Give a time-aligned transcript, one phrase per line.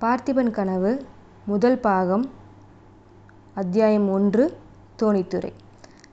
[0.00, 1.04] பார்த்திபன் கனவு
[1.46, 2.24] முதல் பாகம்
[3.54, 4.56] அத்தியாயம் ஒன்று
[5.02, 5.52] தோணித்துறை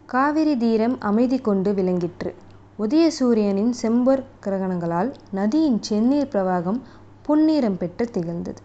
[0.05, 2.33] காவிரி தீரம் அமைதி கொண்டு விளங்கிற்று.
[2.79, 6.79] உதய சூரியனின் செம்பொற் கிரகணங்களால் நதியின் செந்நீர் பிரவாகம்
[7.27, 8.61] புன்னீரம் பெற்று திகழ்ந்தது.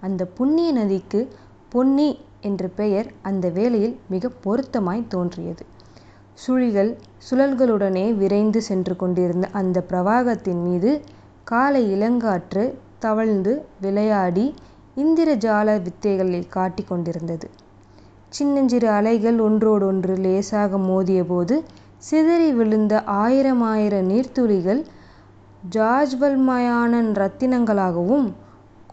[0.00, 1.28] அந்த புண்ணிய நதிக்கு
[1.68, 5.64] பொன்னி என்ற பெயர் அந்த வேளையில் மிக பொருத்தமாய் தோன்றியது.
[6.46, 6.96] சுழிகள்
[7.30, 11.00] சுழல்களுடனே விரைந்து சென்று கொண்டிருந்த அந்த பிரவாகத்தின் மீது
[11.44, 12.74] காலை இளங்காற்று
[13.04, 14.46] தவழ்ந்து விளையாடி
[14.96, 17.46] இந்திரஜால வித்தைகளை காட்டிக் கொண்டிருந்தது.
[18.28, 21.56] சின்னஞ்சிறு அலைகள் ஒன்றோடொன்று லேசாக மோதியபோது
[22.08, 24.80] சிதறி விழுந்த ஆயிரமாயிர நீர்த்துளிகள்
[25.74, 28.28] ஜாஜ்வல்யமான ரத்தினங்களாகவும்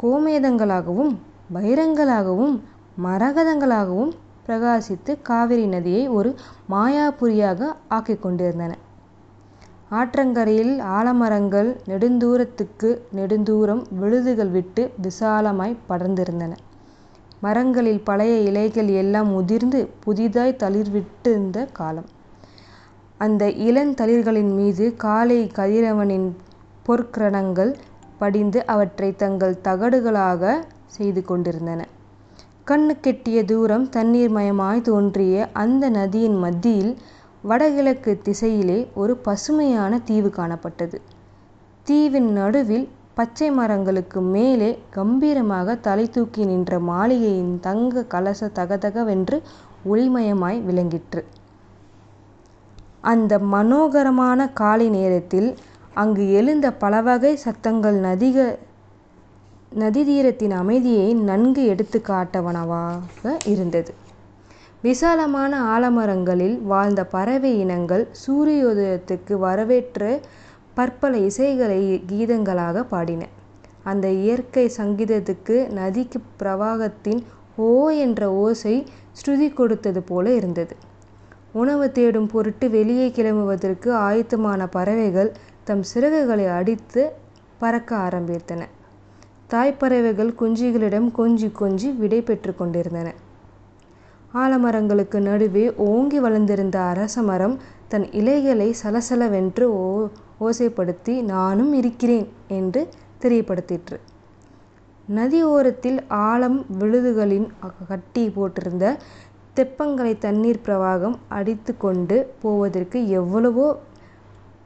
[0.02, 1.14] கோமேதங்களாகவும்
[1.54, 2.56] வைரங்களாகவும்
[3.04, 4.12] மரகதங்களாகவும்
[4.48, 6.30] பிரகாசித்து காவிரி நதியை ஒரு
[6.72, 8.72] மாயாபுரியாக ஆக்கிக் கொண்டிருந்தன.
[9.92, 16.52] ஆற்றங்கரையில் ஆலமரங்கள் நெடுந்தூரத்துக்கு நெடுந்தூரம் விழுதுகள் விட்டு விசாலமாய்ப் படர்ந்திருந்தன.
[17.42, 22.10] மரங்களில் பழைய இலைகள் எல்லாம் உதிர்ந்து புதிதாய்த் தளிர்விட்டிருந்த காலம்.
[23.20, 26.28] அந்த இளந்தளிர்களின் மீது காலை கதிரவனின்
[26.86, 27.72] பொற்கிரணங்கள்
[28.18, 31.82] படிந்து அவற்றைத் தங்கள் தகடுகளாகச் செய்து கொண்டிருந்தன.
[32.68, 36.92] கண்ணுக்கெட்டிய தூரம் தண்ணீர் மயமாய் தோன்றிய அந்த நதியின் மத்தியில்
[37.42, 40.98] வடகிழக்கு திசையிலே ஒரு பசுமையான தீவு காணப்பட்டது.
[41.84, 49.42] தீவின் நடுவில் பச்சை மரங்களுக்கு மேலே கம்பீரமாகத் தலைதூக்கி நின்ற மாளிகையின் தங்க கலச தகதகவென்று
[49.92, 51.26] ஒளிமயமாய் விளங்கிற்று.
[53.02, 55.56] அந்த மனோகரமான காலை நேரத்தில்
[55.94, 58.60] அங்கு எழுந்த பலவகை சத்தங்கள் நதிக
[59.76, 63.94] நதிதீரத்தின் அமைதியை நன்கு எடுத்து காட்டவனவாக இருந்தது.
[64.82, 70.22] விசாலமான ஆலமரங்களில் வாழ்ந்த பறவை இனங்கள் சூரியோதயத்துக்கு வரவேற்று
[70.74, 73.28] பற்பல இசைகளை கீதங்களாக பாடின.
[73.84, 77.22] அந்த இயற்கை சங்கீதத்துக்கு நதிக்கு பிரவாகத்தின்
[77.56, 78.86] ஓ என்ற ஓசை
[79.20, 80.76] ஸ்ருதி கொடுத்தது போல இருந்தது.
[81.52, 85.32] உணவு தேடும் பொருட்டு வெளியே கிளம்புவதற்கு ஆயத்தமான பறவைகள்
[85.64, 87.12] தம் சிறகுகளை அடித்து
[87.58, 88.62] பறக்க ஆரம்பித்தன.
[89.50, 93.14] தாய்ப்பறவைகள் குஞ்சுகளிடம் கொஞ்சிக் கொஞ்சி விடை பெற்றுக் கொண்டிருந்தன.
[94.34, 97.56] ஆலமரங்களுக்கு நடுவே ஓங்கி வளர்ந்திருந்த அரசமரம்
[97.88, 100.08] தன் இலைகளை சலசலவென்று ஓ
[100.40, 102.88] ஓசைப்படுத்தி நானும் இருக்கிறேன் என்று
[103.22, 103.98] தெரியப்படுத்திற்று.
[105.08, 107.48] நதி ஓரத்தில் ஆழம் விழுதுகளின்
[107.88, 108.98] கட்டி போட்டிருந்த
[109.56, 113.68] தெப்பங்களை தண்ணீர் பிரவாகம் அடித்து கொண்டு போவதற்கு எவ்வளவோ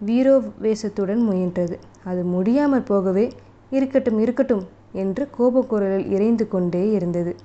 [0.06, 1.78] வீரோவேசத்துடன் முயன்றது.
[2.04, 3.32] அது முடியாமற் போகவே
[3.70, 7.36] இருக்கட்டும் இருக்கட்டும் என்று கோபக்குரலில் இறைந்து கொண்டே இருந்தது.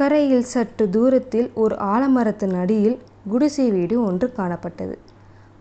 [0.00, 2.98] கரையில் சற்று தூரத்தில் ஒரு ஆலமரத்தின் அடியில்
[3.28, 4.94] குடிசை வீடு ஒன்று காணப்பட்டது.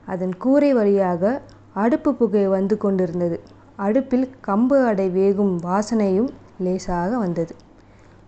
[0.05, 1.41] அதன் கூரை வழியாக
[1.73, 3.39] அடுப்பு புகை வந்து கொண்டிருந்தது.
[3.75, 7.55] அடுப்பில் கம்பு அடை வேகும் வாசனையும் லேசாக வந்தது.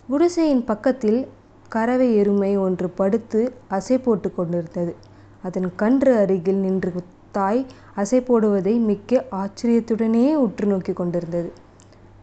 [0.07, 1.27] குடிசையின் பக்கத்தில்
[1.69, 4.95] கறவை எருமை ஒன்று படுத்து அசை போட்டுக் கொண்டிருந்தது.
[5.41, 6.93] அதன் கன்று அருகில் நின்று
[7.31, 7.65] தாய்
[7.95, 11.51] அசை போடுவதை மிக்க ஆச்சரியத்துடனே உற்று நோக்கி கொண்டிருந்தது.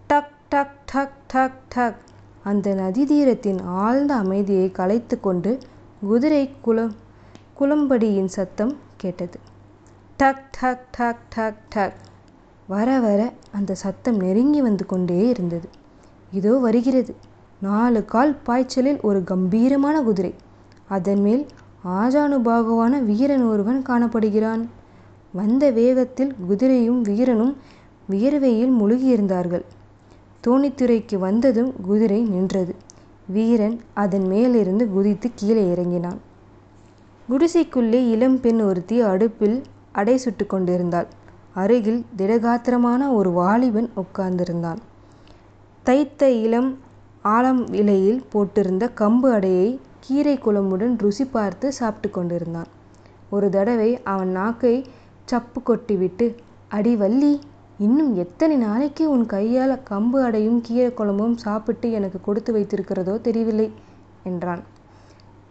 [0.07, 2.05] டக் டக் டக் டக் டக்
[2.47, 5.59] அந்த நதித்தீரத்தின் ஆழ்ந்த அமைதியைக் கலைத்துக்கொண்டு
[6.01, 6.93] கொண்டு குளம்
[7.61, 9.39] குளம்படியின் சத்தம் கேட்டது.
[10.17, 11.97] டக் டக் டக் டக் டக்
[12.67, 13.21] வர வர
[13.53, 15.69] அந்தச் சத்தம் நெருங்கி வந்து கொண்டே இருந்தது
[16.33, 17.15] இதோ வருகிறது.
[17.61, 20.35] நாலு கால் பாய்ச்சலில் ஒரு கம்பீரமான குதிரை.
[20.89, 21.47] அதன்மேல்
[21.89, 24.63] ஆஜானுபாகுவான வீரன் ஒருவன் காணப்படுகிறான்.
[25.33, 27.57] வந்த வேகத்தில் குதிரையும் வீரனும்
[28.11, 29.65] வியர்வையில் முழுகியிருந்தார்கள்.
[30.47, 32.75] தோணித்துறைக்கு வந்ததும் குதிரை நின்றது.
[33.27, 36.19] வீரன் அதன் மேலிருந்து குதித்துக் கீழே இறங்கினான்.
[37.29, 39.63] குடிசைக்குள்ளே இளம்பெண் ஒருத்தி அடுப்பில்
[39.93, 41.07] அடை சுட்டுக் கொண்டிருந்தாள்.
[41.55, 44.77] அருகில் திடகாத்திரமான ஒரு வாலிபன் உட்கார்ந்திருந்தான்.
[45.83, 46.79] தைத்த இளம்
[47.25, 52.67] ஆலம் இலையில் போட்டிருந்த கம்பு அடையை கீரைக் குழம்புடன் ருசி பார்த்து சாப்பிட்டுக் கொண்டிருந்தான்.
[53.31, 54.85] ஒரு தடவை அவன் நாக்கைச்
[55.25, 56.37] சப்பு கொட்டிவிட்டு
[56.71, 57.39] அடிவள்ளி
[57.79, 63.73] இன்னும் எத்தனை நாளைக்கு உன் கையால் கம்பு அடையும் கீரை குழம்பும் சாப்பிட்டு எனக்கு கொடுத்து வைத்திருக்கிறதோ தெரியவில்லை
[64.23, 64.63] என்றான்.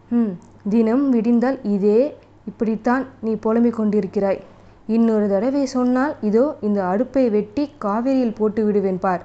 [0.10, 0.32] ம்.
[0.70, 4.40] தினம் விடிந்தால் இதே இப்படித்தான் நீ புலம்பிக் கொண்டிருக்கிறாய்.
[4.88, 9.24] இன்னொரு தடவை சொன்னால் இதோ இந்த அடுப்பை வெட்டி காவிரியில் போட்டு விடுவேன் பார்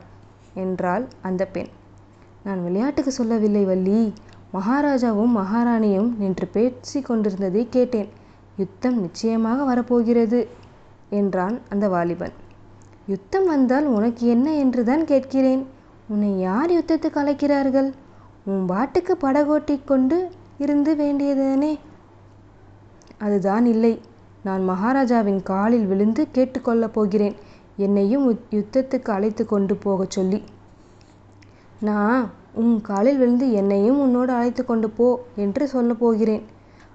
[0.55, 1.69] என்றாள் அந்த பெண்.
[2.43, 4.13] நான் விளையாட்டுக்கு சொல்லவில்லை வள்ளி.
[4.53, 8.09] மகாராஜாவும் மகாராணியும் நின்று பேசிக் கொண்டிருந்ததை கேட்டேன்.
[8.57, 10.49] யுத்தம் நிச்சயமாக வரப்போகிறது
[11.11, 12.49] என்றான் அந்த வாலிபன்.
[13.09, 15.67] யுத்தம் வந்தால் உனக்கு என்ன என்றுதான் கேட்கிறேன்.
[16.09, 17.95] உன்னை யார் யுத்தத்துக்கு அழைக்கிறார்கள்?
[18.45, 21.79] உன் பாட்டுக்கு படகோட்டிக் கொண்டு இருந்து வேண்டியதுதானே?
[23.19, 24.01] அதுதான் இல்லை.
[24.43, 27.37] நான் மகாராஜாவின் காலில் விழுந்து கேட்டுக்கொள்ளப் போகிறேன்.
[27.77, 30.45] என்னையும் யுத்தத்துக்கு அழைத்து கொண்டு போகச் சொல்லி
[31.81, 35.07] நான் உன் காலில் விழுந்து என்னையும் உன்னோடு அழைத்து கொண்டு போ
[35.37, 36.45] என்று சொல்லப் போகிறேன்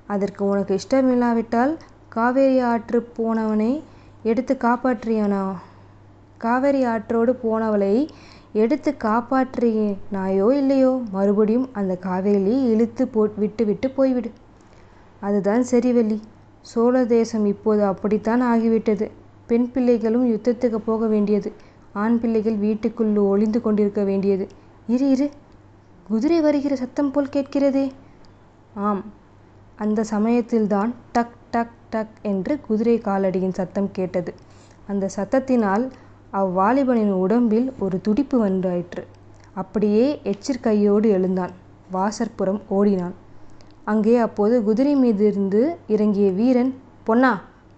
[0.08, 1.74] அதற்கு உனக்கு இஷ்டமில்லாவிட்டால்
[2.10, 3.72] காவேரி ஆற்று போனவனை
[4.24, 5.42] எடுத்து காப்பாற்றியவனா
[6.38, 8.10] காவேரி ஆற்றோடு போனவளை
[8.54, 11.02] எடுத்து காப்பாற்றினாயோ இல்லையோ?
[11.12, 14.32] மறுபடியும் அந்த காவேரியிலே இழுத்து போ விட்டு விட்டு போய்விடு.
[15.20, 16.22] அதுதான் சரி வள்ளி
[16.62, 19.12] சோழ தேசம் இப்போது அப்படித்தான் ஆகிவிட்டது.
[19.48, 21.52] பெண் பிள்ளைகளும் யுத்தத்துக்கு போக வேண்டியது.
[21.94, 24.48] ஆண் பிள்ளைகள் வீட்டுக்குள் ஒளிந்து கொண்டிருக்க வேண்டியது.
[24.88, 25.30] இரு இரு.
[26.08, 27.92] குதிரை வருகிற சத்தம் போல் கேட்கிறதே.
[28.74, 29.04] ஆம்.
[29.76, 34.34] அந்த சமயத்தில்தான் டக் டக் டக் என்று குதிரை காலடியின் சத்தம் கேட்டது.
[34.88, 35.90] அந்த சத்தத்தினால்
[36.40, 39.04] அவ்வாலிபனின் உடம்பில் ஒரு துடிப்பு வந்தாயிற்று
[39.54, 41.54] அப்படியே எச்சிற்கையோடு எழுந்தான்.
[41.92, 43.14] வாசற்புறம் ஓடினான்.
[43.84, 46.72] அங்கே அப்போது குதிரை மீதிருந்து இறங்கிய வீரன்
[47.04, 47.32] பொன்னா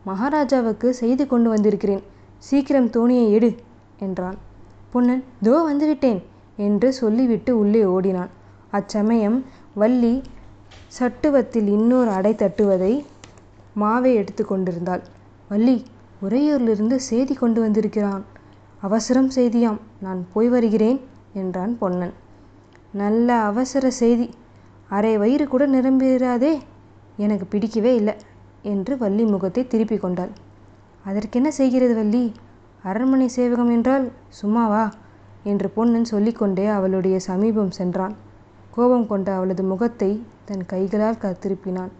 [0.05, 2.03] மகாராஜாவுக்கு செய்தி கொண்டு வந்திருக்கிறேன்.
[2.37, 3.49] சீக்கிரம் தோணியை எடு
[3.99, 4.37] என்றான்.
[4.91, 6.21] பொன்னன் தோ வந்துவிட்டேன்
[6.57, 8.31] என்று சொல்லிவிட்டு உள்ளே ஓடினான்.
[8.71, 9.37] அச்சமயம்
[9.73, 10.13] வள்ளி
[10.99, 12.93] சட்டுவத்தில் இன்னொரு அடை தட்டுவதை
[13.75, 15.03] மாவை எடுத்து கொண்டிருந்தாள்.
[15.49, 15.77] வள்ளி
[16.25, 18.23] உறையூரிலிருந்து செய்தி கொண்டு வந்திருக்கிறான்
[18.81, 20.99] அவசரம் செய்தியாம் நான் போய் வருகிறேன்
[21.33, 22.13] என்றான் பொன்னன்.
[22.91, 24.27] நல்ல அவசர செய்தி.
[24.89, 26.59] அரை வயிறு கூட நிரம்பிராதே
[27.17, 28.15] எனக்கு பிடிக்கவே இல்லை
[28.61, 30.31] என்று வள்ளி முகத்தை திருப்பி கொண்டாள்.
[31.05, 32.33] அதற்கென்ன செய்கிறது வள்ளி?
[32.83, 34.93] அரண்மனை சேவகம் என்றால் சும்மாவா?
[35.43, 38.15] என்று பொன்னன் சொல்லிக்கொண்டே அவளுடைய சமீபம் சென்றான்.
[38.71, 40.11] கோபம் கொண்ட அவளது முகத்தை
[40.45, 41.93] தன் கைகளால் க திருப்பினான்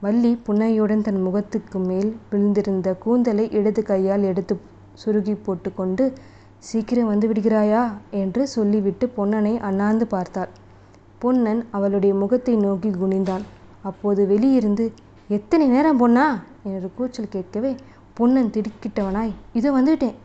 [0.00, 4.54] வள்ளி புன்னையுடன் தன் முகத்துக்கு மேல் விழுந்திருந்த கூந்தலை இடது கையால் எடுத்து
[4.94, 6.04] சுருகி போட்டுக்கொண்டு
[6.68, 7.82] சீக்கிரம் வந்து விடுகிறாயா?
[8.22, 10.52] என்று சொல்லிவிட்டு பொன்னனை அண்ணாந்து பார்த்தாள்.
[11.18, 13.44] பொன்னன் அவளுடைய முகத்தை நோக்கி குனிந்தான்.
[13.82, 14.86] அப்போது வெளியிருந்து
[15.28, 16.26] எத்தனை நேரம் பொன்னா?
[16.70, 17.72] என்று கூச்சல் கேட்கவே
[18.14, 20.18] பொன்னன் திடுக்கிட்டவனாய் இதோ வந்துவிட்டேன்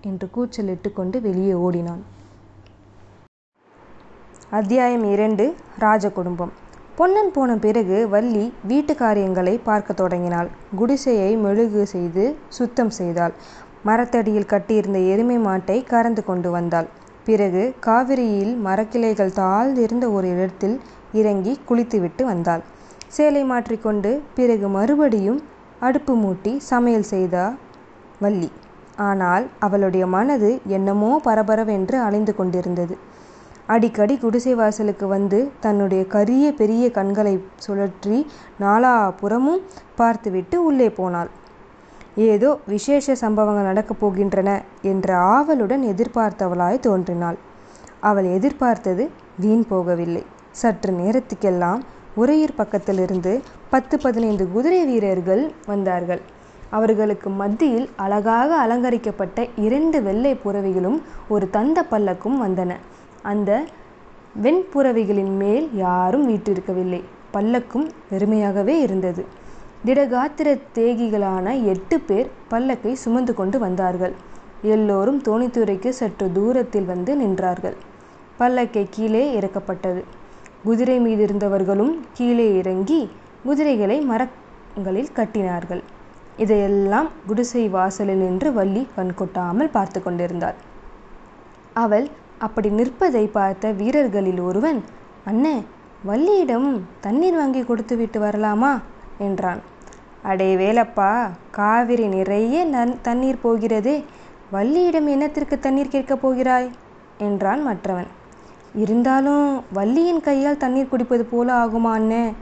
[0.00, 2.02] என்று கூச்சல் இட்டுக்கொண்டு வெளியே ஓடினான்.
[4.50, 5.44] அத்தியாயம் இரண்டு
[5.78, 6.52] ராஜ குடும்பம்
[6.96, 10.48] பொன்னன் போன பிறகு வள்ளி வீட்டு காரியங்களை பார்க்க தொடங்கினாள்.
[10.78, 12.24] குடிசையை மெழுகு செய்து
[12.56, 13.34] சுத்தம் செய்தாள்.
[13.84, 16.88] மரத்தடியில் கட்டியிருந்த எருமை மாட்டை கறந்து கொண்டு வந்தாள்.
[17.24, 20.76] பிறகு காவிரியில் மரக்கிளைகள் தாழ்ந்திருந்த ஒரு இடத்தில்
[21.12, 22.62] இறங்கி குளித்துவிட்டு வந்தாள்.
[23.08, 25.40] சேலை மாற்றிக்கொண்டு பிறகு மறுபடியும்
[25.80, 27.44] அடுப்பு மூட்டி சமையல் செய்தா
[28.20, 28.50] வள்ளி.
[28.96, 32.94] ஆனால் அவளுடைய மனது என்னமோ பரபரவென்று அலைந்து கொண்டிருந்தது.
[33.66, 37.34] அடிக்கடி குடிசை வாசலுக்கு வந்து தன்னுடைய கரிய பெரிய கண்களை
[37.66, 38.18] சுழற்றி
[38.60, 39.62] நாலாபுறமும்
[39.96, 41.30] பார்த்துவிட்டு உள்ளே போனாள்.
[42.26, 44.50] ஏதோ விசேஷ சம்பவங்கள் நடக்கப் போகின்றன
[44.82, 47.38] என்ற ஆவலுடன் எதிர்பார்த்தவளாய் தோன்றினாள்.
[48.00, 49.10] அவள் எதிர்பார்த்தது
[49.40, 50.22] வீண் போகவில்லை.
[50.50, 51.80] சற்று நேரத்துக்கெல்லாம்
[52.14, 56.22] உறையூர் பக்கத்திலிருந்து பத்து பதினைந்து குதிரை வீரர்கள் வந்தார்கள்.
[56.70, 60.98] அவர்களுக்கு மத்தியில் அழகாக அலங்கரிக்கப்பட்ட இரண்டு வெள்ளை புறவிகளும்
[61.28, 62.72] ஒரு தந்த பல்லக்கும் வந்தன.
[63.22, 63.62] அந்த
[64.42, 69.24] வெண்புறவிகளின் மேல் யாரும் வீட்டிருக்கவில்லை பல்லக்கும் வெறுமையாகவே இருந்தது.
[69.86, 74.14] திடகாத்திர தேகிகளான எட்டு பேர் பல்லக்கை சுமந்து கொண்டு வந்தார்கள்.
[74.74, 77.76] எல்லோரும் தோணித்துறைக்கு சற்று தூரத்தில் வந்து நின்றார்கள்.
[78.40, 80.00] பல்லக்கை கீழே இறக்கப்பட்டது.
[80.64, 83.00] குதிரை மீதிருந்தவர்களும் கீழே இறங்கி
[83.44, 85.82] குதிரைகளை மரங்களில் கட்டினார்கள்.
[86.36, 90.58] இதையெல்லாம் குடிசை வாசலில் நின்று வள்ளி கண்கொட்டாமல் பார்த்து கொண்டிருந்தாள்
[91.72, 92.06] அவள்
[92.38, 94.78] அப்படி நிற்பதை பார்த்த வீரர்களில் ஒருவன்
[95.26, 95.56] அண்ணே
[96.06, 96.68] வள்ளியிடம்
[97.00, 98.72] தண்ணீர் வாங்கி கொடுத்து விட்டு வரலாமா?
[99.18, 99.60] என்றான்.
[100.22, 104.04] அடே வேலப்பா காவிரி நிறைய நன் தண்ணீர் போகிறதே.
[104.52, 106.70] வள்ளியிடம் என்னத்திற்கு தண்ணீர் கேட்கப் போகிறாய்?
[107.18, 108.06] என்றான் மற்றவன்.
[108.74, 112.32] இருந்தாலும் வள்ளியின் கையால் தண்ணீர் குடிப்பது போல ஆகுமா அண்ணே?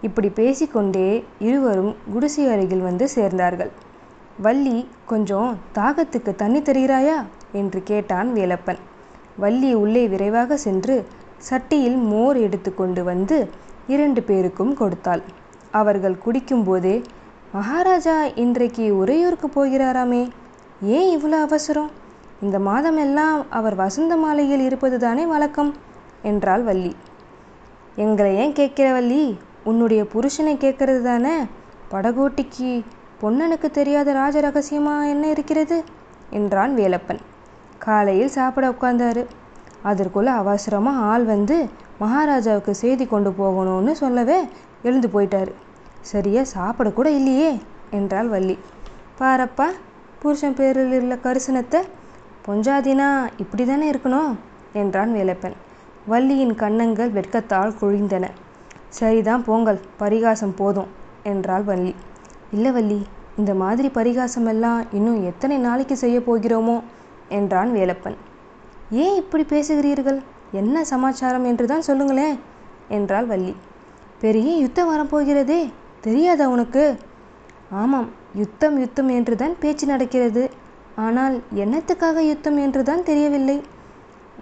[0.00, 3.70] இப்படி பேசிக்கொண்டே இருவரும் குடிசை அருகில் வந்து சேர்ந்தார்கள்.
[4.42, 7.24] வள்ளி கொஞ்சம் தாகத்துக்கு தண்ணி தருகிறாயா?
[7.52, 8.78] என்று கேட்டான் வேலப்பன்.
[9.36, 11.06] வள்ளி உள்ளே விரைவாக சென்று
[11.50, 13.50] சட்டியில் மோர் எடுத்து கொண்டு வந்து
[13.86, 15.22] இரண்டு பேருக்கும் கொடுத்தாள்.
[15.70, 17.04] அவர்கள் குடிக்கும்போதே
[17.52, 20.30] மகாராஜா இன்றைக்கு உறையூருக்கு போகிறாராமே
[20.82, 21.90] ஏன் இவ்வளோ அவசரம்?
[22.40, 25.74] இந்த மாதமெல்லாம் அவர் வசந்த மாலையில் இருப்பது தானே வழக்கம்?
[26.22, 26.96] என்றாள் வள்ளி.
[27.96, 29.38] எங்களை ஏன் கேட்கிற வள்ளி?
[29.64, 31.42] உன்னுடைய புருஷனை கேட்கறது தானே?
[31.90, 32.84] படகோட்டிக்கு
[33.22, 35.84] பொன்னனுக்கு தெரியாத ராஜ ரகசியமா என்ன இருக்கிறது?
[36.30, 37.18] என்றான் வேலப்பன்.
[37.78, 39.26] காலையில் சாப்பிட உட்கார்ந்தாரு.
[39.84, 44.48] அதற்குள்ள அவசரமாக ஆள் வந்து மகாராஜாவுக்கு செய்தி கொண்டு போகணும்னு சொல்லவே
[44.82, 45.52] எழுந்து போயிட்டாரு.
[46.00, 47.50] சரியா சாப்பிட கூட இல்லையே
[47.90, 48.58] என்றாள் வள்ளி.
[49.20, 49.68] பாரப்பா
[50.22, 51.80] புருஷன் பேரில் உள்ள கரிசனத்தை
[52.46, 54.32] பொஞ்சாதினா இப்படி தானே இருக்கணும்
[54.72, 55.56] என்றான் வேலப்பன்.
[56.06, 58.26] வள்ளியின் கன்னங்கள் வெட்கத்தால் குழிந்தன.
[58.88, 60.90] சரிதான் போங்கள் பரிகாசம் போதும்
[61.22, 61.94] என்றாள் வள்ளி.
[62.50, 63.06] இல்லை வள்ளி
[63.36, 66.76] இந்த மாதிரி பரிகாசமெல்லாம் இன்னும் எத்தனை நாளைக்கு செய்ய போகிறோமோ
[67.28, 68.16] என்றான் வேலப்பன்.
[68.90, 70.20] ஏன் இப்படி பேசுகிறீர்கள்?
[70.52, 72.38] என்ன சமாச்சாரம் என்று தான் சொல்லுங்களேன்
[72.88, 73.56] என்றாள் வள்ளி.
[74.20, 75.58] பெரிய யுத்தம் வரப்போகிறதே
[76.00, 76.84] தெரியாதா உனக்கு?
[77.70, 80.42] ஆமாம் யுத்தம் யுத்தம் என்று தான் பேச்சு நடக்கிறது.
[80.96, 83.56] ஆனால் என்னத்துக்காக யுத்தம் என்றுதான் தெரியவில்லை.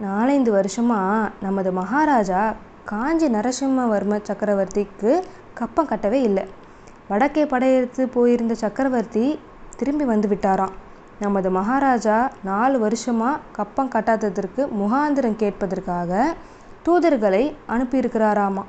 [0.03, 1.01] நாலஞ்சு வருஷமா
[1.41, 2.43] நமது மகாராஜா
[2.85, 5.13] காஞ்சி நரசிம்மவர்ம சக்கரவர்த்திக்கு
[5.55, 6.45] கப்பம் கட்டவே இல்லை.
[7.09, 9.27] வடக்கே படையெடுத்து போயிருந்த சக்கரவர்த்தி
[9.77, 10.75] திரும்பி வந்து விட்டாராம்.
[11.21, 16.25] நமது மகாராஜா நாலு வருஷமா கப்பம் கட்டாததற்கு முகாந்திரம் கேட்பதற்காக
[16.89, 18.65] தூதர்களை அனுப்பியிருக்கிறாராமா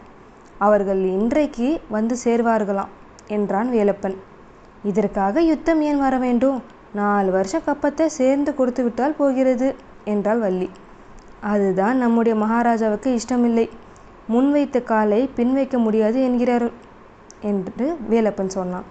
[0.57, 2.93] அவர்கள் இன்றைக்கு வந்து சேர்வார்களாம்
[3.27, 4.15] என்றான் வேலப்பன்.
[4.83, 6.63] இதற்காக யுத்தம் ஏன் வர வேண்டும்?
[6.93, 10.69] நாலு வருஷம் கப்பத்தை சேர்ந்து கொடுத்து விட்டால் போகிறது என்றாள் வள்ளி.
[11.41, 13.69] அதுதான் நம்முடைய மகாராஜாவுக்கு இஷ்டமில்லை.
[14.29, 16.71] முன்வைத்த காலை பின் வைக்க முடியாது என்கிறார்
[17.41, 18.83] என்று வேலப்பன் சொன்னான்.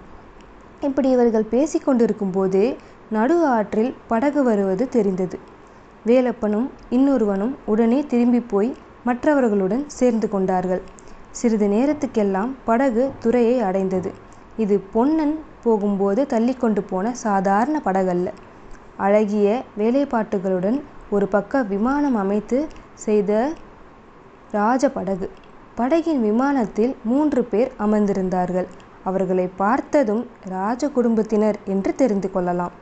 [0.81, 2.77] இப்படி இவர்கள் பேசிக்கொண்டிருக்கும் போதே
[3.09, 5.39] நடு ஆற்றில் படகு வருவது தெரிந்தது.
[6.05, 10.81] வேலப்பனும் இன்னொருவனும் உடனே திரும்பி போய் மற்றவர்களுடன் சேர்ந்து கொண்டார்கள்.
[11.39, 14.09] சிறிது நேரத்துக்கெல்லாம் படகு துறையை அடைந்தது.
[14.57, 18.27] இது பொன்னன் போகும்போது தள்ளிக்கொண்டு போன சாதாரண படகல்ல.
[18.97, 20.77] அழகிய வேலைப்பாட்டுகளுடன்
[21.09, 22.57] ஒரு பக்க விமானம் அமைத்து
[23.05, 23.31] செய்த
[24.51, 25.27] ராஜ படகு.
[25.77, 28.67] படகின் விமானத்தில் மூன்று பேர் அமர்ந்திருந்தார்கள்.
[29.03, 32.73] அவர்களை பார்த்ததும் ராஜ குடும்பத்தினர் என்று தெரிந்து கொள்ளலாம்.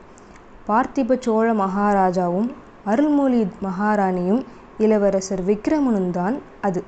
[0.68, 2.48] பார்த்திப சோழ மகாராஜாவும்
[2.84, 4.42] அருள்மொழி மகாராணியும்
[4.78, 6.80] இளவரசர் விக்ரமனும் தான் அது.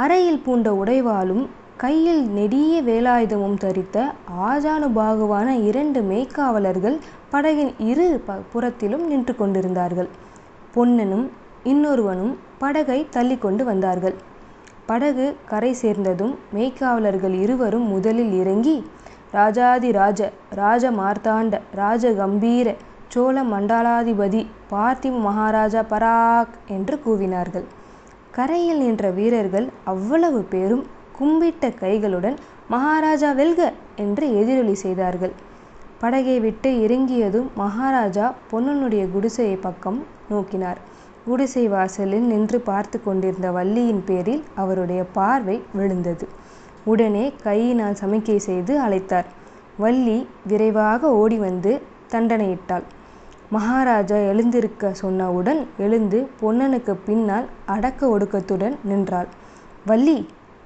[0.00, 1.44] அறையில் பூண்ட உடைவாளும்
[1.82, 3.96] கையில் நெடிய வேலாயுதமும் தரித்த
[4.48, 6.96] ஆஜானுபாகுவான இரண்டு மெய்க்காவலர்கள்
[7.32, 10.08] படகின் இரு ப புறத்திலும் நின்று கொண்டிருந்தார்கள்.
[10.74, 11.26] பொன்னனும்
[11.64, 14.16] இன்னொருவனும் படகை தள்ளி கொண்டு வந்தார்கள்.
[14.86, 18.76] படகு கரை சேர்ந்ததும் மெய்க்காவலர்கள் இருவரும் முதலில் இறங்கி
[19.32, 20.20] ராஜாதி ராஜ
[20.60, 22.68] ராஜ மார்த்தாண்ட ராஜ கம்பீர
[23.14, 27.66] சோழ மண்டலாதிபதி பார்த்திப மகாராஜா பராக் என்று கூவினார்கள்.
[28.38, 30.82] கரையில் நின்ற வீரர்கள் அவ்வளவு பேரும்
[31.18, 32.36] கும்பிட்ட கைகளுடன்
[32.70, 33.60] மகாராஜா வெல்க!
[33.96, 35.32] என்று எதிரொலி செய்தார்கள்.
[36.00, 39.98] படகை விட்டு இறங்கியதும் மகாராஜா பொன்னனுடைய குடிசையை பக்கம்
[40.30, 40.80] நோக்கினார்.
[41.26, 46.26] குடிசை வாசலில் நின்று பார்த்து கொண்டிருந்த வள்ளியின் பேரில் அவருடைய பார்வை விழுந்தது.
[46.84, 49.28] உடனே கையினால் சமிக்கை செய்து அழைத்தார்.
[49.78, 51.72] வள்ளி விரைவாக ஓடி வந்து
[52.12, 52.86] தண்டனையிட்டாள்.
[53.54, 59.28] மகாராஜா எழுந்திருக்க சொன்னவுடன் எழுந்து பொன்னனுக்கு பின்னால் அடக்க ஒடுக்கத்துடன் நின்றாள்.
[59.86, 60.16] வள்ளி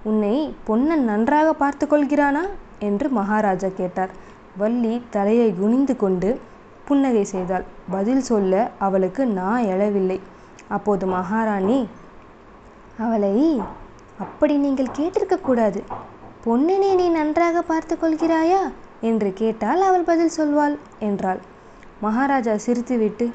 [0.02, 0.32] உன்னை
[0.64, 2.42] பொன்னன் நன்றாக பார்த்து கொள்கிறானா
[2.88, 4.12] என்று மகாராஜா கேட்டார்.
[4.56, 6.30] வள்ளி தலையை குனிந்து கொண்டு
[6.88, 7.66] புன்னகை செய்தாள்.
[7.90, 10.18] பதில் சொல்ல அவளுக்கு நான் எழவில்லை.
[10.68, 11.78] அப்போது மகாராணி
[12.98, 13.36] அவளை
[14.18, 15.82] அப்படி நீங்கள் கேட்டிருக்க கூடாது.
[16.44, 18.62] பொன்னனை நீ நன்றாக பார்த்து கொள்கிறாயா
[19.00, 20.76] என்று கேட்டால் அவள் பதில் சொல்வாள்
[21.08, 21.42] என்றாள்.
[22.04, 23.26] மகாராஜா சிரித்துவிட்டு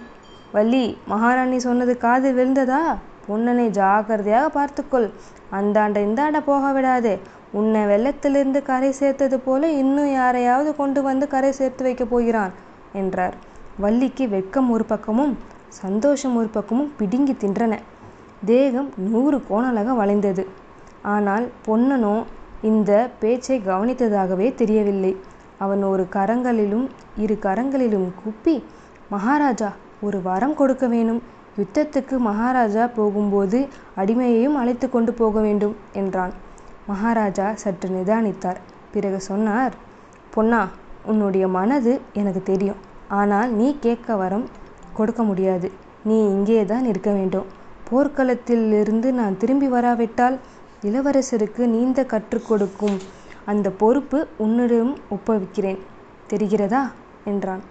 [0.56, 2.82] வள்ளி மகாராணி சொன்னது காது விழுந்ததா?
[3.28, 5.08] பொன்னனை ஜாக்கிரதையாக பார்த்துக்கொள்.
[5.52, 7.14] அந்தாண்ட இந்தாண்ட போக விடாதே
[7.60, 12.54] உன்னை வெள்ளத்திலிருந்து கரை சேர்த்தது போல இன்னும் யாரையாவது கொண்டு வந்து கரை சேர்த்து வைக்க போகிறான்
[12.94, 13.36] என்றார்.
[13.84, 15.34] வள்ளிக்கு வெட்கம் ஒரு பக்கமும்
[15.82, 17.74] சந்தோஷம் ஒரு பக்கமும் பிடுங்கி தின்றன.
[18.46, 20.46] தேகம் நூறு கோணலாக வளைந்தது.
[21.16, 22.16] ஆனால் பொன்னனோ
[22.62, 25.14] இந்த பேச்சை கவனித்ததாகவே தெரியவில்லை.
[25.64, 26.86] அவன் ஒரு கரங்களிலும்
[27.24, 28.56] இரு கரங்களிலும் குப்பி
[29.12, 29.70] மகாராஜா
[30.02, 31.22] ஒரு வரம் கொடுக்க வேணும்
[31.60, 33.60] யுத்தத்துக்கு மகாராஜா போகும்போது
[34.02, 36.34] அடிமையையும் அழைத்து கொண்டு போக வேண்டும் என்றான்.
[36.88, 38.60] மகாராஜா சற்று நிதானித்தார்.
[38.92, 39.74] பிறகு சொன்னார்
[40.34, 40.62] பொன்னா
[41.12, 42.80] உன்னுடைய மனது எனக்கு தெரியும்.
[43.20, 44.46] ஆனால் நீ கேட்க வரம்
[44.94, 45.68] கொடுக்க முடியாது.
[46.04, 47.48] நீ இங்கே தான் இருக்க வேண்டும்.
[47.90, 50.38] போர்க்களத்திலிருந்து நான் திரும்பி வராவிட்டால்
[50.88, 52.98] இளவரசருக்கு நீந்த கற்றுக் கொடுக்கும்
[53.48, 55.80] அந்த பொறுப்பு உன்னிடம் ஒப்புவிக்கிறேன்.
[56.30, 56.84] தெரிகிறதா?
[57.26, 57.64] என்றான்.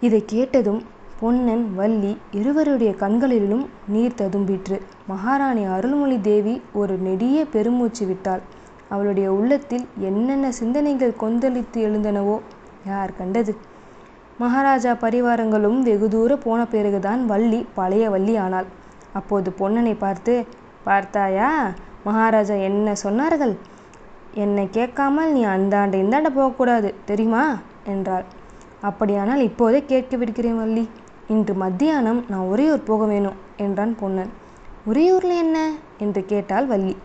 [0.00, 0.82] இதை கேட்டதும்
[1.20, 4.78] பொன்னன் வள்ளி இருவருடைய கண்களிலும் நீர் ததும்பிற்று.
[5.06, 8.40] மகாராணி அருள்மொழி தேவி ஒரு நெடிய பெருமூச்சு விட்டாள்.
[8.88, 12.40] அவளுடைய உள்ளத்தில் என்னென்ன சிந்தனைகள் கொந்தளித்து எழுந்தனவோ
[12.86, 13.56] யார் கண்டது?
[14.38, 18.68] மகாராஜா பரிவாரங்களும் வெகு தூர போன பிறகுதான் வள்ளி பழைய வள்ளி ஆனாள்.
[19.12, 20.46] அப்போது பொன்னனை பார்த்து
[20.84, 21.50] பார்த்தாயா?
[22.04, 23.54] மகாராஜா என்ன சொன்னார்கள்?
[24.34, 27.58] என்னை கேட்காமல் நீ அந்தாண்ட இந்தாண்ட போகக்கூடாது தெரியுமா?
[27.84, 28.24] என்றாள்.
[28.80, 30.88] அப்படியானால் இப்போதே கேட்க விடுக்கிறேன் வள்ளி.
[31.28, 34.30] இன்று மத்தியானம் நான் உறையூர் போக வேணும் என்றான் பொன்னன்.
[34.92, 35.72] உறையூரில் என்ன?
[35.98, 36.96] என்று கேட்டாள் வள்ளி.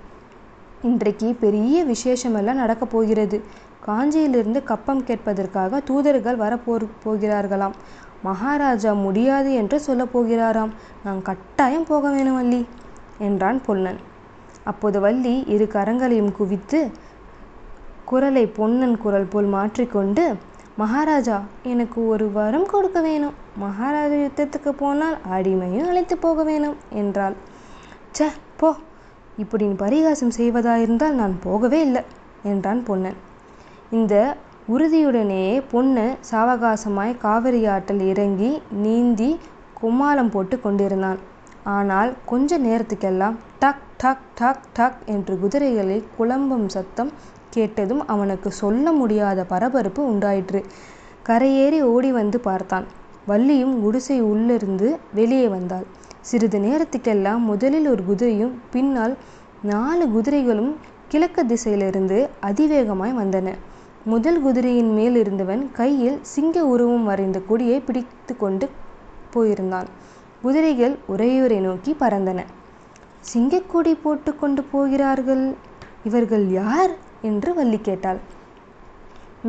[0.82, 3.42] இன்றைக்கு பெரிய விசேஷமெல்லாம் நடக்கப் போகிறது.
[3.88, 7.74] காஞ்சியிலிருந்து கப்பம் கேட்பதற்காக தூதர்கள் வரப்போ போகிறார்களாம்.
[8.24, 10.70] மகாராஜா முடியாது என்று சொல்ல போகிறாராம்.
[11.04, 12.68] நான் கட்டாயம் போக வேணும் வள்ளி
[13.18, 13.98] என்றான் பொன்னன்.
[14.64, 16.92] அப்போது வள்ளி இரு கரங்களையும் குவித்து
[18.10, 20.24] குரலை பொன்னன் குரல் போல் மாற்றிக்கொண்டு
[20.82, 21.38] மகாராஜா
[21.72, 23.36] எனக்கு ஒரு வரம் கொடுக்க வேணும்.
[23.64, 27.36] மகாராஜா யுத்தத்துக்கு போனால் அடிமையும் அழைத்து போக வேணும் என்றாள்.
[28.18, 28.28] ச
[28.60, 28.70] போ.
[29.44, 32.02] இப்படி நீ பரிகாசம் செய்வதாயிருந்தால் நான் போகவே இல்லை
[32.52, 33.18] என்றான் பொன்னன்.
[33.98, 34.14] இந்த
[34.74, 38.52] உறுதியுடனேயே பொண்ணு சாவகாசமாய் காவிரி ஆற்றில் இறங்கி
[38.86, 39.30] நீந்தி
[39.80, 41.20] கும்மாலம் போட்டு கொண்டிருந்தான்.
[41.76, 47.12] ஆனால் கொஞ்ச நேரத்துக்கெல்லாம் டக் டக் டக் டக் என்று குதிரைகளில் குழம்பும் சத்தம்
[47.56, 50.62] கேட்டதும் அவனுக்கு சொல்ல முடியாத பரபரப்பு உண்டாயிற்று.
[51.30, 52.88] கரையேறி ஓடி வந்து பார்த்தான்.
[53.28, 55.86] வள்ளியும் குடிசை உள்ளிருந்து வெளியே வந்தாள்.
[56.22, 59.16] சிறிது நேரத்துக்கெல்லாம் முதலில் ஒரு குதிரையும் பின்னால்
[59.64, 60.74] நாலு குதிரைகளும்
[61.08, 63.50] கிழக்கு திசையிலிருந்து அதிவேகமாய் வந்தன.
[64.06, 68.68] முதல் குதிரையின் மேல் இருந்தவன் கையில் சிங்க உருவம் வரைந்த கொடியை பிடித்து கொண்டு
[69.34, 69.90] போயிருந்தான்.
[70.42, 72.40] குதிரைகள் உறையூரை நோக்கி பறந்தன.
[73.34, 75.46] சிங்கக்கொடி போட்டு கொண்டு போகிறார்கள்.
[76.04, 76.94] இவர்கள் யார்?
[77.30, 78.20] என்று வள்ளி கேட்டாள்.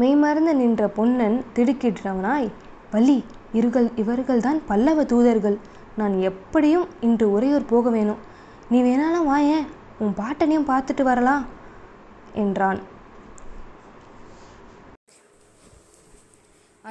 [0.01, 2.49] மெய்மறந்து நின்ற பொன்னன் திடுக்கிட்டவனாய்
[2.91, 3.19] வள்ளி
[3.53, 5.59] இருகள் இவர்கள்தான் பல்லவ தூதர்கள்.
[6.01, 8.23] நான் எப்படியும் இன்று உறையூர் போக வேணும்.
[8.71, 9.67] நீ வேணாலும் வாயேன்
[9.99, 11.45] உன் பாட்டனையும் பார்த்துட்டு வரலாம்
[12.43, 12.81] என்றான்.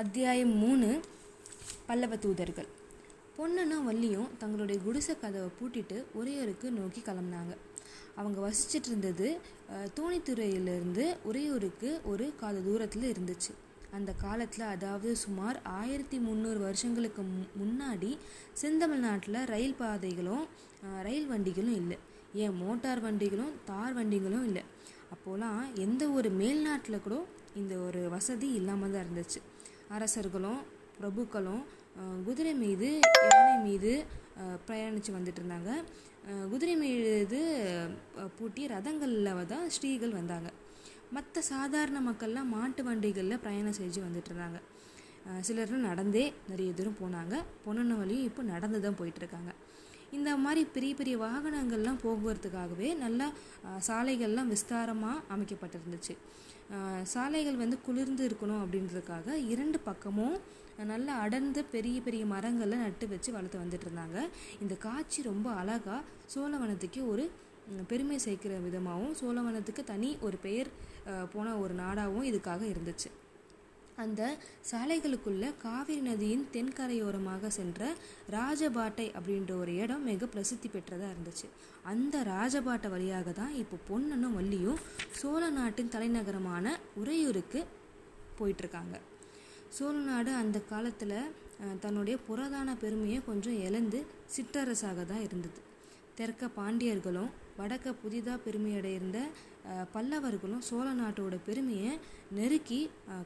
[0.02, 0.88] அத்தியாயம் மூணு.
[1.90, 2.70] பல்லவ தூதர்கள்.
[3.38, 7.54] பொன்னனும் வள்ளியும் தங்களுடைய குடிசை கதவை பூட்டிட்டு உறையூருக்கு நோக்கி கிளம்புனாங்க.
[8.16, 9.28] அவங்க வசிச்சிட்டு இருந்தது
[9.70, 13.54] அஹ், தோணித்துறையிலிருந்து உறையூருக்கு ஒரு கால தூரத்தில் இருந்துச்சு.
[13.92, 18.12] அந்த காலத்தில் அதாவது சுமார் ஆயிரத்தி முந்நூறு வருஷங்களுக்கு மு- முன்னாடி
[18.62, 20.46] செந்தமிழ்நாட்டில் ரயில் பாதைகளும்
[21.04, 21.98] ரயில் வண்டிகளும் இல்லை.
[22.36, 24.64] ஏன் மோட்டார் வண்டிகளும் தார் வண்டிகளும் இல்லை.
[25.14, 27.18] அப்போலாம் எந்த ஒரு மேல்நாட்டில் கூட
[27.56, 29.40] இந்த ஒரு வசதி இல்லாமல் தான் இருந்துச்சு.
[29.90, 30.62] அரசர்களும்
[30.98, 31.64] பிரபுக்களும்
[32.26, 32.88] குதிரை மீது
[33.26, 33.92] யானை மீது
[34.68, 35.72] பிரயாணித்து வந்துட்டு இருந்தாங்க
[36.50, 37.40] குதிரை மீது
[38.16, 40.50] அஹ், பூட்டி ரதங்களில் தான் ஸ்ரீகள் வந்தாங்க.
[41.12, 44.60] மற்ற சாதாரண மக்கள்லாம் மாட்டு வண்டிகளில் பிரயாணம் செஞ்சு வந்துட்டு இருந்தாங்க
[45.28, 47.36] அஹ், சிலர் நடந்தே நிறைய தூரம் போனாங்க.
[47.64, 49.52] பொண்ணுன வழியும் இப்போ நடந்து தான் போயிட்டுருக்காங்க
[50.12, 53.28] இந்த மாதிரி பெரிய பெரிய வாகனங்கள்லாம் போக்குவரத்துக்காகவே நல்லா
[53.88, 56.14] சாலைகள்லாம் விஸ்தாரமாக அமைக்கப்பட்டிருந்துச்சு.
[57.12, 60.38] சாலைகள் வந்து குளிர்ந்து இருக்கணும் அப்படின்றதுக்காக இரண்டு பக்கமும்
[60.80, 64.18] நல்லா அடர்ந்த பெரிய பெரிய மரங்களை நட்டு வச்சு வளர்த்து வந்துட்டு இருந்தாங்க
[64.64, 66.02] இந்த காட்சி ரொம்ப அழகாக
[66.34, 67.26] சோழவனத்துக்கே ஒரு
[67.92, 70.70] பெருமை சேர்க்கிற விதமாகவும் சோழவனத்துக்கு தனி ஒரு பெயர்
[71.34, 73.10] போன ஒரு நாடாகவும் இதுக்காக இருந்துச்சு.
[74.04, 74.22] அந்த
[74.70, 77.82] சாலைகளுக்குள்ள காவிரி நதியின் தென்கரையோரமாக சென்ற
[78.36, 81.48] ராஜபாட்டை அப்படின்ற ஒரு இடம் மிக பிரசித்தி பெற்றதாக இருந்துச்சு.
[81.92, 84.82] அந்த ராஜபாட்டை வழியாக தான் இப்போ பொன்னனும் வள்ளியும்
[85.22, 87.62] சோழ நாட்டின் தலைநகரமான உறையூருக்கு
[88.40, 88.96] போயிட்டுருக்காங்க.
[89.76, 91.18] சோழ நாடு அந்த காலத்தில்
[91.84, 94.00] தன்னுடைய புரதான பெருமையை கொஞ்சம் இழந்து
[94.34, 95.60] சிற்றரசாக தான் இருந்தது.
[96.18, 99.18] தெற்க பாண்டியர்களும் வடக்க புதிதாக பெருமையடைந்த
[99.96, 101.92] பல்லவர்களும் சோழ நாட்டோட பெருமையை
[102.38, 102.80] நெருக்கி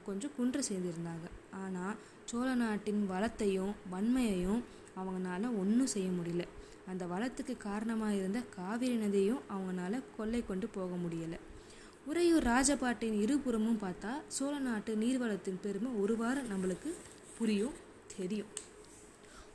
[0.08, 1.28] கொஞ்சம் குன்று செய்திருந்தாங்க
[1.64, 2.00] ஆனால்
[2.32, 4.64] சோழ நாட்டின் வளத்தையும் வன்மையையும்
[5.02, 6.46] அவங்களால ஒன்றும் செய்ய முடியல.
[6.92, 11.40] அந்த வளத்துக்கு காரணமாக இருந்த காவிரி நதியையும் அவங்களால கொள்ளை கொண்டு போக முடியலை.
[12.10, 16.92] உறையூர் ராஜபாட்டின் இருபுறமும் பார்த்தா சோழ நாட்டு நீர்வளத்தின் பெருமை ஒரு வாரம் நம்மளுக்கு
[17.38, 17.76] புரியும்
[18.14, 18.50] தெரியும்.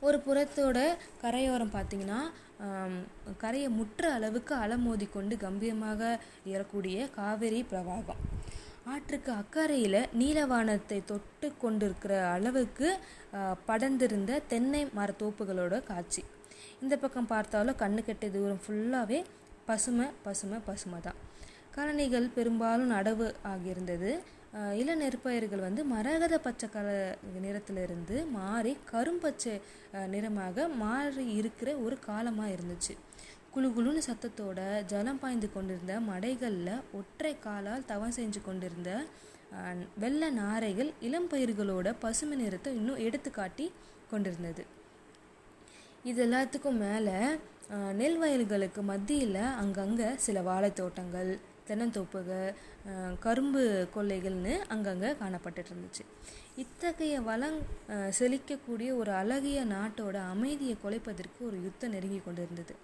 [0.07, 0.77] ஒரு புறத்தோட
[1.23, 2.19] கரையோரம் பார்த்தீங்கன்னா
[3.43, 6.11] கரையை முற்ற அளவுக்கு அலமோதி கொண்டு கம்பீரமாக
[6.53, 8.21] ஏறக்கூடிய காவேரி பிரவாகம்.
[8.93, 12.89] ஆற்றுக்கு அக்கறையில் நீலவானத்தை தொட்டு கொண்டிருக்கிற அளவுக்கு
[13.69, 16.23] படர்ந்திருந்த தென்னை மரத்தோப்புகளோட காட்சி.
[16.83, 18.03] இந்த பக்கம் பார்த்தாலும் கண்ணு
[18.37, 19.21] தூரம் ஃபுல்லாகவே
[19.69, 21.21] பசுமை பசுமை பசுமை தான்
[21.75, 24.11] கழனிகள் பெரும்பாலும் நடவு ஆகியிருந்தது.
[24.81, 26.89] இள நெற்பயிர்கள் வந்து மரகத பச்சை கல
[27.45, 29.53] நிறத்திலிருந்து மாறி கரும்பச்சை
[30.13, 32.93] நிறமாக மாறி இருக்கிற ஒரு காலமாக இருந்துச்சு.
[33.53, 34.59] குளு குளுன்னு சத்தத்தோட
[34.91, 38.91] ஜலம் பாய்ந்து கொண்டிருந்த மடைகளில் ஒற்றை காலால் தவம் செஞ்சு கொண்டிருந்த
[39.61, 43.65] வெள்ள வெள்ளை நாரைகள் இளம் பயிர்களோட பசுமை நிறத்தை இன்னும் எடுத்து காட்டி
[44.11, 44.63] கொண்டிருந்தது.
[46.09, 47.17] இது எல்லாத்துக்கும் மேலே
[47.99, 51.31] நெல் வயல்களுக்கு மத்தியில் அங்கங்கே சில வாழைத்தோட்டங்கள்
[51.67, 52.49] தென்னந்தோப்புகள்
[53.25, 53.63] கரும்பு
[53.95, 56.03] கொல்லைகள்னு அங்கங்கே காணப்பட்டுட்டு இருந்துச்சு
[56.63, 57.59] இத்தகைய வளங்
[58.19, 62.75] செழிக்கக்கூடிய ஒரு அழகிய நாட்டோட அமைதியை குலைப்பதற்கு ஒரு யுத்தம் நெருங்கி கொண்டிருந்தது.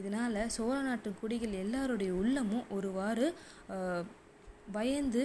[0.00, 3.28] இதனால் சோழ நாட்டு குடிகள் எல்லாருடைய உள்ளமும் ஒருவாறு
[4.76, 5.22] பயந்து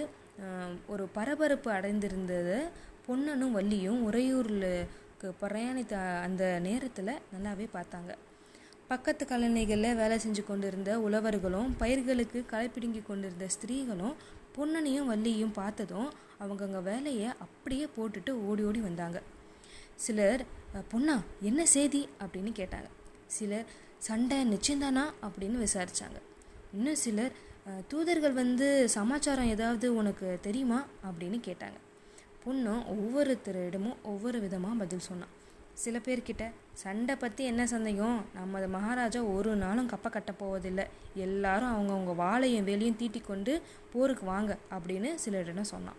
[0.92, 2.58] ஒரு பரபரப்பு அடைந்திருந்ததை.
[3.06, 4.70] பொன்னனும் வள்ளியும் உறையூரில்
[5.40, 5.94] பிரயாணித்த
[6.26, 8.12] அந்த நேரத்தில் நல்லாவே பார்த்தாங்க.
[8.92, 14.16] பக்கத்து கலனைகளில் வேலை செஞ்சு கொண்டிருந்த உழவர்களும் பயிர்களுக்கு களை பிடுங்கி கொண்டிருந்த ஸ்திரீகளும்
[14.56, 16.08] பொன்னனையும் வள்ளியும் பார்த்ததும்
[16.42, 19.18] அவங்க அங்கே வேலையை அப்படியே போட்டுட்டு ஓடி ஓடி வந்தாங்க.
[20.04, 20.42] சிலர்
[20.74, 21.16] பொண்ணா பொன்னா
[21.48, 22.00] என்ன செய்தி?
[22.22, 22.88] அப்படின்னு கேட்டாங்க.
[23.36, 23.66] சிலர்
[24.08, 25.04] சண்டை நிச்சயந்தானா?
[25.26, 26.20] அப்படின்னு விசாரித்தாங்க
[26.76, 27.32] இன்னும் சிலர்
[27.92, 30.80] தூதர்கள் வந்து சமாச்சாரம் ஏதாவது உனக்கு தெரியுமா?
[31.08, 31.78] அப்படின்னு கேட்டாங்க.
[32.44, 35.32] பொண்ணும் ஒவ்வொருத்தரிடமும் ஒவ்வொரு விதமாக பதில் சொன்னான்.
[35.74, 38.24] சில பேர்கிட்ட சண்டை பற்றி என்ன சந்தேகம்?
[38.34, 40.84] நமது மகாராஜா ஒரு நாளும் கப்பை கட்ட போவதில்லை.
[41.14, 45.96] எல்லாரும் அவங்கவுங்க வாளையும் வேலையும் தீட்டி கொண்டு போருக்கு வாங்க அப்படின்னு சிலரிடம் சொன்னான்.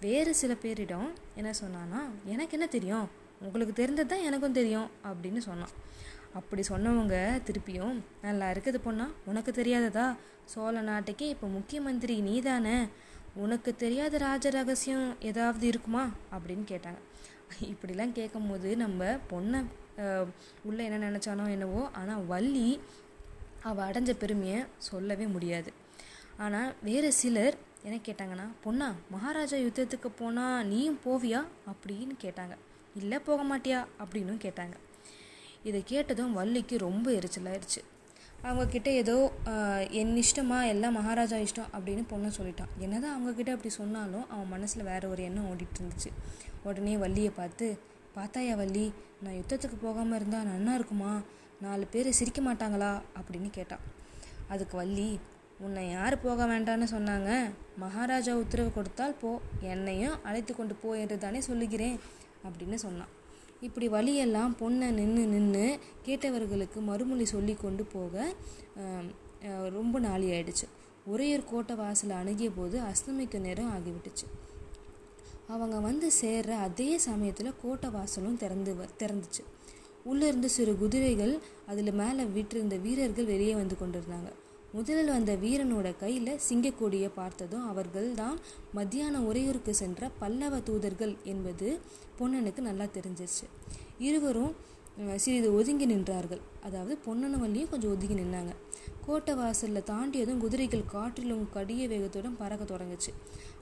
[0.00, 3.08] வேறு சில பேரிடம் என்ன சொன்னான்னா எனக்கு என்ன தெரியும்?
[3.40, 5.74] உங்களுக்கு தெரிந்தது தான் எனக்கும் தெரியும் அப்படின்னு சொன்னான்.
[6.34, 10.16] அப்படி சொன்னவங்க திருப்பியும் நல்லா இருக்குது பொண்ணா உனக்கு தெரியாததா?
[10.44, 12.88] சோழ நாட்டுக்கே இப்போ முக்கிய மந்திரி நீதானே?
[13.34, 16.10] உனக்கு தெரியாத ராஜ ரகசியம் ஏதாவது இருக்குமா?
[16.32, 17.00] அப்படின்னு கேட்டாங்க.
[17.72, 19.60] இப்படிலாம் கேட்கும்போது நம்ம பொண்ணை
[19.98, 20.22] உள்ளே
[20.68, 22.68] உள்ள என்ன நினச்சானோ என்னவோ ஆனால் வள்ளி
[23.68, 25.70] அவள் அடைஞ்ச பெருமையை சொல்லவே முடியாது.
[26.44, 31.40] ஆனால் வேறு சிலர் என்ன கேட்டாங்கன்னா பொண்ணா மகாராஜா யுத்தத்துக்கு போனால் நீயும் போவியா?
[31.72, 32.54] அப்படின்னு கேட்டாங்க.
[33.00, 33.80] இல்லை போக மாட்டியா?
[34.02, 34.76] அப்படின்னும் கேட்டாங்க.
[35.68, 37.82] இதை கேட்டதும் வள்ளிக்கு ரொம்ப எரிச்சலாயிருச்சு.
[38.46, 39.16] அவங்கக்கிட்ட ஏதோ
[40.00, 42.72] என் இஷ்டமா எல்லாம் மகாராஜா இஷ்டம் அப்படின்னு பொண்ணை சொல்லிட்டான்.
[42.78, 46.10] என்னதான் அவங்கக்கிட்ட அப்படி சொன்னாலும் அவன் மனசில் வேற ஒரு எண்ணம் ஓடிட்டு இருந்துச்சு.
[46.68, 47.66] உடனே வள்ளியை பார்த்து
[48.16, 48.84] பார்த்தாயா வள்ளி
[49.24, 51.12] நான் யுத்தத்துக்கு போகாமல் இருந்தால் நன்னா இருக்குமா?
[51.64, 52.90] நாலு பேர் சிரிக்க மாட்டாங்களா?
[53.18, 53.84] அப்படின்னு கேட்டான்
[54.52, 55.08] அதுக்கு வள்ளி
[55.64, 57.30] உன்னை யார் போக வேண்டான்னு சொன்னாங்க?
[57.82, 59.30] மகாராஜா உத்தரவு கொடுத்தால் போ
[59.72, 61.98] என்னையும் அழைத்து கொண்டு போ என்று தானே சொல்லுகிறேன்
[62.46, 63.12] அப்படின்னு சொன்னான்.
[63.66, 65.66] இப்படி வழியெல்லாம் பொண்ணை நின்று நின்று
[66.06, 68.24] கேட்டவர்களுக்கு மறுமொழி சொல்லி கொண்டு போக
[69.76, 70.66] ரொம்ப நாளி ஆயிடுச்சு
[71.12, 74.26] உறையூர் கோட்டை வாசலை அணுகிய போது அஸ்தமிக்க நேரம் ஆகிவிட்டுச்சு.
[75.48, 79.44] அவங்க வந்து சேர்ற அதே சமயத்தில் கோட்டை வாசலும் திறந்து வ- திறந்துச்சு.
[80.04, 84.32] உள்ளே இருந்த சிறு குதிரைகள் அதில் மேலே விட்டிருந்த வீரர்கள் வெளியே வந்து கொண்டிருந்தாங்க.
[84.72, 88.38] முதலில் வந்த வீரனோட கையில் சிங்கக்கொடியை பார்த்ததும் அவர்கள் தான்
[88.72, 91.80] மத்தியானம் உறையூருக்கு சென்ற பல்லவ தூதர்கள் என்பது
[92.18, 93.74] பொன்னனுக்கு நல்லா தெரிஞ்சிருச்சு.
[93.98, 94.56] இருவரும்
[95.16, 96.40] சிறிது ஒதுங்கி நின்றார்கள்.
[96.62, 98.54] அதாவது பொன்னனு வழியும் கொஞ்சம் ஒதுங்கி நின்னாங்க.
[99.06, 103.12] கோட்டை வாசலில் தாண்டியதும் குதிரைகள் காற்றிலும் கடிய வேகத்துடன் பறக்க தொடங்குச்சு.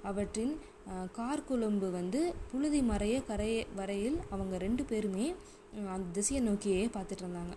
[0.02, 5.34] அவற்றின் கார்குழம்பு வந்து புழுதி மறைய கரைய வரையில் அவங்க ரெண்டு பேருமே
[5.94, 7.54] அந்த திசையை நோக்கியே பார்த்துட்டு இருந்தாங்க.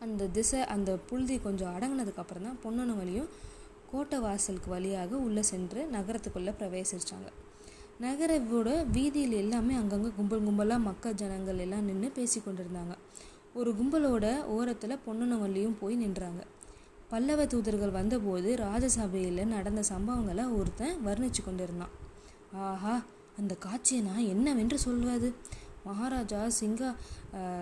[0.00, 3.28] அந்த திசை அந்த புழுதி கொஞ்சம் அடங்கினதுக்கப்புறம் தான் பொன்னனும்
[3.92, 7.28] கோட்டை வாசலுக்கு வழியாக உள்ளே சென்று நகரத்துக்குள்ளே பிரவேசிச்சாங்க.
[8.00, 12.96] நகரோட வீதியில் எல்லாமே அங்கங்கே கும்பல் கும்பலாக மக்கள் ஜனங்கள் எல்லாம் நின்று பேசி கொண்டிருந்தாங்க.
[13.54, 16.42] ஒரு கும்பலோட ஓரத்தில் பொன்னனும் போய் நின்றாங்க.
[17.08, 21.99] பல்லவ தூதர்கள் வந்தபோது ராஜசபையில் நடந்த சம்பவங்களை ஒருத்தன் வர்ணிச்சு கொண்டிருந்தான்.
[22.52, 23.02] ஆஹா
[23.38, 25.34] அந்த காட்சியை நான் என்னவென்று சொல்வது?
[25.86, 26.94] மகாராஜா சிங்கா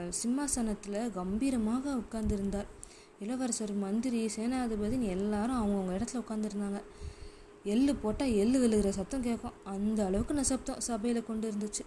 [0.08, 2.68] சிம்மாசனத்தில் கம்பீரமாக உட்கார்ந்திருந்தார்.
[3.20, 6.80] இளவரசர் மந்திரி சேனாதிபதினு எல்லாரும் அவங்கவுங்க இடத்துல உட்காந்துருந்தாங்க
[7.64, 9.56] எள்ளு போட்டால் எள்ளு விழுகிற சத்தம் கேட்கும்.
[9.64, 11.84] அந்த அளவுக்கு நான் சப்தம் சபையில் கொண்டு இருந்துச்சு.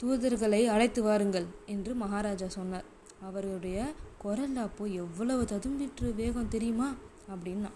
[0.00, 2.86] தூதர்களை அழைத்து வாருங்கள் என்று மகாராஜா சொன்னார்.
[3.20, 6.94] அவருடைய குரல் அப்போ எவ்வளவு ததும்பிற்று வேகம் தெரியுமா?
[7.34, 7.70] அப்படின்னா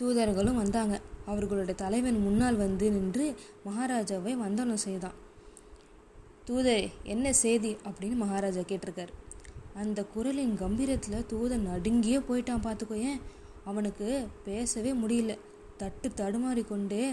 [0.00, 0.94] தூதர்களும் வந்தாங்க.
[1.26, 3.26] அவர்களுடைய தலைவன் முன்னால் வந்து நின்று
[3.66, 5.18] மகாராஜாவை வந்தனம் செய்தான்.
[6.48, 7.72] தூதரே என்ன செய்தி?
[7.88, 9.12] அப்படின்னு மகாராஜா கேட்டிருக்காரு.
[9.74, 13.20] அந்த குரலின் கம்பீரத்தில் தூதன் நடுங்கியே போயிட்டான் பார்த்துக்கோயேன்
[13.64, 14.08] அவனுக்கு
[14.44, 15.34] பேசவே முடியல.
[15.76, 17.04] தட்டு தடுமாறி கொண்டே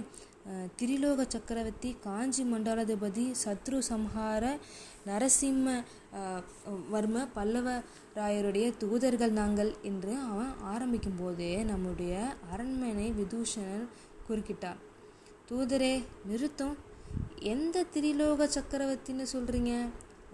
[0.80, 4.43] திரிலோக சக்கரவர்த்தி காஞ்சி மண்டலாதிபதி சத்ரு சம்ஹார
[5.09, 5.67] நரசிம்ம
[6.93, 7.69] வர்ம பல்லவ
[8.17, 12.13] ராயருடைய தூதர்கள் நாங்கள் என்று அவன் ஆரம்பிக்கும் போதே நம்முடைய
[12.51, 13.85] அரண்மனை விதூஷணன்
[14.27, 14.79] குறுக்கிட்டான்.
[15.49, 15.93] தூதரே
[16.29, 16.75] நிறுத்தம்.
[17.53, 19.73] எந்த திரிலோக சக்கரவர்த்தின்னு சொல்கிறீங்க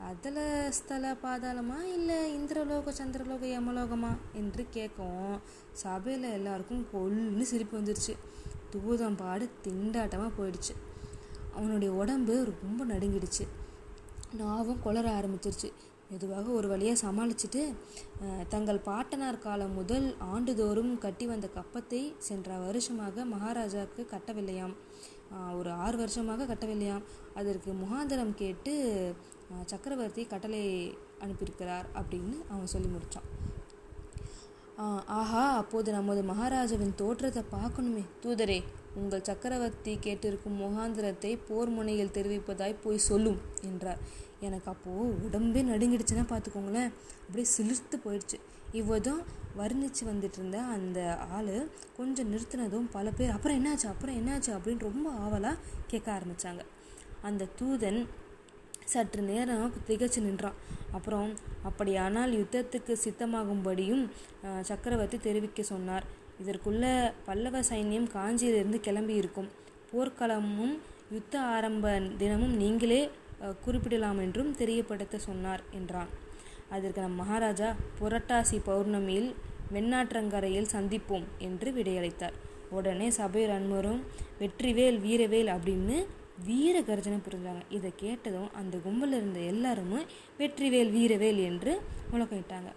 [0.10, 0.40] அதில்
[0.78, 5.38] ஸ்தல பாதாளமா இல்லை இந்திரலோக சந்திரலோக யமலோகமா என்று கேட்கவும்
[5.84, 8.14] சபையில் எல்லாருக்கும் கொல்லுன்னு சிரிப்பு வந்துருச்சு.
[8.74, 10.74] தூதம் பாடு திண்டாட்டமாக போயிடுச்சு.
[11.58, 13.46] அவனுடைய உடம்பு ரொம்ப நடுங்கிடுச்சு.
[14.42, 15.70] நாவும் குளற ஆரம்பிச்சிருச்சு.
[16.12, 17.62] மெதுவாக ஒரு வழியாக சமாளிச்சுட்டு
[18.54, 24.76] தங்கள் பாட்டனார் காலம் முதல் ஆண்டுதோறும் கட்டி வந்த கப்பத்தை சென்ற வருஷமாக மகாராஜாவுக்கு கட்டவில்லையாம்.
[25.60, 27.06] ஒரு ஆறு வருஷமாக கட்டவில்லையாம்.
[27.40, 28.74] அதற்கு முகாந்திரம் கேட்டு
[29.72, 30.62] சக்கரவர்த்தி கட்டளை
[31.26, 33.30] அனுப்பியிருக்கிறார் அப்படின்னு அவன் சொல்லி முடித்தான்
[35.18, 38.04] ஆஹா அப்போது நமது மகாராஜாவின் தோற்றத்தை பார்க்கணுமே.
[38.24, 38.58] தூதரே
[39.00, 44.02] உங்கள் சக்கரவர்த்தி கேட்டிருக்கும் முகாந்திரத்தை போர் முனையில் தெரிவிப்பதாய் போய் சொல்லும் என்றார்.
[44.48, 46.92] எனக்கு அப்போது உடம்பே நடுங்கிடுச்சுன்னா பார்த்துக்கோங்களேன்.
[47.24, 48.38] அப்படியே சிலிர்த்து போயிடுச்சு.
[48.80, 49.22] இவ்வதும்
[49.58, 51.00] வர்ணித்து வந்துட்டு இருந்த அந்த
[51.38, 51.56] ஆள்
[51.98, 53.88] கொஞ்சம் நிறுத்தினதும் பல பேர் அப்புறம் என்னாச்சு?
[53.94, 54.50] அப்புறம் என்னாச்சு?
[54.56, 56.64] அப்படின்னு ரொம்ப ஆவலாக கேட்க ஆரம்பித்தாங்க
[57.22, 58.02] அந்த தூதன்
[58.94, 60.58] சற்று நேரம் திகச்சு நின்றான்.
[60.92, 61.30] அப்புறம்
[61.64, 64.04] அப்படியானால் யுத்தத்துக்கு சித்தமாகும்படியும்
[64.70, 66.06] சக்கரவர்த்தி தெரிவிக்க சொன்னார்.
[66.42, 66.86] இதற்குள்ள
[67.28, 69.50] பல்லவ சைன்யம் காஞ்சியிலிருந்து கிளம்பி இருக்கும்
[69.92, 70.76] போர்க்களமும்
[71.12, 71.92] யுத்த ஆரம்ப
[72.22, 73.02] தினமும் நீங்களே
[73.66, 76.12] குறிப்பிடலாம் என்றும் தெரியப்படுத்த சொன்னார் என்றான்.
[76.76, 77.70] அதற்கு நம் மகாராஜா
[78.00, 79.30] புரட்டாசி பௌர்ணமியில்
[79.76, 82.36] வெண்ணாற்றங்கரையில் சந்திப்போம் என்று விடையளித்தார்.
[82.78, 84.02] உடனே சபை அன்பரும்
[84.40, 85.98] வெற்றிவேல் வீரவேல் அப்படின்னு
[86.46, 87.64] வீர கர்ஜனை புரிஞ்சாங்க.
[87.78, 90.00] இதை கேட்டதும் அந்த கும்பலில் இருந்த எல்லாருமே
[90.40, 91.74] வெற்றிவேல் வீரவேல் என்று
[92.12, 92.72] முழக்கிட்டாங்க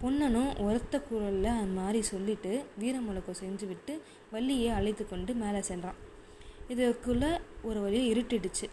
[0.00, 5.98] பொன்னனும் உரத்த குரலில் அந்த மாதிரி சொல்லிட்டு வீர முழக்கம் செஞ்சு விட்டு வள்ளியை அழைத்து கொண்டு மேலே சென்றான்.
[6.68, 8.66] இதற்குள்ளே ஒரு வழியை இருட்டிடுச்சு.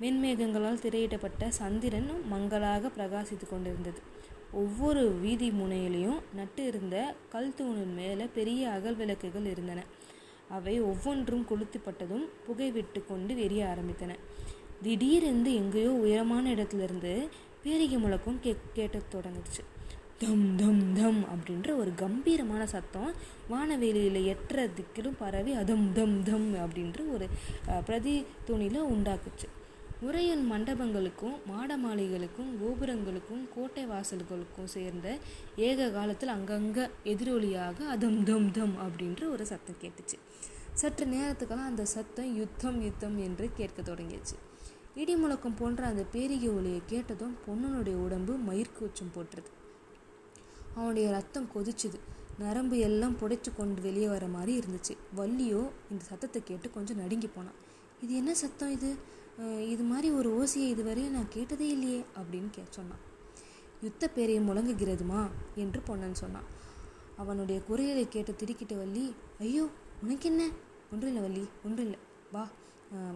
[0.00, 4.00] மென்மேகங்களால் திரையிடப்பட்ட சந்திரன் மங்களாக பிரகாசித்து கொண்டிருந்தது.
[4.52, 9.84] ஒவ்வொரு வீதி முனையிலையும் நட்டு இருந்த கல் தூணின் மேலே பெரிய அகல் விளக்குகள் இருந்தன.
[10.48, 14.14] அவை ஒவ்வொன்றும் கொளுத்துப்பட்டதும் புகை விட்டு கொண்டு வெறிய ஆரம்பித்தன.
[14.82, 17.28] திடீரென்று எங்கேயோ உயரமான இடத்துலேருந்து
[17.62, 19.62] பேரிகை முழக்கம் கே கேட்ட தொடங்குச்சு.
[20.22, 23.10] தம் தம் தம் அப்படின்ற ஒரு கம்பீரமான சத்தம்
[23.52, 27.26] வானவெளியில் எட்டுற திக்கிலும் பரவி அதம் தம் தம் அப்படின்ற ஒரு
[27.86, 28.14] பிரதி
[28.48, 29.48] துணியில் உண்டாக்குச்சு.
[30.06, 35.08] உரையன் மண்டபங்களுக்கும் மாட மாளிகளுக்கும் கோபுரங்களுக்கும் கோட்டை வாசல்களுக்கும் சேர்ந்த
[35.68, 40.18] ஏக காலத்தில் அங்கங்கே எதிரொலியாக அதம் தம் தம் அப்படின்ற ஒரு சத்தம் கேட்டுச்சு.
[40.82, 44.36] சற்று நேரத்துக்கெல்லாம் அந்த சத்தம் யுத்தம் யுத்தம் என்று கேட்க தொடங்கிடுச்சு.
[45.02, 49.50] இடி முழக்கம் போன்ற அந்த பேரிகை ஒளியை கேட்டதும் பொண்ணனுடைய உடம்பு மயிர்கூச்சம் போட்டுருது.
[50.76, 51.98] அவனுடைய ரத்தம் கொதிச்சுது.
[52.42, 54.94] நரம்பு எல்லாம் புடைச்சு கொண்டு வெளியே வர மாதிரி இருந்துச்சு.
[55.18, 57.58] வள்ளியோ இந்த சத்தத்தை கேட்டு கொஞ்சம் நடுங்கி போனான்.
[58.04, 58.90] இது என்ன சத்தம் இது?
[59.72, 63.02] இது மாதிரி ஒரு ஓசையை இதுவரையும் நான் கேட்டதே இல்லையே அப்படின்னு கே சொன்னான்.
[63.84, 65.20] யுத்த பேரையை முழங்குகிறதுமா?
[65.62, 66.48] என்று பொன்னன் சொன்னான்.
[67.22, 69.04] அவனுடைய குறைகளை கேட்டு திடுக்கிட்ட வள்ளி
[69.46, 69.64] ஐயோ
[70.04, 70.42] உனக்கு என்ன
[70.92, 72.00] ஒன்றும் இல்லை வள்ளி ஒன்றும் இல்லை.
[72.34, 72.44] வா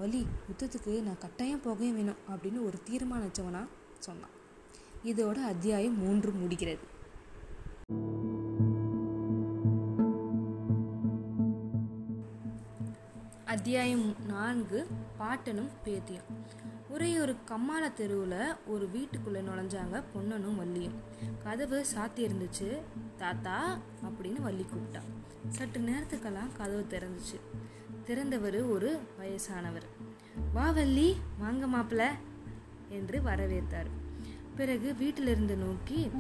[0.03, 3.63] வள்ளி யுத்தத்துக்கு நான் கட்டாயம் போகவே வேணும் அப்படின்னு ஒரு தீர்மானிச்சவனா
[4.07, 4.35] சொன்னான்.
[5.11, 6.85] இதோட அத்தியாயம் மூன்று முடிகிறது.
[13.45, 14.87] அத்தியாயம் நான்கு
[15.19, 16.27] பாட்டனும் பேத்தியும்.
[16.89, 20.95] ஒரே ஒரு கம்மாள தெருவில் ஒரு வீட்டுக்குள்ளே நுழைஞ்சாங்க பொன்னனும் வள்ளியும்.
[21.45, 22.81] கதவு சாத்தி இருந்துச்சு
[23.17, 25.01] தாத்தா அப்படின்னு வள்ளி கூப்பிட்டா
[25.49, 27.41] சற்று நேரத்துக்கெல்லாம் கதவு திறந்துச்சு.
[28.05, 29.87] திறந்தவர் ஒரு வயசானவர்.
[30.53, 32.09] வா வள்ளி வாங்க மாப்பிள்ள
[32.89, 33.91] என்று வரவேற்றார்.
[34.57, 36.11] பிறகு வீட்டிலிருந்து நோக்கி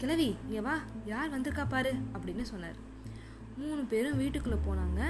[0.00, 0.74] கிளவி இங்கே வா
[1.12, 2.78] யார் வந்திருக்கா பாரு அப்படின்னு சொன்னார்.
[3.60, 5.00] மூணு பேரும் வீட்டுக்குள்ளே போனாங்க.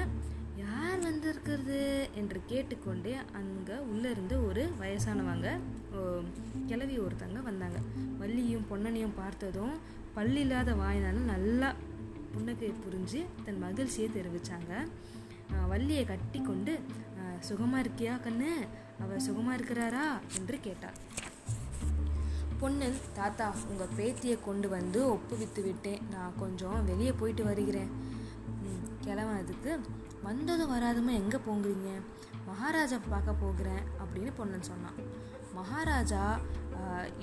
[0.64, 1.78] யார் வந்திருக்கிறது
[2.20, 5.48] என்று கேட்டுக்கொண்டே அங்கே உள்ளேருந்து ஒரு வயசானவங்க
[6.70, 7.78] கிளவி ஒருத்தங்க வந்தாங்க.
[8.20, 9.74] வள்ளியும் பொன்னனையும் பார்த்ததும்
[10.16, 11.70] பல்லில்லாத வாயினாலும் நல்லா
[12.34, 14.72] புன்னகை புரிஞ்சு தன் மகிழ்ச்சியை தெரிவித்தாங்க
[15.72, 16.72] வள்ளியை கட்டி கொண்டு
[17.48, 18.52] சுகமாக இருக்கியா கண்ணு?
[19.02, 20.06] அவர் சுகமாக இருக்கிறாரா?
[20.38, 20.98] என்று கேட்டார்
[22.60, 26.02] பொன்னன் தாத்தா உங்கள் பேத்தியை கொண்டு வந்து ஒப்புவித்து விட்டேன்.
[26.12, 27.90] நான் கொஞ்சம் வெளியே போயிட்டு வருகிறேன்.
[29.04, 29.72] கிளம்புனதுக்கு
[30.26, 31.90] வந்ததும் வராதுமா எங்கே போங்குறீங்க?
[32.48, 34.98] மகாராஜா பார்க்க போகிறேன் அப்படின்னு பொன்னன் சொன்னான்.
[35.58, 36.22] மகாராஜா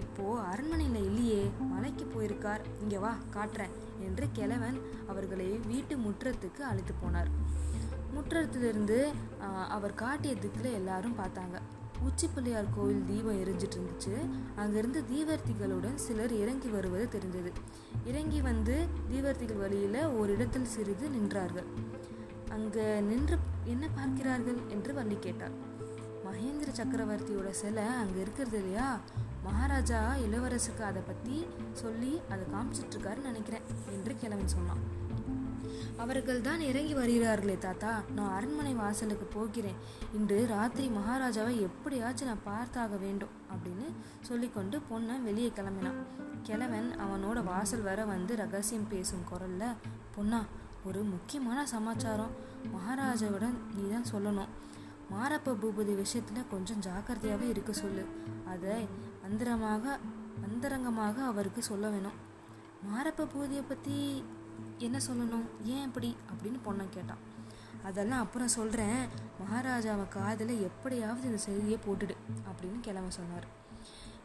[0.02, 1.42] இப்போது அரண்மனையில் இல்லையே
[1.72, 2.64] மலைக்கு போயிருக்கார்.
[2.84, 3.76] இங்கே வா காட்டுறேன்
[4.08, 4.78] என்று கிழவன்
[5.12, 7.30] அவர்களை வீட்டு முற்றத்துக்கு அழைத்து போனார்.
[8.16, 9.00] முற்றத்திலிருந்து
[9.76, 11.58] அவர் காட்டிய திக்கில் எல்லாரும் பார்த்தாங்க.
[12.08, 14.14] உச்சிப்பிள்ளையார் கோவில் தீபம் எரிஞ்சிட்டு இருந்துச்சு
[14.56, 17.52] அங்கிருந்து தீவர்த்திகளுடன் சிலர் இறங்கி வருவது தெரிந்தது.
[18.06, 18.76] இறங்கி வந்து
[19.12, 21.70] தீவர்த்திகள் வழியில் ஒரு இடத்தில் சிறிது நின்றார்கள்.
[22.50, 25.58] அங்கே நின்று என்ன பார்க்கிறார்கள் என்று வள்ளி கேட்டார்
[26.26, 28.88] மகேந்திர சக்கரவர்த்தியோட சிலை அங்கே இருக்கிறது இல்லையா?
[29.44, 31.38] மகாராஜா இளவரசுக்கு அதை பற்றி
[31.82, 34.84] சொல்லி அதை காமிச்சிட்ருக்காருன்னு நினைக்கிறேன் என்று கிழவன் சொன்னான்.
[36.04, 37.92] அவர்கள் தான் இறங்கி வருகிறார்களே தாத்தா.
[38.16, 39.80] நான் அரண்மனை வாசலுக்கு போகிறேன்.
[40.18, 43.88] இன்று ராத்திரி மகாராஜாவை எப்படியாச்சும் நான் பார்த்தாக வேண்டும் அப்படின்னு
[44.30, 46.00] சொல்லிக்கொண்டு பொண்ணை வெளியே கிளம்பினான்.
[46.48, 49.64] கிழவன் அவனோட வாசல் வர வந்து ரகசியம் பேசும் குரல்ல
[50.16, 50.42] பொண்ணா
[50.90, 52.34] ஒரு முக்கியமான சமாச்சாரம்.
[52.76, 54.52] மகாராஜாவிடம் நீ தான் சொல்லணும்.
[55.14, 58.04] மாரப்ப பூபதி விஷயத்தில் கொஞ்சம் ஜாக்கிரதையாகவே இருக்க சொல்லு.
[58.54, 58.76] அதை
[59.28, 59.98] அந்தரமாக
[60.48, 62.18] அந்தரங்கமாக அவருக்கு சொல்ல வேணும்.
[62.88, 63.98] மாரப்ப பூதியை பற்றி
[64.78, 65.46] என்ன சொல்லணும்?
[65.64, 66.16] ஏன் இப்படி?
[66.32, 67.18] அப்படின்னு பொண்ணை கேட்டான்.
[67.84, 69.08] அதெல்லாம் அப்புறம் சொல்கிறேன்
[69.42, 72.16] மகாராஜாவை காதில் எப்படியாவது இந்த செய்தியை போட்டுடு
[72.50, 73.48] அப்படின்னு கிழவன் சொன்னார்.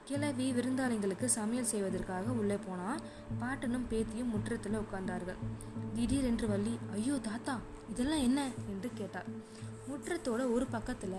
[0.04, 3.00] கிளவி விருந்தாளிங்களுக்கு சமையல் செய்வதற்காக உள்ளே போனால்
[3.40, 5.36] பாட்டனும் பேத்தியும் முற்றத்தில் உட்கார்ந்தார்கள்.
[5.94, 7.58] திடீரென்று வள்ளி ஐயோ தாத்தா
[7.90, 8.44] இதெல்லாம் என்ன?
[8.68, 9.26] என்று கேட்டார்.
[9.88, 11.16] முற்றத்தோட ஒரு பக்கத்தில்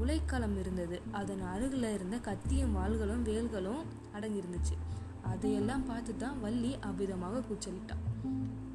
[0.00, 1.02] உலைக்களம் இருந்தது.
[1.12, 3.82] அதன் அருகில் இருந்த கத்தியும் வாள்களும் வேல்களும்
[4.14, 4.76] அடங்கியிருந்துச்சு.
[5.22, 8.11] அதையெல்லாம் பார்த்து தான் வள்ளி அவ்விதமாக கூச்சலிட்டான்.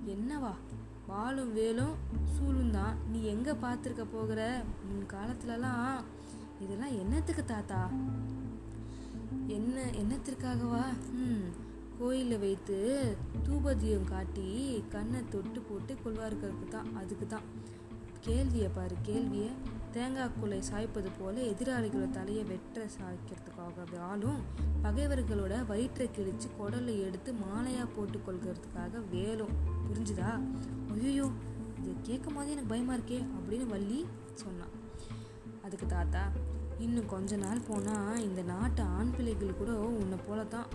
[0.06, 0.54] என்னவா?
[1.08, 2.98] வாழும் வேலும் சூழும் தான்.
[3.12, 4.64] நீ எங்கே பார்த்துருக்க போகிற?
[4.84, 6.04] முன் காலத்துலலாம்
[6.60, 7.90] இதெல்லாம் என்னத்துக்கு தாத்தா?
[9.48, 10.84] என்ன என்னத்திற்காகவா?
[11.14, 11.46] ம்
[12.00, 12.78] கோயிலில் வைத்து
[13.48, 14.48] தூபதியம் காட்டி
[14.90, 17.48] கண்ணை தொட்டு போட்டு கொள்வார்களுக்கு தான் அதுக்கு தான்
[18.20, 19.50] கேள்வியை பாரு கேள்வியை.
[19.98, 24.42] தேங்காய் குலை சாய்ப்பது போல எதிராளிகளோட தலையை வெட்ட சாய்க்கிறதுக்காக ஆளும்
[24.84, 29.56] பகைவர்களோட வயிற்றை கிழிச்சு குடலை எடுத்து மாலையா போட்டு கொள்கிறதுக்காக வேலும்.
[29.88, 30.30] புரிஞ்சுதா?
[30.92, 31.32] ஐயோ
[31.80, 34.74] இது கேட்கும் போதே எனக்கு பயமா இருக்கே அப்படின்னு வள்ளி சொன்னான்.
[35.64, 36.32] அதுக்கு தாத்தா
[36.78, 40.68] இன்னும் கொஞ்ச நாள் போனால் இந்த நாட்டு ஆண் பிள்ளைகள் கூட உன்னை போல தான்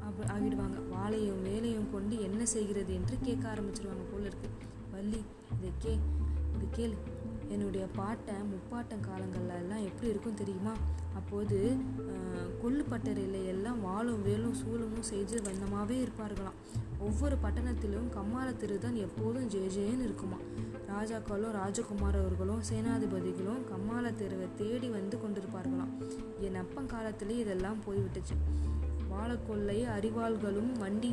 [0.00, 0.88] அப்படி ஆகிடுவாங்க.
[0.88, 4.50] வாழையும் வேலையும் கொண்டு என்ன செய்கிறது என்று கேட்க ஆரம்பிச்சிருவாங்க போல இருக்கு.
[4.90, 5.22] வள்ளி
[5.56, 5.98] இதை கே
[6.54, 6.98] இது கேளு.
[7.48, 10.72] என்னுடைய பாட்டன் முப்பாட்டன் காலங்களில் எல்லாம் எப்படி இருக்கும் தெரியுமா?
[11.14, 11.58] அப்போது
[12.08, 16.58] அஹ், கொள்ளு பட்டறையில் எல்லாம் வாழும் வேலும் சூலமும் செய்து வண்ணமாகவே இருப்பார்களாம்.
[16.98, 20.38] ஒவ்வொரு பட்டணத்திலும் கம்மாள திருதான் எப்போதும் ஜெய ஜெயன்னு இருக்குமா
[20.88, 25.92] ராஜாக்களும் ராஜகுமாரவர்களும் சேனாதிபதிகளும் கம்மாள தெருவை தேடி வந்து கொண்டிருப்பார்களாம்.
[26.40, 28.36] என் அப்பன் காலத்திலே இதெல்லாம் போய்விட்டுச்சு.
[29.18, 31.12] வாழக்கொல்லை அரிவாள்களும் வண்டி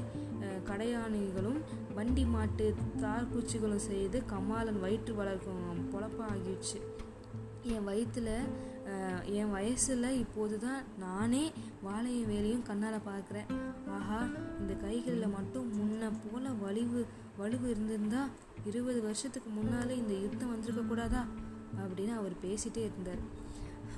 [0.70, 1.60] கடையாணிகளும்
[1.98, 2.66] வண்டி மாட்டு
[3.04, 6.80] தார்குச்சிகளும் செய்து கமாலன் வயிற்று வளர்க்கும் பொழப்பாகிடுச்சு.
[7.74, 8.32] என் வயிற்றுல
[9.40, 11.44] என் வயசில் இப்போது தான் நானே
[11.86, 13.50] வாழையும் வேலையும் கண்ணால் பார்க்குறேன்.
[13.98, 14.20] ஆஹா
[14.62, 17.02] இந்த கைகளில் மட்டும் முன்ன போல வலிவு
[17.40, 18.22] வலுவு இருந்திருந்தா
[18.70, 21.24] இருபது வருஷத்துக்கு முன்னாலே இந்த யுத்தம் வந்திருக்க கூடாதா
[21.82, 23.24] அப்படின்னு அவர் பேசிட்டே இருந்தார்.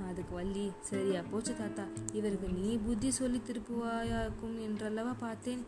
[0.09, 1.85] அதுக்கு வள்ளி சரியா போச்சு தாத்தா.
[2.13, 5.63] இவருக்கு நீ புத்தி சொல்லி திருப்புவாயாக்கும் என்றல்லவா பார்த்தேன்.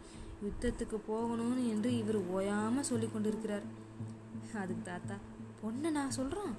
[0.46, 3.66] யுத்தத்துக்கு போகணும்னு என்று இவர் ஓயாமல் சொல்லி கொண்டிருக்கிறார்.
[4.62, 5.16] அதுக்கு தாத்தா
[5.62, 6.54] பொண்ணை நான் சொல்கிறான்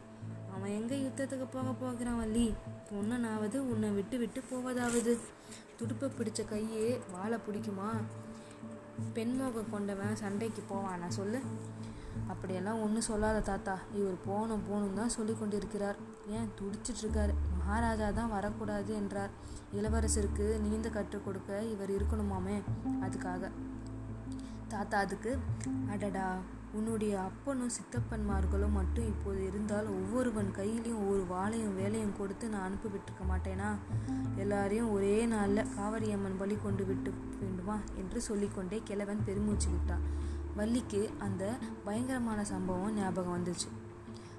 [0.54, 2.54] அவன் எங்கே யுத்தத்துக்கு போக போகிறான் வள்ளி?
[2.90, 5.12] பொண்ணனாவது உன்னை விட்டு விட்டு போவதாவது.
[5.78, 7.90] துடுப்பை பிடிச்ச கையே வாழை பிடிக்குமா?
[9.14, 11.40] பெண்மோக கொண்டவன் சண்டைக்கு போவானா சொல்லு?
[12.28, 13.78] அப்படியெல்லாம் ஒன்றும் சொல்லாத தாத்தா.
[13.94, 16.09] இவர் போகணும் போகணும் தான் சொல்லி கொண்டிருக்கிறார்.
[16.30, 19.30] ஏன் துடிச்சிட்டு இருக்காரு மகாராஜா தான் வரக்கூடாது என்றார்.
[19.74, 22.62] இளவரசருக்கு நீந்த கற்றுக் கொடுக்க இவர் இருக்கணுமாமே?
[23.00, 23.50] அதுக்காக.
[24.68, 25.38] தாத்தா அதுக்கு
[25.90, 26.38] அடடா
[26.72, 33.24] உன்னுடைய அப்பனும் சித்தப்பன்மார்களும் மட்டும் இப்போது இருந்தால் ஒவ்வொருவன் கையிலையும் ஒவ்வொரு வாளையும் வேலையும் கொடுத்து நான் அனுப்பி விட்டுருக்க
[33.32, 33.70] மாட்டேனா?
[34.36, 37.78] எல்லாரையும் ஒரே நாளில் காவரியம்மன் பலி கொண்டு விட்டு வேண்டுமா?
[37.96, 40.06] என்று சொல்லிக்கொண்டே கிழவன் பெருமூச்சு விட்டான்.
[40.56, 43.79] வள்ளிக்கு அந்த பயங்கரமான சம்பவம் ஞாபகம் வந்துச்சு.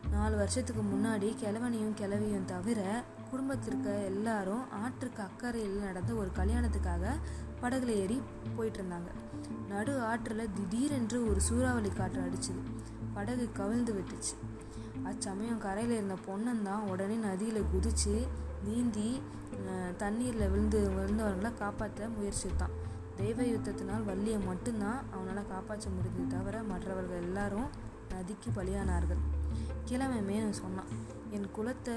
[0.09, 7.13] நாலு வருஷத்துக்கு முன்னாடி கிழவனையும் கிழவியும் தவிர குடும்பத்திற்கு எல்லாரும் ஆற்றுக்கு அக்கறையில் நடந்த ஒரு கல்யாணத்துக்காக
[7.61, 8.21] படகுல ஏறி
[8.55, 9.09] போயிட்டு இருந்தாங்க
[9.69, 12.61] நடு ஆற்றுல திடீரென்று ஒரு சூறாவளி காற்று அடிச்சுது.
[13.13, 14.35] படகு கவிழ்ந்து விட்டுச்சு.
[15.03, 18.15] அச்சமயம் கரையில் இருந்த பொண்ணந்தான் உடனே நதியில் குதிச்சு
[18.63, 19.21] நீந்தி
[19.97, 22.75] தண்ணீரில் விழுந்து விழுந்தவர்களை காப்பாற்ற முயற்சித்தான்.
[23.15, 27.69] தெய்வ யுத்தத்தினால் வள்ளியை மட்டும்தான் அவனால் காப்பாற்ற முடிஞ்சது தவிர மற்றவர்கள் எல்லாரும்
[28.09, 29.21] நதிக்கு பலியானார்கள்.
[29.89, 30.91] கிழமை சொன்னான்.
[31.35, 31.95] என் குலத்தை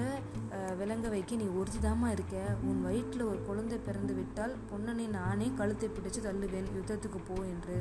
[0.80, 2.36] விளங்க வைக்க நீ உறுதிதாமா இருக்க.
[2.68, 6.68] உன் வயிற்றில் ஒரு குழந்தை பிறந்து விட்டால் பொன்னனை நானே கழுத்தை பிடிச்சு தள்ளுவேன்.
[6.76, 7.76] யுத்தத்துக்கு போ என்று.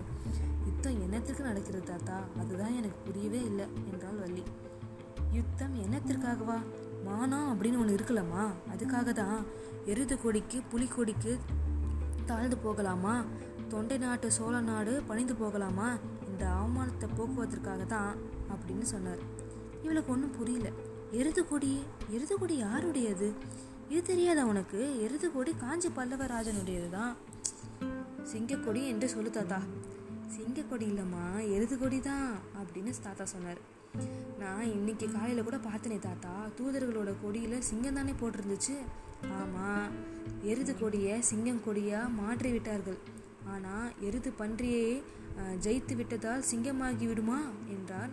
[0.67, 2.17] யுத்தம் என்னத்திற்கு நடக்கிறது தாத்தா?
[2.41, 4.43] அதுதான் எனக்கு புரியவே இல்லை என்றாள் வள்ளி.
[5.37, 6.57] யுத்தம் என்னத்திற்காகவா?
[7.07, 9.39] மானம் அப்படின்னு ஒன்று இருக்கலாமா அதுக்காக தான்
[9.91, 11.33] எருது கொடிக்கு புலிக்கொடிக்கு
[12.29, 13.15] தாழ்ந்து போகலாமா?
[13.71, 15.87] தொண்டை நாட்டு சோழ நாடு பணிந்து போகலாமா?
[16.29, 18.13] இந்த அவமானத்தை போக்குவதற்காக தான்
[18.55, 19.23] அப்படின்னு சொன்னார்.
[19.83, 20.67] இவளுக்கு ஒன்றும் புரியல.
[21.19, 21.73] எருது கொடி
[22.15, 23.27] எருது கொடி யாருடையது?
[23.91, 24.79] இது தெரியாதா உனக்கு?
[25.05, 27.13] எருது கொடி காஞ்சி பல்லவராஜனுடையது தான்
[28.31, 29.59] சிங்கக்கொடி என்று சொல்லு தாத்தா.
[30.35, 32.27] சிங்கக்கொடி இல்லைம்மா எருது கொடி தான்
[32.59, 33.61] அப்படின்னு தாத்தா சொன்னார்.
[34.41, 36.33] நான் இன்னைக்கு காலையில் கூட பார்த்தனே தாத்தா.
[36.57, 38.75] தூதர்களோட கொடியில் சிங்கம் தானே போட்டிருந்துச்சு.
[39.39, 39.91] ஆமாம்
[40.51, 42.99] எருது கொடியை சிங்கம் கொடியாக மாற்றி விட்டார்கள்.
[43.53, 44.87] ஆனால் எருது பன்றியை
[45.65, 47.39] ஜெயித்து விட்டதால் சிங்கமாகி விடுமா?
[47.75, 48.11] என்றார்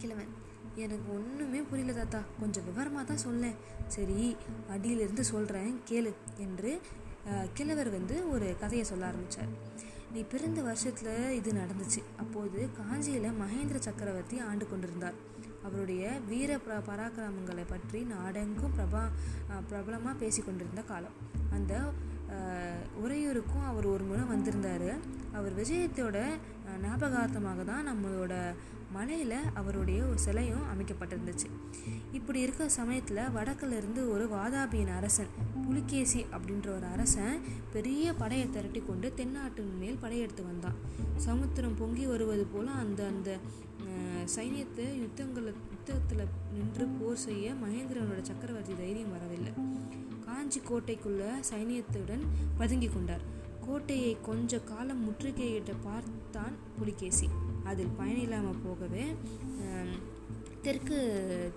[0.00, 0.32] கிழவன்.
[0.84, 2.20] எனக்கு ஒன்றுமே புரியல தாத்தா.
[2.40, 3.58] கொஞ்சம் விவரமாக தான் சொல்லேன்.
[3.96, 4.20] சரி
[4.74, 6.12] அடியிலிருந்து சொல்கிறேன் கேளு
[6.44, 6.72] என்று
[7.58, 9.52] கிழவர் வந்து ஒரு கதையை சொல்ல ஆரம்பித்தார்
[10.14, 12.00] நீ பிறந்த வருஷத்தில் இது நடந்துச்சு.
[12.22, 15.16] அப்போது காஞ்சியில் மகேந்திர சக்கரவர்த்தி ஆண்டு கொண்டிருந்தார்.
[15.66, 19.02] அவருடைய வீர ப பராக்கிரமங்களை பற்றி நாடெங்கும் பிரபா
[19.70, 21.16] பிரபலமாக பேசி கொண்டிருந்த காலம்.
[21.56, 21.74] அந்த
[23.04, 24.90] உறையூருக்கும் அவர் ஒரு முறை வந்திருந்தார்.
[25.38, 26.18] அவர் விஜயத்தோட
[26.84, 28.34] ஞாபகார்த்தமாக தான் நம்மளோட
[28.96, 31.48] மலையில் அவருடைய ஒரு சிலையும் அமைக்கப்பட்டிருந்துச்சு.
[32.18, 35.30] இப்படி இருக்கிற சமயத்தில் வடக்குல இருந்து ஒரு வாதாபியின் அரசன்
[35.66, 37.36] புலிகேசி அப்படின்ற ஒரு அரசன்
[37.74, 40.78] பெரிய படையை திரட்டி கொண்டு தென்னாட்டின் மேல் படையெடுத்து வந்தான்.
[41.26, 43.30] சமுத்திரம் பொங்கி வருவது போல அந்த அந்த
[44.34, 49.52] சைனியத்தை யுத்தங்களை யுத்தத்தில் நின்று போர் செய்ய மகேந்திரனோட சக்கரவர்த்தி தைரியம் வரவில்லை.
[50.26, 52.24] காஞ்சி கோட்டைக்குள்ள சைனியத்துடன்
[52.60, 53.24] பதுங்கி கொண்டார்.
[53.66, 57.28] கோட்டையை கொஞ்ச காலம் முற்றுகையிட்ட பார்த்தான் புலிகேசி.
[57.70, 59.04] அதில் பயனில்லாமல் போகவே
[60.66, 60.98] தெற்கு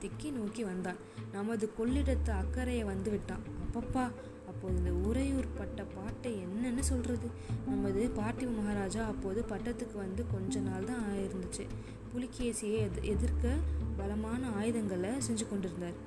[0.01, 0.97] திக்கி நோக்கி வந்தான்.
[1.35, 3.43] நமது கொள்ளிடத்து அக்கறையை வந்து விட்டான்.
[3.65, 4.03] அப்பப்பா
[4.49, 7.27] அப்போது இந்த உறையூர் பட்ட பாட்டை என்னன்னு சொல்றது?
[7.69, 11.65] நமது பார்த்திவ மகாராஜா அப்போது பட்டத்துக்கு வந்து கொஞ்ச நாள் தான் ஆயிருந்துச்சு.
[12.13, 13.55] புலிகேசியை எது எதிர்க்க
[13.97, 15.97] பலமான ஆயுதங்களை செஞ்சு கொண்டிருந்தார்.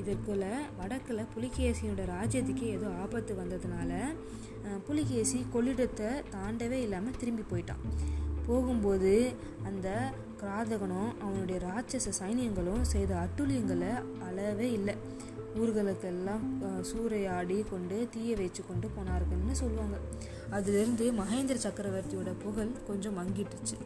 [0.00, 0.44] இதற்குள்ள
[0.78, 4.00] வடக்கில் புலிகேசியோட ராஜ்யத்துக்கே ஏதோ ஆபத்து வந்ததுனால
[4.86, 7.84] புலிகேசி கொள்ளிடத்தை தாண்டவே இல்லாமல் திரும்பி போயிட்டான்.
[8.48, 9.12] போகும்போது
[9.64, 9.88] அந்த
[10.40, 13.92] கிராதகனும் அவனுடைய ராட்சச சைனியங்களும் செய்த அட்டுழியங்களை
[14.26, 14.94] அளவே இல்லை.
[15.60, 16.44] ஊர்களுக்கெல்லாம்
[16.90, 19.96] சூறையாடி கொண்டு தீய வச்சு கொண்டு போனார்கள்னு சொல்லுவாங்க.
[20.50, 23.78] அதிலிருந்து மகேந்திர சக்கரவர்த்தியோட புகழ் கொஞ்சம் மங்கிட்டுச்சு.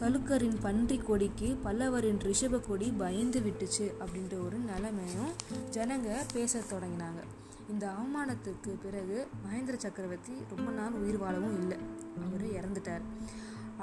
[0.00, 5.32] சலுக்கரின் பன்றி கொடிக்கு பல்லவரின் ரிஷப கொடி பயந்து விட்டுச்சு அப்படின்ற ஒரு நிலைமையும்
[5.76, 7.22] ஜனங்க பேச தொடங்கினாங்க.
[7.70, 11.78] இந்த அவமானத்துக்கு பிறகு மகேந்திர சக்கரவர்த்தி ரொம்ப நாள் உயிர் வாழவும் இல்லை.
[12.24, 13.04] அவர் இறந்துட்டார்.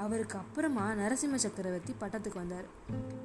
[0.02, 2.66] அவருக்கு அப்புறமா நரசிம்ம சக்கரவர்த்தி பட்டத்துக்கு வந்தார்.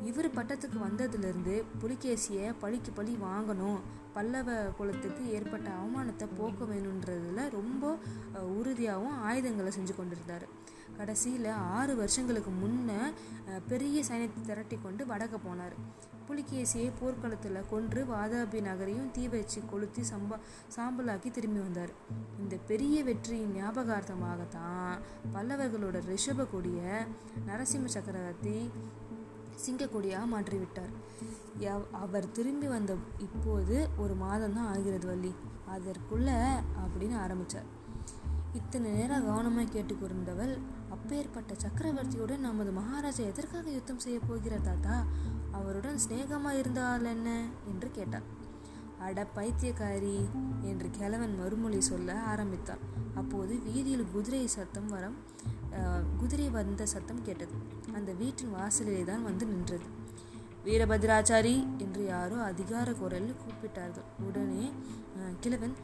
[0.10, 3.80] இவர் பட்டத்துக்கு வந்ததுலேருந்து புலிகேசியை பழிக்கு பழி வாங்கணும்.
[4.14, 7.92] பல்லவ குலத்துக்கு ஏற்பட்ட அவமானத்தை போக்க வேணுன்றதுல ரொம்ப
[8.58, 10.46] உறுதியாகவும் ஆயுதங்களை செஞ்சு கொண்டிருந்தார்.
[10.98, 12.92] கடைசியில் ஆறு வருஷங்களுக்கு முன்ன
[13.68, 15.76] பெரிய சைன்யத்தை திரட்டி கொண்டு வடக்க போனார்.
[16.30, 20.38] புலிகேசியை போர்க்களத்தில் கொன்று வாதாபி நகரையும் தீ வச்சு கொளுத்தி சம்பா
[20.76, 21.94] சாம்பலாக்கி திரும்பி வந்தார்.
[22.42, 25.00] இந்த பெரிய வெற்றியின் ஞாபகார்த்தமாகத்தான்
[25.34, 26.82] பல்லவர்களோட ரிஷப கொடிய
[27.50, 28.58] நரசிம்ம சக்கரவர்த்தி
[29.64, 30.94] சிங்கக்கொடியாக மாற்றிவிட்டார்.
[32.04, 32.92] அவர் திரும்பி வந்த
[33.28, 35.34] இப்போது ஒரு மாதம் தான் ஆகிறது வள்ளி.
[35.76, 36.30] அதற்குள்ள
[36.84, 37.68] அப்படின்னு ஆரம்பித்தார்
[38.60, 40.54] இத்தனை நேரம் கவனமாக கேட்டுக்கொண்டிருந்தவள்
[40.96, 44.96] அப்பேற்பட்ட சக்கரவர்த்தியுடன் நமது மகாராஜா எதற்காக யுத்தம் செய்ய போகிறார் தாத்தா?
[45.60, 47.30] அவருடன் சிநேகமாக இருந்தால் என்ன?
[47.72, 48.28] என்று கேட்டார்
[49.06, 50.18] அட பைத்தியக்காரி!
[50.70, 52.82] என்று கிழவன் மறுமொழி சொல்ல ஆரம்பித்தான்.
[53.16, 55.18] அப்போது வீதியில் குதிரை சத்தம் வரம்
[56.20, 57.56] குதிரை வந்த சத்தம் கேட்டது.
[57.98, 59.88] அந்த வீட்டின் வாசலிலே தான் வந்து நின்றது.
[60.66, 61.54] வீரபத்ராச்சாரி!
[61.84, 64.08] என்று யாரோ அதிகார குரலில் கூப்பிட்டார்கள்.
[64.28, 64.66] உடனே
[65.44, 65.76] கிழவன்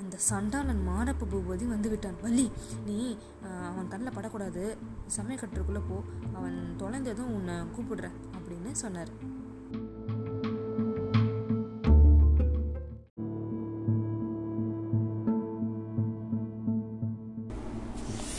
[0.00, 2.46] அந்த சண்டாளன் மாடப்ப பூபதி வந்து விட்டான் வள்ளி
[2.88, 2.98] நீ
[3.68, 4.64] அவன் கண்ணில் படக்கூடாது.
[5.16, 5.98] சமயக்கட்டுக்குள்ளே போ.
[6.38, 8.16] அவன் தொலைந்ததும் உன்னை கூப்பிடுறேன்.
[8.50, 9.10] அப்படின்னு சொன்னார்.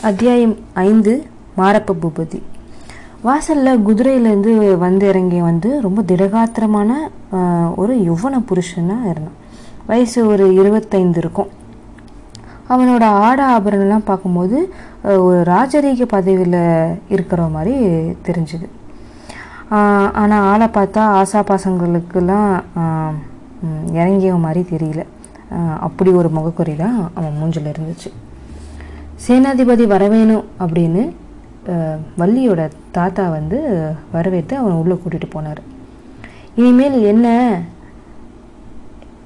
[0.10, 1.14] அத்தியாயம் ஐந்து
[1.58, 2.40] மாரப்ப பூபதி.
[3.22, 6.92] வாசலில் குதிரையிலேருந்து வந்து இறங்கி வந்து ரொம்ப திடகாத்திரமான
[7.76, 9.40] ஒரு யுவன புருஷனாக இருந்தான்.
[9.88, 11.50] வயசு ஒரு இருபத்தைந்து இருக்கும்.
[12.70, 14.58] அவனோட ஆட ஆபரணம்லாம் பார்க்கும்போது
[15.04, 16.62] ஒரு ராஜரீக பதவியில்
[17.16, 17.76] இருக்கிற மாதிரி
[18.28, 18.68] தெரிஞ்சுது.
[20.22, 22.52] ஆனால் ஆளை பார்த்தா ஆசா பாசங்களுக்கெல்லாம்
[24.00, 25.04] இறங்கிய மாதிரி தெரியல.
[25.88, 28.10] அப்படி ஒரு முகக்குறி தான் அவன் மூஞ்சில் இருந்துச்சு.
[29.26, 31.04] சேனாதிபதி வரவேணும் அப்படின்னு
[32.22, 32.62] வள்ளியோட
[32.98, 33.58] தாத்தா வந்து
[34.16, 35.62] வரவேற்று அவனை உள்ளே கூட்டிகிட்டு போனார்.
[36.60, 37.28] இனிமேல் என்ன?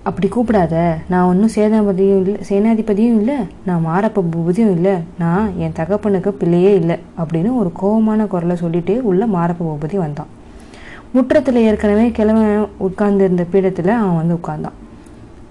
[0.09, 0.75] அப்படி கூப்பிடாத.
[1.11, 3.37] நான் ஒன்றும் சேனாபதியும் இல்லை சேனாதிபதியும் இல்லை
[3.67, 9.25] நான் மாரப்ப பூபதியும் இல்லை நான் என் தகப்பனுக்கு பிள்ளையே இல்லை அப்படின்னு ஒரு கோபமான குரலை சொல்லிட்டு உள்ள
[9.37, 10.31] மாரப்ப பூபதி வந்தான்.
[11.15, 14.77] முற்றத்தில் ஏற்கனவே கிழவன் உட்கார்ந்திருந்த பீடத்தில் அவன் வந்து உட்கார்ந்தான்.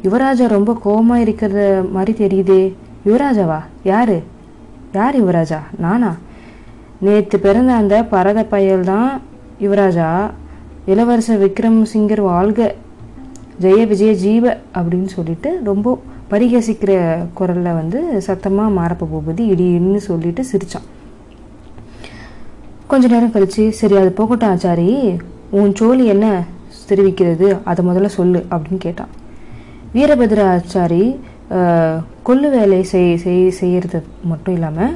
[0.03, 2.75] யுவராஜா ரொம்ப கோபமாக இருக்கிற மாதிரி தெரியுதே.
[3.07, 3.59] யுவராஜாவா?
[3.85, 4.23] யாரு?
[4.93, 5.59] யார் யுவராஜா?
[5.79, 6.17] நானா?
[7.01, 9.21] நேற்று பிறந்த அந்த பரத பயல் தான்
[9.61, 10.31] யுவராஜா.
[10.87, 12.75] இளவரசர் விக்ரம் சிங்கர் வாழ்க.
[13.61, 19.45] ஜெய விஜய ஜீவ அப்படின்னு சொல்லிட்டு ரொம்ப பரிகசிக்கிற குரலில் வந்து சத்தமாக மாரப்ப போகுது.
[19.45, 20.89] இடின்னு சொல்லிட்டு சிரிச்சான்.
[22.87, 25.17] கொஞ்ச நேரம் கழிச்சு சரி அது போகட்டும் ஆச்சாரி.
[25.59, 26.27] உன் சோழி என்ன
[26.89, 27.49] தெரிவிக்கிறது?
[27.71, 29.13] அதை முதல்ல சொல்லு அப்படின்னு கேட்டான்.
[29.95, 31.05] வீரபத்ர ஆச்சாரி
[32.27, 33.99] கொள்ளு வேலை செய் செய் செய்யறது
[34.31, 34.95] மட்டும் இல்லாமல்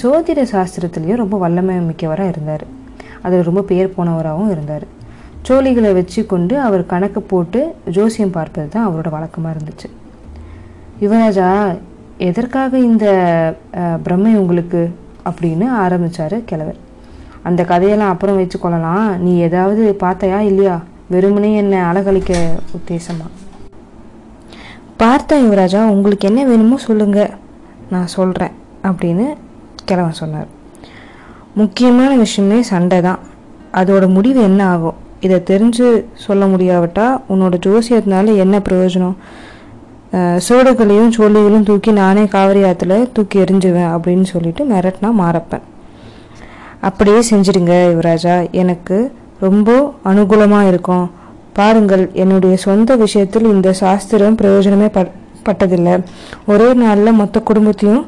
[0.00, 2.64] சோதிட சாஸ்திரத்துலேயும் ரொம்ப வல்லமை மிக்கவராக இருந்தார்.
[3.24, 4.86] அதில் ரொம்ப பேர் போனவராகவும் இருந்தார்.
[5.48, 7.60] சோழிகளை வச்சு கொண்டு அவர் கணக்கு போட்டு
[7.96, 9.88] ஜோசியம் பார்ப்பது தான் அவரோட வழக்கமாக இருந்துச்சு.
[11.04, 11.48] யுவராஜா
[12.28, 13.06] எதற்காக இந்த
[14.06, 14.82] பிரம்மை உங்களுக்கு?
[15.28, 16.78] அப்படின்னு ஆரம்பித்தார் கிழவர்.
[17.48, 20.76] அந்த கதையெல்லாம் அப்புறம் வச்சு கொள்ளலாம் நீ ஏதாவது பார்த்தையா இல்லையா?
[21.12, 22.32] வெறுமனே என்னை அழகழிக்க
[22.76, 23.26] உத்தேசமா?
[24.96, 27.20] பார்த்தேன் யுவராஜா உங்களுக்கு என்ன வேணுமோ சொல்லுங்க.
[27.90, 28.54] நான் சொல்கிறேன்
[28.88, 29.26] அப்படின்னு
[29.84, 30.48] கிழவன் சொன்னார்.
[31.54, 33.22] முக்கியமான விஷயமே சண்டை தான்.
[33.80, 34.98] அதோட முடிவு என்ன ஆகும்?
[35.20, 35.86] இதை தெரிஞ்சு
[36.26, 39.16] சொல்ல முடியாவிட்டா உன்னோட ஜோசியத்தினால என்ன பிரயோஜனம்?
[40.46, 45.66] சோடுகளையும் சோழிகளையும் தூக்கி நானே காவிரி ஆற்றுல தூக்கி எரிஞ்சுவேன் அப்படின்னு சொல்லிட்டு மிரட்டினா மாறப்பேன்
[46.80, 48.50] அப்படியே செஞ்சிடுங்க யுவராஜா.
[48.50, 51.10] எனக்கு ரொம்ப அனுகூலமாக இருக்கும்.
[51.52, 55.12] பாருங்கள் என்னுடைய சொந்த விஷயத்தில் இந்த சாஸ்திரம் பிரயோஜனமே பட்
[55.48, 56.04] பட்டதில்லை.
[56.46, 58.06] ஒரே நாளில் மொத்த குடும்பத்தையும்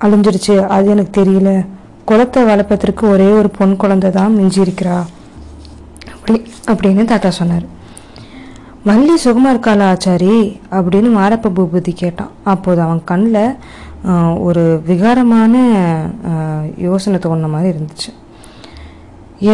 [0.00, 0.66] அழிஞ்சிருச்சு.
[0.66, 1.66] அது எனக்கு தெரியல.
[2.04, 4.98] குளத்தை வளர்ப்பதற்கு ஒரே ஒரு பொன் குழந்தை தான் மிஞ்சி இருக்கிறா
[6.14, 6.38] அப்படி
[6.72, 7.66] அப்படின்னு தாத்தா சொன்னார்.
[8.84, 10.60] வள்ளி சுகமாக இருக்காளா ஆச்சாரி?
[10.70, 12.30] அப்படின்னு மாரப்ப பூபதி கேட்டான்.
[12.42, 13.54] அப்போது அவன் கண்ணில்
[14.48, 15.54] ஒரு விகாரமான
[16.86, 18.10] யோசனை தோணுன மாதிரி இருந்துச்சு.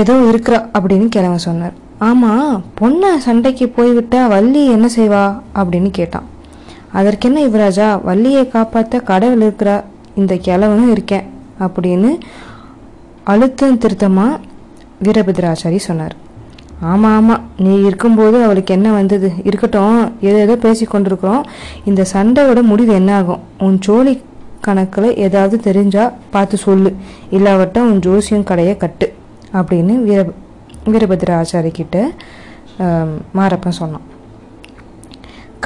[0.01, 1.74] ஏதோ இருக்கிறா அப்படின்னு கிழவன் சொன்னார்.
[2.09, 5.24] ஆமாம் பொண்ணை சண்டைக்கு போய்விட்டா வள்ளி என்ன செய்வா
[5.61, 6.26] அப்படின்னு கேட்டான்.
[6.99, 9.76] அதற்கென்ன யுவராஜா வள்ளியை காப்பாற்ற கடவுள் இருக்கிறா
[10.20, 11.28] இந்த கிழவனும் இருக்கேன்
[11.66, 12.11] அப்படின்னு
[13.32, 14.40] அழுத்தம் திருத்தமாக
[15.05, 16.14] வீரபத்ராச்சாரி சொன்னார்.
[16.92, 19.28] ஆமாம் ஆமாம் நீ இருக்கும்போது அவளுக்கு என்ன வந்தது?
[19.49, 21.45] இருக்கட்டும் ஏதோ ஏதோ பேசி கொண்டிருக்கிறோம்
[21.84, 23.42] இந்த சண்டையோட முடிவு என்ன ஆகும்?
[23.66, 24.14] உன் சோழி
[24.67, 26.05] கணக்கில் ஏதாவது தெரிஞ்சா
[26.35, 26.91] பார்த்து சொல்லு.
[27.37, 29.09] இல்லாவட்ட உன் ஜோசியம் கடையை கட்டு
[29.59, 30.23] அப்படின்னு வீர
[30.93, 31.99] வீரபத்ர ஆச்சாரிக்கிட்ட
[33.39, 34.07] மாரப்பன் சொன்னான்.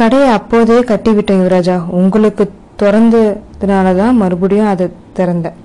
[0.01, 1.77] கடையை அப்போதே கட்டி விட்டேன் யுவராஜா.
[2.01, 2.45] உங்களுக்கு
[2.83, 4.87] திறந்ததுனால தான் மறுபடியும் அதை
[5.19, 5.57] திறந்தேன்.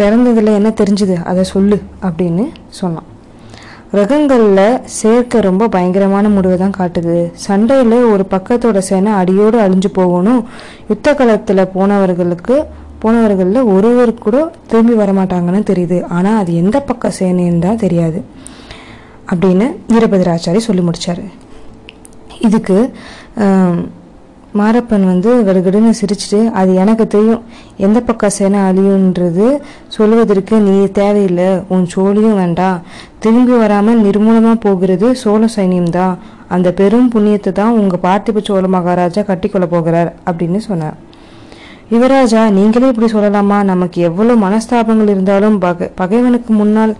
[0.00, 1.16] திறந்ததில் என்ன தெரிஞ்சுது?
[1.30, 2.44] அதை சொல்லு அப்படின்னு
[2.80, 3.08] சொன்னான்.
[3.98, 7.16] ரகங்களில் சேர்க்க ரொம்ப பயங்கரமான முடிவை தான் காட்டுது.
[7.46, 10.42] சண்டையில் ஒரு பக்கத்தோட சேனை அடியோடு அழிஞ்சு போகணும்.
[10.90, 12.56] யுத்த களத்தில் போனவர்களுக்கு
[13.04, 14.36] போனவர்களில் ஒருவர் கூட
[14.70, 15.98] திரும்பி வரமாட்டாங்கன்னு தெரியுது.
[16.16, 18.20] ஆனால் அது எந்த பக்க சேனைன்னு தான் தெரியாது.
[19.30, 21.22] அப்படின்னு வீரபதிராச்சாரி சொல்லி முடித்தார்
[22.48, 22.78] இதுக்கு
[24.58, 27.42] மாரப்பன் வந்து கடுகடுன்னு சிரிச்சிட்டு அது எனக்கு தெரியும்.
[27.86, 29.46] எந்த பக்கம் சேனை அழியுன்றது
[29.96, 31.50] சொல்வதற்கு நீ தேவையில்லை.
[31.74, 32.80] உன் சோழியும் வேண்டாம்.
[33.24, 36.14] திரும்பி வராமல் நிர்மூலமாக போகிறது சோழ சைன்யம்தான்
[36.56, 40.96] அந்த பெரும் புண்ணியத்தை தான் உங்கள் பார்த்திப சோழ மகாராஜா கட்டிக்கொள்ள போகிறார் அப்படின்னு சொன்னார்.
[41.94, 43.58] யுவராஜா நீங்களே இப்படி சொல்லலாமா?
[43.72, 46.92] நமக்கு எவ்வளோ மனஸ்தாபங்கள் இருந்தாலும் பகை பகைவனுக்கு முன்னால்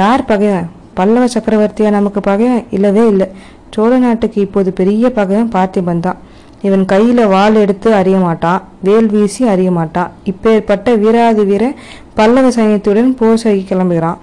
[0.00, 0.68] யார் பகைவன்?
[0.98, 2.64] பல்லவ சக்கரவர்த்தியா நமக்கு பகைவன்?
[2.76, 3.28] இல்லவே இல்லை.
[3.74, 6.20] சோழ நாட்டுக்கு இப்போது பெரிய பகைவன் பார்த்திபன் தான்
[6.62, 11.76] இவன் கையில வாள் எடுத்து அறிய மாட்டான் வேல் வீசி அறிய மாட்டான் இப்பேற்பட்ட வீராதி வீரன்
[12.14, 14.18] பல்லவ சைன்யத்துடன் போர் செய்ய கிளம்புகிறான்.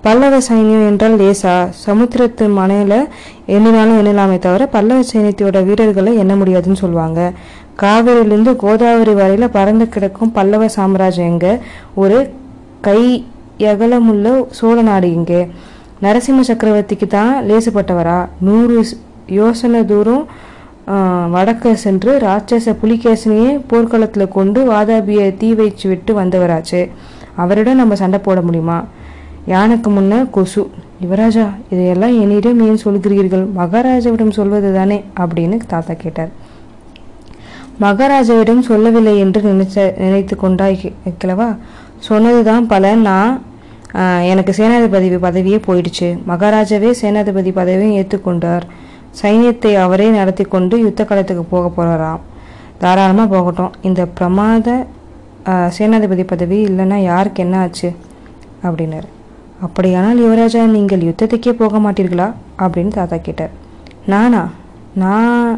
[0.00, 1.54] பல்லவ சைன்யம் என்றால் லேசா?
[1.86, 2.94] சமுத்திரத்து மனையில
[3.46, 7.32] எண்ணினாலும் எண்ணலாமே தவிர பல்லவ சைன்யத்தோட வீரர்களை எண்ண முடியாதுன்னு சொல்லுவாங்க.
[7.80, 11.60] காவிரியிலிருந்து கோதாவரி வரையில பறந்து கிடக்கும் பல்லவ சாம்ராஜ்யம் எங்க?
[11.94, 12.30] ஒரு
[12.80, 13.26] கை
[13.58, 15.48] எகலமுள்ள சோழ நாடு இங்கே.
[16.02, 18.28] நரசிம்ம சக்கரவர்த்திக்கு தான் லேசுப்பட்டவரா?
[18.40, 18.84] நூறு
[19.26, 20.26] யோசனை தூரம்
[21.34, 26.80] வடக்க சென்று ராட்சச புலிகேசனையே போர்க்களத்தில் கொண்டு வாதாபியை தீ வைச்சு விட்டு வந்தவராச்சு.
[27.36, 28.84] அவரிடம் நம்ம சண்டை போட முடியுமா?
[29.46, 30.70] யானைக்கு முன்ன கொசு.
[31.04, 36.32] யுவராஜா இதையெல்லாம் என்னிடம் ஏன் சொல்கிறீர்கள் மகாராஜாவிடம் சொல்வது தானே அப்படின்னு தாத்தா கேட்டார்.
[37.80, 40.78] மகாராஜாவிடம் சொல்லவில்லை என்று நினைச்ச நினைத்து கொண்டாய்
[41.22, 41.56] கிழவா
[41.98, 42.94] சொன்னதுதான் பல.
[42.94, 43.40] நான்
[44.32, 46.08] எனக்கு சேனாதிபதி பதவியே போயிடுச்சு.
[46.30, 48.66] மகாராஜாவே சேனாதிபதி பதவியும் ஏற்றுக்கொண்டார்
[49.20, 52.22] சைன்யத்தை அவரே நடத்தி கொண்டு யுத்த காலத்துக்கு போக போகிறாராம்
[52.82, 53.72] தாராளமாக போகட்டும்.
[53.88, 54.68] இந்த பிரமாத
[55.76, 57.90] சேனாதிபதி பதவி இல்லைன்னா யாருக்கு என்ன ஆச்சு?
[58.66, 59.08] அப்படின்னாரு.
[59.66, 62.28] அப்படியானால் யுவராஜா நீங்கள் யுத்தத்துக்கே போக மாட்டீர்களா?
[62.64, 63.52] அப்படின்னு தாத்தா கேட்டார்.
[64.12, 64.42] நானா?
[65.02, 65.50] நான்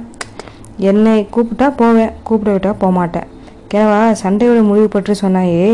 [0.91, 2.13] என்னை கூப்பிட்டா போவேன்.
[2.29, 3.29] கூப்பிட விட்டா போகமாட்டேன்
[3.73, 5.69] கேவா சண்டையோட முடிவு பற்றி சொன்னாயே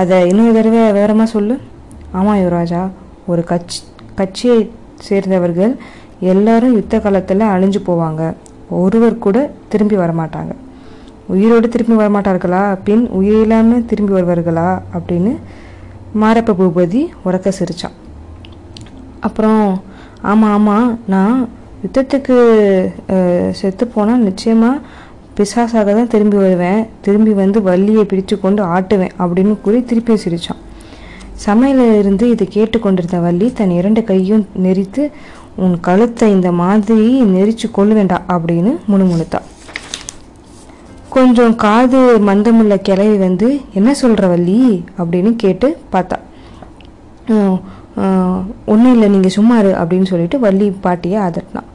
[0.00, 1.54] அதை இன்னொரு தடவை விவரமாக சொல்லு.
[2.18, 2.82] ஆமாம் யுவராஜா.
[3.32, 3.80] ஒரு கட்சி
[4.18, 4.58] கட்சியை
[5.06, 5.72] சேர்ந்தவர்கள்
[6.32, 8.22] எல்லாரும் யுத்த காலத்தில் அழிஞ்சு போவாங்க.
[8.82, 9.38] ஒருவர் கூட
[9.72, 10.52] திரும்பி வரமாட்டாங்க.
[11.34, 12.62] உயிரோடு திரும்பி வரமாட்டார்களா?
[12.86, 14.68] பின் உயிரில்லாமல் திரும்பி வருவார்களா?
[14.96, 15.32] அப்படின்னு
[16.22, 17.96] மாரப்ப பூபதி உறக்க சிரிச்சான்.
[19.26, 19.62] அப்புறம்
[20.32, 21.38] ஆமாம் ஆமாம் நான்
[21.84, 22.36] யுத்தத்துக்கு
[23.60, 24.82] செத்து போனால் நிச்சயமாக
[25.38, 26.82] பிசாசாக தான் திரும்பி வருவேன்.
[27.06, 30.60] திரும்பி வந்து வள்ளியை பிடிச்சு கொண்டு ஆட்டுவேன் அப்படின்னு கூறி திருப்பி சிரிச்சான்.
[31.46, 35.02] சமையலில் இருந்து இதை கேட்டுக்கொண்டிருந்த வள்ளி தன் இரண்டு கையும் நெரித்து
[35.62, 39.40] உன் கழுத்தை இந்த மாதிரி நெரிச்சு கொள்ள வேண்டாம் அப்படின்னு முணுமுணுத்தா.
[41.14, 43.48] கொஞ்சம் காது மந்தமுள்ள கிளவி வந்து
[43.78, 44.58] என்ன சொல்கிற வள்ளி?
[44.98, 46.16] அப்படின்னு கேட்டு பார்த்தா.
[48.72, 51.70] ஒன்றும் இல்லை நீங்கள் சும்மா இரு அப்படின்னு சொல்லிட்டு வள்ளி பாட்டியை அதட்டினான்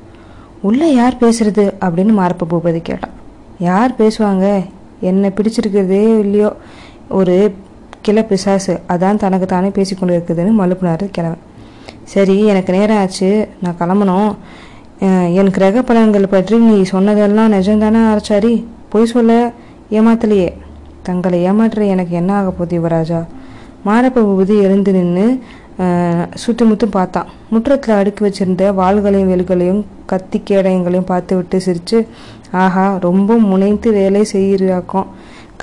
[0.68, 1.66] உள்ளே யார் பேசுறது?
[1.86, 3.16] அப்படின்னு மாரப்ப பூபதி கேட்டான்
[3.70, 4.46] யார் பேசுவாங்க?
[5.10, 6.52] என்னை பிடிச்சிருக்கிறதே இல்லையோ.
[7.20, 7.36] ஒரு
[8.06, 8.74] கிளை பிசாசு.
[8.94, 11.44] அதான் தனக்கு தானே பேசிக்கொண்டு இருக்குதுன்னு மழுப்புனாரு கிழவன்.
[12.14, 13.30] சரி எனக்கு நேரம் ஆச்சு
[13.64, 14.32] நான் கிளம்பணும்.
[15.40, 18.54] என் கிரக பலன்கள் பற்றி நீ சொன்னதெல்லாம் நிஜம்தானே ஆச்சாரி
[18.92, 19.34] பொய் சொல்ல
[20.00, 20.50] ஏமாத்தலையே.
[21.08, 23.20] தங்களை ஏமாற்ற எனக்கு என்ன ஆக போகுது யுவராஜா?
[23.88, 25.26] மாரப்ப பூபதி எழுந்து நின்று
[26.44, 27.30] சுற்றி முத்து பார்த்தான்.
[27.52, 29.82] முற்றத்தில் அடுக்கி வச்சிருந்த வாள்களையும் வெல்களையும்
[30.12, 31.98] கத்தி கேடயங்களையும் பார்த்து விட்டு சிரித்து
[32.64, 35.08] ஆஹா ரொம்ப முனைத்து வேலை செய்கிறாக்கும்.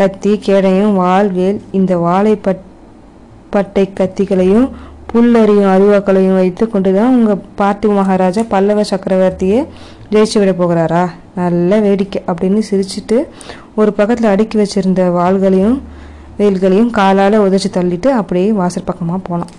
[0.00, 2.62] கத்தி கேடயம் வாள் வேல் இந்த வாழை பட்
[3.54, 4.66] பட்டை கத்திகளையும்
[5.16, 9.60] புல்லறியும் அருவாக்களையும் வைத்து கொண்டு தான் உங்கள் பார்த்திவ மகாராஜா பல்லவ சக்கரவர்த்தியை
[10.12, 11.04] ஜெயிச்சு விட போகிறாரா?
[11.38, 13.18] நல்ல வேடிக்கை அப்படின்னு சிரிச்சிட்டு
[13.74, 15.78] ஒரு பக்கத்தில் அடுக்கி வச்சிருந்த வாள்களையும்
[16.40, 19.54] வேல்களையும் காலால் உதச்சி தள்ளிட்டு அப்படியே வாசல் பக்கமாக போனான்.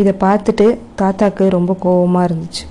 [0.00, 0.66] இதை பார்த்துட்டு
[1.02, 2.64] தாத்தாக்கு ரொம்ப கோபமாக இருந்துச்சு.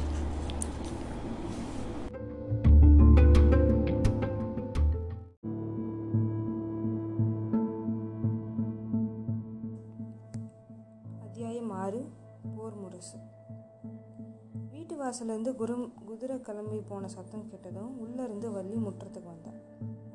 [15.10, 19.57] வாசலேருந்து குரும் குதிரை கிளம்பி போன சத்தம் கேட்டதும் உள்ளேருந்து வள்ளி முற்றத்துக்கு வந்தான்.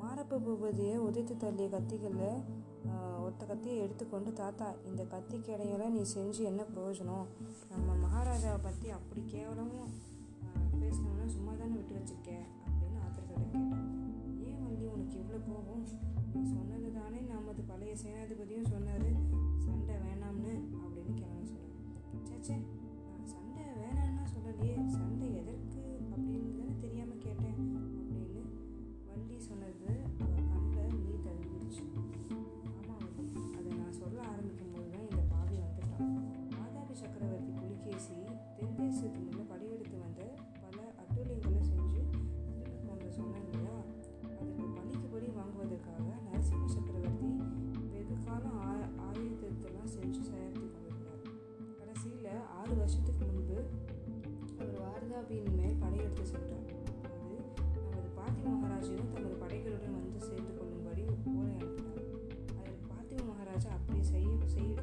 [0.01, 2.37] மாரப்ப பூபதியை உதைத்து தள்ளிய கத்திகளில்
[3.23, 7.25] ஒத்த கத்தியை எடுத்துக்கொண்டு தாத்தா இந்த கத்தி கிடையில நீ செஞ்சு என்ன பிரயோஜனம்?
[7.71, 9.91] நம்ம மகாராஜாவை பற்றி அப்படி கேவலமும்
[10.81, 12.31] பேசினோம்னா சும்மா தானே விட்டு வச்சிருக்க?
[12.67, 13.83] அப்படின்னு ஆத்திரத்தோட கேட்டான்.
[14.47, 15.83] ஏன் வள்ளி உனக்கு இவ்வளோ கோபம்?
[16.33, 18.94] நீ சொன்னது தானே நமது பழைய சேனாதிபதியும் சொன்னார்.
[24.65, 27.59] ஏ சண்டை எதற்கு அப்படின்னு தானே தெரியாமல் கேட்டேன்
[27.99, 28.43] அப்படின்னு
[29.07, 29.89] வள்ளி சொன்னது
[30.23, 30.45] அவள்
[30.75, 31.83] கண்ணில் நீ தழுவிடுச்சு
[32.79, 33.07] ஆமாம்
[33.57, 36.13] அதை நான் சொல்ல ஆரம்பிக்கும் போது தான் இந்த பாவி வந்துட்டான்.
[36.55, 38.17] வாதாபி சக்கரவர்த்தி புலிகேசி
[38.57, 40.21] தென் தேசத்து படையெடுத்து வந்த
[40.63, 42.01] பல அட்டுழியங்களை செஞ்சு
[42.83, 43.09] திரும்பி கொண்டு
[43.43, 43.75] இல்லையா?
[44.73, 47.29] அதற்கு பலிக்கு வாங்குவதற்காக நரசிம்ம சக்கரவர்த்தி
[47.93, 48.73] வெகு காலம் ஆ
[49.07, 51.23] ஆயுதத்தெல்லாம் செஞ்சு தயாரித்து கொண்டிருந்தார்.
[51.79, 53.34] கடைசியில் ஆறு வருஷத்துக்கு முன்னாடி
[55.15, 56.71] அவர் மேல் படையெடுத்து சென்றார்.
[57.15, 57.35] அது
[57.81, 62.03] நமது பாத்தி மகாராஜையும் தமது படைகளுடன் வந்து சேர்ந்து கொள்ளும்படி ஓலை அனுப்பினார்.
[62.59, 64.73] அதில் பாத்தி மகாராஜா அப்படி செய்ய செய்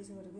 [0.00, 0.39] விரோதமாக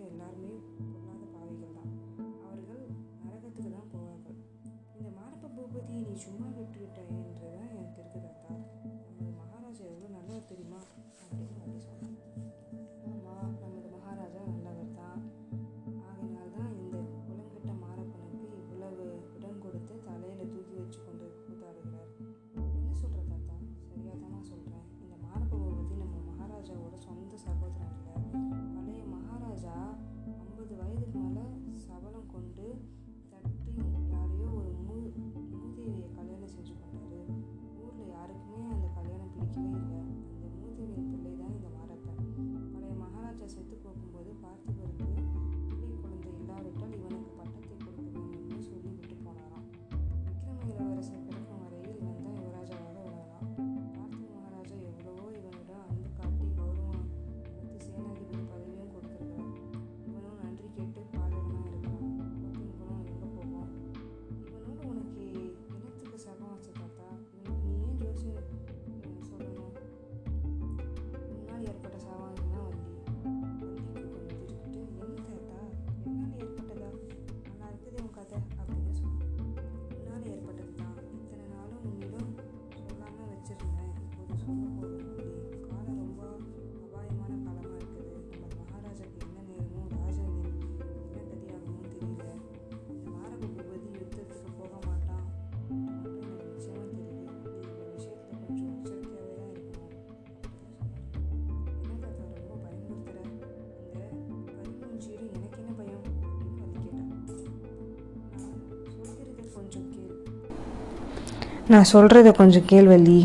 [111.74, 113.20] நான் சொல்கிறத கொஞ்சம் கேள்வல்லி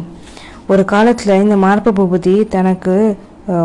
[0.72, 2.94] ஒரு காலத்தில் இந்த மார்ப பூபதி தனக்கு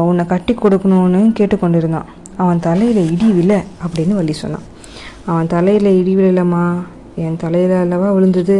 [0.08, 2.10] உன்னை கட்டி கொடுக்கணும்னு கேட்டுக்கொண்டிருந்தான்.
[2.42, 3.52] அவன் தலையில் இடி விழ
[3.84, 4.66] அப்படின்னு வள்ளி சொன்னான்.
[5.32, 6.66] அவன் தலையில் இடி விழலம்மா.
[7.26, 8.58] என் தலையில் அல்லவா விழுந்தது.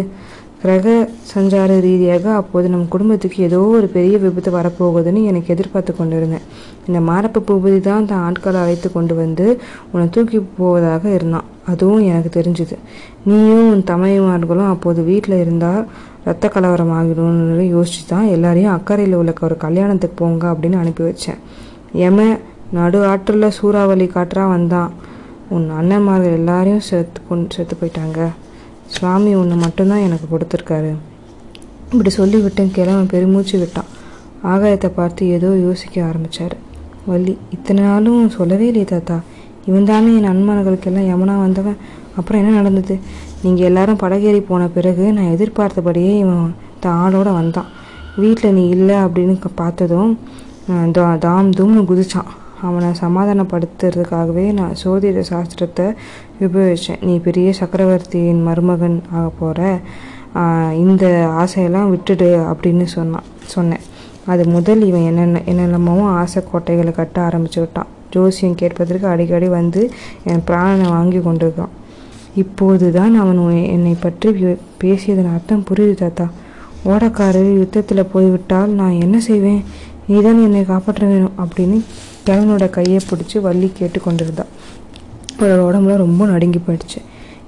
[0.64, 0.88] கிரக
[1.34, 6.46] சஞ்சார ரீதியாக அப்போது நம் குடும்பத்துக்கு ஏதோ ஒரு பெரிய விபத்து வரப்போகுதுன்னு எனக்கு எதிர்பார்த்து கொண்டிருந்தேன்.
[6.88, 9.46] இந்த மாரப்ப பூபதி தான் அந்த ஆட்களை அழைத்து கொண்டு வந்து
[9.92, 11.48] உன்னை தூக்கி போவதாக இருந்தான்.
[11.72, 12.76] அதுவும் எனக்கு தெரிஞ்சுது.
[13.30, 15.84] நீயும் உன் தமையமார்களும் அப்போது வீட்டில் இருந்தால்
[16.26, 21.40] ரத்த கலவரம் ஆகிடும்னு யோசிச்சு தான் எல்லாரையும் அக்கறையில் உள்ள ஒரு கல்யாணத்துக்கு போங்க அப்படின்னு அனுப்பி வச்சேன்.
[22.08, 22.26] எம
[22.78, 24.92] நடு ஆற்றில் சூறாவளி காற்றாக வந்தான்.
[25.56, 28.20] உன் அண்ணன்மார்கள் எல்லாரையும் செத்து கொண்டு செத்து போயிட்டாங்க.
[28.96, 30.92] சுவாமி ஒன்று மட்டும்தான் எனக்கு கொடுத்துருக்காரு.
[31.92, 33.90] இப்படி சொல்லிவிட்டேன் கிழமை பெருமூச்சு விட்டான்.
[34.52, 36.56] ஆகாயத்தை பார்த்து ஏதோ யோசிக்க ஆரம்பித்தார்
[37.06, 37.38] வள்ளி.
[37.52, 39.20] இத்தனை நாளும் சொல்லவே இல்லையே தாத்தா.
[39.66, 41.78] இவன் தானே என் நண்பர்களுக்கெல்லாம் யமுனா வந்தவன்.
[42.16, 43.00] அப்புறம் என்ன நடந்தது?
[43.42, 47.66] நீங்கள் எல்லாரும் படகேறி போன பிறகு நான் எதிர்பார்த்தபடியே இவன் த- ஆளோடு வந்தான்.
[48.18, 50.20] வீட்டில் நீ இல்லை அப்படின்னு பார்த்ததும்
[50.72, 52.30] தா- தாம் தூம்னு குதிச்சான்.
[52.62, 55.96] அவனை சமாதானப்படுத்துறதுக்காகவே நான் சோதிட சாஸ்திரத்தை
[56.42, 59.80] உபயோகித்தேன் நீ பெரிய சக்கரவர்த்தியின் மருமகன் ஆக போகிற
[60.76, 63.80] இந்த ஆசையெல்லாம் விட்டுடு அப்படின்னு சொன்னான் சொன்னேன்.
[64.26, 67.88] அது முதல் இவன் என்னென்ன என்னென்னமோ ஆசை கோட்டைகளை கட்ட ஆரம்பிச்சு விட்டான்.
[68.12, 69.92] ஜோசியம் கேட்பதற்கு அடிக்கடி வந்து
[70.24, 71.70] என் பிராணனை வாங்கி கொண்டிருக்கான்.
[72.36, 76.30] இப்போது தான் அவன் என்னை பற்றி பே- பேசியதன் அர்த்தம் புரியுது தாத்தா.
[76.86, 79.64] ஓடக்காரர் யுத்தத்தில் போய்விட்டால் நான் என்ன செய்வேன்?
[80.08, 81.82] நீதான் என்னை காப்பாற்ற வேணும் அப்படின்னு
[82.26, 84.46] கிழவனோட கையை பிடிச்சி வள்ளி கேட்டு கொண்டிருந்தா.
[85.40, 87.02] அவளோட உடம்புல ரொம்ப நடுங்கி போயிடுச்சு.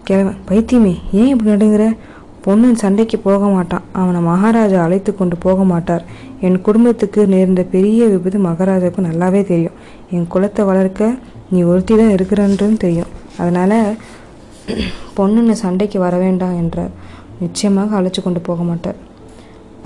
[0.03, 1.97] கிழவன் பைத்தியமே ஏன் இப்படி நடுங்குற?
[2.41, 3.81] பொண்ணு சண்டைக்கு போக மாட்டான்.
[3.91, 6.05] அவனை மகாராஜா அழைத்து கொண்டு போக மாட்டார்.
[6.45, 9.77] என் குடும்பத்துக்கு நேர்ந்த பெரிய விபத்து மகாராஜாவுக்கு நல்லாவே தெரியும்.
[10.15, 11.17] என் குலத்தை வளர்க்க
[11.51, 13.11] நீ ஒருத்தி தான் இருக்கிறன்றும் தெரியும்.
[13.37, 13.77] அதனால்
[15.17, 16.93] பொண்ணுன்னு சண்டைக்கு வர வேண்டாம் என்றார்
[17.39, 18.99] நிச்சயமாக அழைச்சி கொண்டு போக மாட்டார்.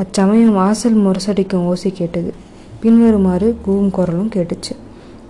[0.01, 2.31] அச்சமயம் வாசல் முரசடிக்கும் ஓசை கேட்டது.
[2.81, 4.73] பின்வருமாறு கூவும் குரலும் கேட்டுச்சு.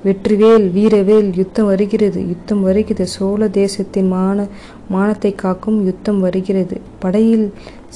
[0.08, 2.20] வெற்றிவேல் வீரவேல் யுத்தம் வருகிறது.
[2.28, 3.08] யுத்தம் வருகிறது.
[3.08, 4.46] சோழ தேசத்தின் மான
[4.94, 6.76] மானத்தை காக்கும் யுத்தம் வருகிறது.
[7.00, 7.48] படையில்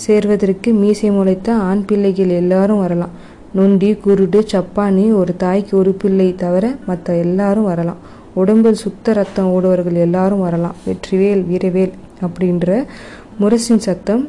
[0.06, 3.14] சேர்வதற்கு மீசை முளைத்த ஆண் பிள்ளைகள் எல்லாரும் வரலாம்.
[3.54, 8.02] நொண்டி குருடு சப்பானி ஒரு தாய்க்கு ஒரு பிள்ளை தவிர மற்ற எல்லாரும் வரலாம்.
[8.34, 10.76] உடம்பில் சுத்த ரத்தம் ஓடுவர்கள் எல்லாரும் வரலாம்.
[10.88, 11.94] வெற்றிவேல் வீரவேல்
[12.26, 12.86] அப்படின்ற
[13.42, 14.24] முரசின் சத்தம்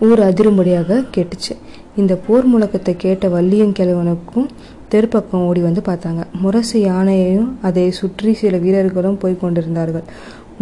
[0.00, 1.54] ஊர் அதிரும்படியாக கேட்டுச்சு.
[1.96, 4.46] இந்த போர் முழக்கத்தை கேட்ட வள்ளியங்கிழவனுக்கும்
[4.92, 6.22] தெருப்பக்கம் ஓடி வந்து பார்த்தாங்க.
[6.42, 10.06] முரசு யானையையும் அதை சுற்றி சில வீரர்களும் போய் கொண்டிருந்தார்கள்.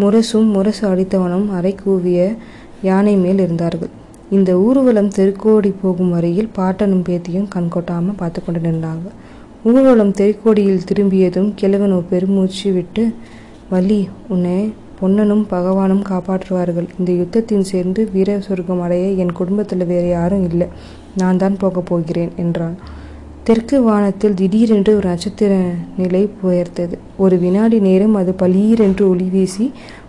[0.02, 2.20] முரசும் முரசு அடித்தவனும் அரை கூவிய
[2.88, 3.90] யானை மேல் இருந்தார்கள்.
[4.36, 9.08] இந்த ஊர்வலம் தெருக்கோடி போகும் வரையில் பாட்டனும் பேத்தியும் கண்கொட்டாமல் பார்த்து கொண்டு நின்றாங்க.
[9.70, 13.02] ஊர்வலம் தெருக்கோடியில் திரும்பியதும் கிழவன் ஒரு பெருமூச்சு விட்டு
[13.72, 13.98] வள்ளி
[14.34, 14.54] உன்னை
[15.00, 16.88] பொன்னனும் பகவானும் காப்பாற்றுவார்கள்.
[16.98, 20.68] இந்த யுத்தத்தின் சேர்ந்து வீர சொர்க்கம் அடைய என் குடும்பத்தில் வேறு யாரும் இல்லை.
[21.20, 22.78] நான் தான் போகப் போகிறேன் என்றான்.
[23.46, 25.52] தெற்கு வானத்தில் திடீரென்று ஒரு நட்சத்திர
[26.00, 29.66] நிலை உயர்த்தது ஒரு வினாடி நேரம் அது பளீரென்று ஒளி வீசி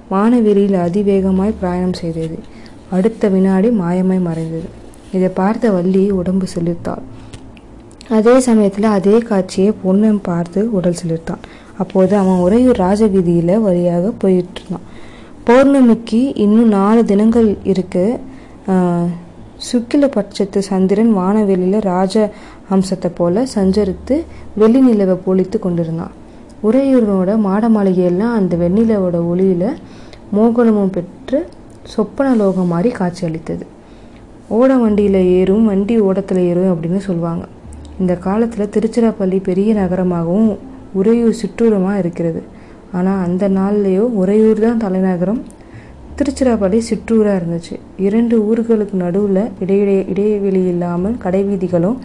[0.09, 2.37] வானவெளியில் அதிவேகமாய் பிரயாணம் செய்தது.
[2.95, 4.69] அடுத்த வினாடி மாயமாய் மறைந்தது.
[5.15, 7.05] இதை பார்த்த வள்ளி உடம்பு செலுத்தாள்
[8.17, 11.43] அதே சமயத்தில் அதே காட்சியை பொண்ணன் பார்த்து உடல் சிலிர்த்தான்.
[11.77, 14.87] அப்போது அவன் உறையூர் ராஜவீதியில் வழியாக போயிட்டு இருந்தான்.
[15.47, 18.05] பௌர்ணமிக்கு இன்னும் நாலு தினங்கள் இருக்கு.
[19.67, 22.15] சுக்கில பட்சத்து சந்திரன் வானவெளியில் ராஜ
[22.69, 24.15] ஹம்சத்தை போல சஞ்சரித்து
[24.55, 26.13] வெள்ளி நிலவை பொழித்து கொண்டிருந்தான்.
[26.63, 29.65] உறையூரோட மாட மாளிகையெல்லாம் அந்த வெண்ணிலவோட ஒளியில
[30.35, 31.39] மோகனமும் பெற்று
[31.93, 33.65] சொப்பன லோகம் மாதிரி காட்சி அளித்தது.
[34.57, 37.43] ஓட வண்டியில் ஏறும் வண்டி ஓடத்தில் ஏறும் அப்படின்னு சொல்லுவாங்க.
[37.99, 40.51] இந்த காலத்தில் திருச்சிராப்பள்ளி பெரிய நகரமாகவும்
[40.99, 42.41] உறையூர் சிற்றூரமாக இருக்கிறது.
[42.97, 45.41] ஆனால் அந்த நாள்லேயோ உறையூர் தான் தலைநகரம்
[46.17, 47.75] திருச்சிராப்பள்ளி சிற்றூராக இருந்துச்சு.
[48.07, 51.97] இரண்டு ஊர்களுக்கு நடுவில் இடையிடையே இடைவெளி இல்லாமல் கடைவீதிகளும்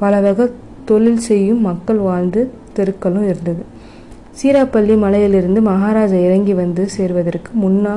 [0.00, 0.46] பல வகை
[0.84, 2.40] தொழில் செய்யும் மக்கள் வாழ்ந்து
[2.76, 3.62] தெருக்களும் இருந்தது.
[4.38, 7.94] சீராப்பள்ளி மலையிலிருந்து மகாராஜா இறங்கி வந்து சேர்வதற்கு முன்னா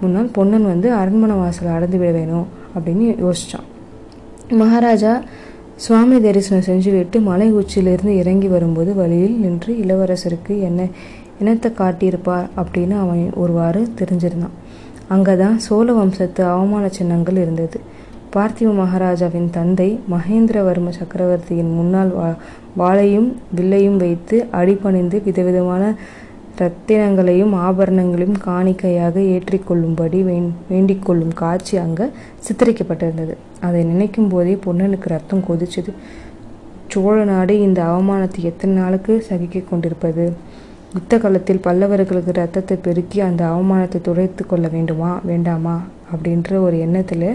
[0.00, 3.66] முன்னால் பொன்னன் வந்து அரண்மனை வாசலை அடைந்து விட வேணும் அப்படின்னு யோசித்தான்
[4.58, 5.12] மகாராஜா
[5.76, 10.88] சுவாமி தரிசனம் செஞ்சுவிட்டு மலை உச்சியிலிருந்து இறங்கி வரும்போது வழியில் நின்று இளவரசருக்கு என்ன
[11.40, 14.56] இனத்தை காட்டியிருப்பார் அப்படின்னு அவன் ஒருவாறு தெரிஞ்சிருந்தான்.
[15.14, 17.78] அங்கே தான் சோழ வம்சத்து அவமான சின்னங்கள் இருந்தது.
[18.34, 22.28] பார்த்திவ மகாராஜாவின் தந்தை மகேந்திரவர்ம சக்கரவர்த்தியின் முன்னால் வா
[22.80, 25.84] வாளையும் வில்லையும் வைத்து அடிபணிந்து விதவிதமான
[26.60, 32.06] ரத்தினங்களையும் ஆபரணங்களையும் காணிக்கையாக ஏற்றிக்கொள்ளும்படி வேண் வேண்டிக் கொள்ளும் காட்சி அங்கே
[32.46, 33.34] சித்தரிக்கப்பட்டிருந்தது.
[33.66, 35.92] அதை நினைக்கும் போதே பொன்னனுக்கு ரத்தம் கொதிச்சது.
[36.92, 40.24] சோழ நாடு இந்த அவமானத்தை எத்தனை நாளுக்கு சகிக்க கொண்டிருப்பது?
[40.94, 45.10] யுத்த காலத்தில் பல்லவர்களுக்கு ரத்தத்தை பெருக்கி அந்த அவமானத்தை துடைத்து கொள்ள வேண்டுமா?
[45.24, 45.74] வேண்டாமா?
[46.12, 47.28] அப்படின்ற ஒரு எண்ணத்தில்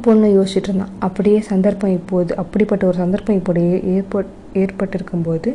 [0.00, 3.62] பொண்ணு யோசிச்சுட்டு இருந்தான் அப்படியே சந்தர்ப்பம் இப்போது அப்படிப்பட்ட ஒரு சந்தர்ப்பம் இப்படி
[3.94, 5.50] ஏற்பட் ஏற்பட்டிருக்கும்போது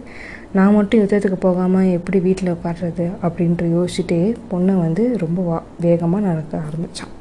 [0.53, 4.21] நான் மட்டும் யுத்தத்துக்கு போகாமல் எப்படி வீட்டில் உட்காடுறது அப்படின்ற யோசிச்சுட்டே
[4.51, 7.13] பொண்ணை வந்து ரொம்ப வா வேகமாக நடக்க ஆரம்பித்தான்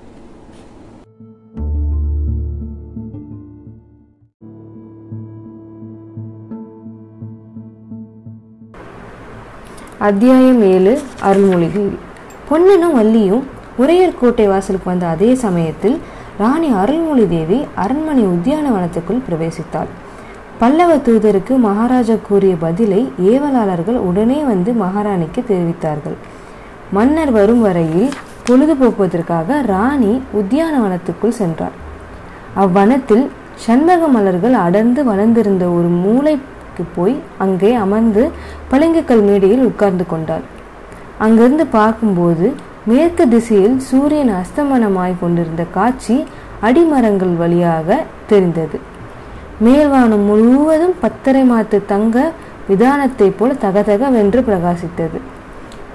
[10.07, 10.93] அத்தியாயம் ஏழு
[11.23, 11.89] அருள்மொழிகள்.
[12.49, 13.43] பொன்னனும் வள்ளியும்
[13.77, 15.99] உறையர் கோட்டை வாசலுக்கு வந்த அதே சமயத்தில்
[16.39, 19.91] ராணி அருள்மொழி தேவி அரண்மனை உத்தியானவனத்துக்குள் பிரவேசித்தாள்.
[20.59, 26.17] பல்லவ தூதருக்கு மகாராஜா கூறிய பதிலை ஏவலாளர்கள் உடனே வந்து மகாராணிக்கு தெரிவித்தார்கள்.
[26.91, 28.11] மன்னர் வரும் வரையில்
[28.49, 31.77] பொழுதுபோக்குவதற்காக ராணி உத்தியானவனத்துக்குள் சென்றார்
[32.57, 33.27] அவ்வனத்தில்
[33.67, 36.39] சண்பக மலர்கள் அடர்ந்து வளர்ந்திருந்த ஒரு மூளை
[36.81, 38.23] மூளைக்கு போய் அங்கே அமர்ந்து
[38.71, 40.45] பளிங்குக்கல் மேடையில் உட்கார்ந்து கொண்டாள்.
[41.19, 42.47] அங்கிருந்து பார்க்கும்போது
[42.85, 46.17] மேற்கு திசையில் சூரியன் அஸ்தமனமாய் கொண்டிருந்த காட்சி
[46.63, 47.89] அடிமரங்கள் வழியாக
[48.27, 48.79] தெரிந்தது.
[49.65, 52.17] மேல்வானம் முழுவதும் பத்தரை மாத்து தங்க
[52.69, 55.19] விதானத்தைப் போல தகதக வென்று பிரகாசித்தது.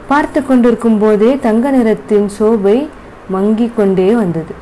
[0.08, 2.78] பார்த்து கொண்டிருக்கும் போதே தங்க நிறத்தின் சோபை
[3.34, 4.54] மங்கிக் கொண்டே வந்தது.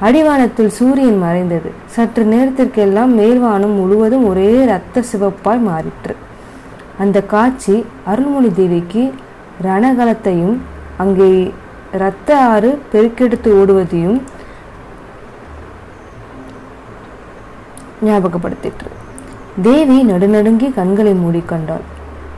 [0.00, 1.70] அடிவானத்தில் சூரியன் மறைந்தது.
[1.86, 6.14] சற்று நேரத்திற்கெல்லாம் மேல்வானம் முழுவதும் ஒரே இரத்த சிவப்பாய் மாறிற்று.
[6.98, 9.12] அந்த காட்சி அருள்மொழி தேவிக்கு
[9.62, 10.56] ரணகலத்தையும்
[10.96, 11.52] அங்கே
[11.92, 14.20] இரத்த ஆறு பெருக்கெடுத்து ஓடுவதையும்
[18.06, 18.90] ஞாபகப்படுத்திற்று.
[19.62, 21.84] தேவி நடுநடுங்கி கண்களை மூடிக்கொண்டாள்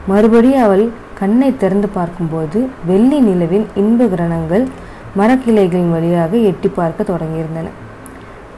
[0.07, 0.89] மறுபடி அவள்
[1.19, 4.65] கண்ணை திறந்து பார்க்கும்போது வெள்ளி நிலவின் இன்ப கிரணங்கள்
[5.15, 7.67] மரக்கிளைகளின் வழியாக எட்டி பார்க்க தொடங்கியிருந்தன.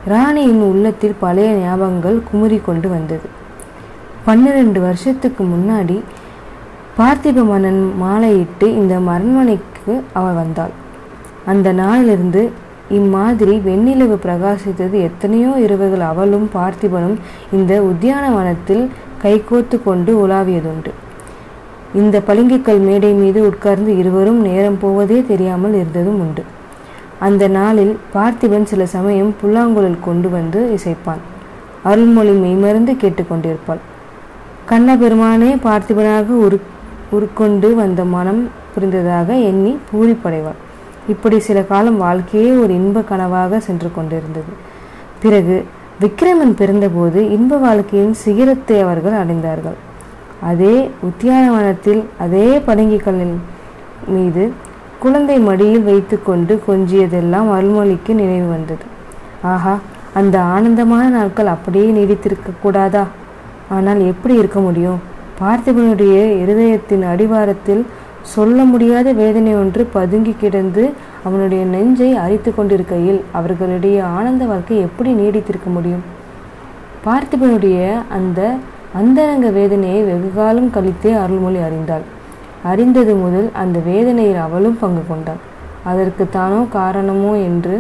[0.06, 3.30] ராணியின் உள்ளத்தில் பழைய ஞாபகங்கள் குமுறி கொண்டு வந்தது.
[4.26, 6.02] பன்னிரண்டு வருஷத்துக்கு முன்னாடி
[6.98, 10.72] பார்த்திப மன்னன் மாலையிட்டு இந்த மரண்மனைக்கு அவள் வந்தாள்.
[11.46, 12.52] அந்த நாளிலிருந்து
[12.90, 17.18] இம்மாதிரி வெண்ணிலவு பிரகாசித்தது எத்தனையோ இரவுகள் அவளும் பார்த்திபனும்
[17.52, 18.90] இந்த உத்தியானவனத்தில்
[19.24, 20.92] கைகோத்து கொண்டு உலாவியதுண்டு.
[21.96, 26.44] இந்த பளிங்குக்கல் மேடை மீது உட்கார்ந்து இருவரும் நேரம் போவதே தெரியாமல் இருந்ததும் உண்டு.
[27.20, 31.22] அந்த நாளில் பார்த்திபன் சில சமயம் புல்லாங்குழல் கொண்டு வந்து இசைப்பான்.
[31.84, 33.82] அருள்மொழி மெய்மறந்து கேட்டுக்கொண்டிருப்பாள்.
[34.70, 36.60] கண்ணபெருமானே பார்த்திபனாக உரு
[37.12, 40.60] உருக்கொண்டு வந்த மனம் புரிந்ததாக எண்ணி பூரிப்படைவாள்.
[41.08, 44.52] இப்படி சில காலம் வாழ்க்கையே ஒரு இன்ப கனவாக சென்று கொண்டிருந்தது.
[45.20, 45.66] பிறகு
[46.02, 49.76] விக்ரமன் பிறந்தபோது இன்ப வாழ்க்கையின் சிகரத்தை அவர்கள் அடைந்தார்கள்.
[50.42, 53.36] அதே உத்தியானவனத்தில் அதே படுங்கிக்கல்லின்
[54.08, 54.44] மீது
[55.00, 58.86] குழந்தை மடியில் வைத்துக்கொண்டு கொஞ்சியதெல்லாம் அருள்மொழிக்கு நினைவு வந்தது.
[59.42, 59.74] ஆஹா
[60.14, 63.04] அந்த ஆனந்தமான நாட்கள் அப்படியே நீடித்திருக்க கூடாதா?
[63.70, 65.00] ஆனால் எப்படி இருக்க முடியும்?
[65.40, 67.86] பார்த்திபனுடைய இருதயத்தின் அடிவாரத்தில்
[68.22, 75.66] சொல்ல முடியாத வேதனை ஒன்று பதுங்கி கிடந்து அவனுடைய நெஞ்சை அரித்து கொண்டிருக்கையில் அவர்களுடைய ஆனந்த வாழ்க்கை எப்படி நீடித்திருக்க
[75.66, 76.04] முடியும்?
[77.06, 78.58] பார்த்திபனுடைய அந்த
[79.00, 82.06] அந்தரங்க வேதனையை வெகுகாலம் கழித்தே அருள்மொழி அறிந்தாள்.
[82.64, 85.42] அறிந்தது முதல் அந்த வேதனையில் அவளும் பங்கு கொண்டாள்.
[85.84, 87.76] அதற்கு தானோ காரணமோ என்று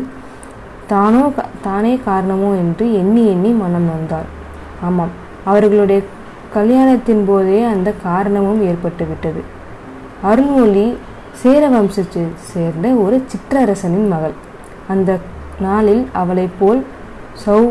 [0.87, 1.23] தானோ
[1.61, 4.27] தானே காரணமோ என்று எண்ணி எண்ணி மனம் நொந்தாள்.
[4.81, 5.99] ஆமாம் அவர்களுடைய
[6.55, 9.41] கல்யாணத்தின் போதே அந்த காரணமும் ஏற்பட்டுவிட்டது.
[10.29, 10.87] அருள்மொழி
[11.41, 14.35] சேர வம்சத்தை சேர்ந்த ஒரு சிற்றரசனின் மகள்.
[14.87, 15.11] அந்த
[15.59, 16.81] நாளில் அவளைப் போல்
[17.43, 17.61] சௌ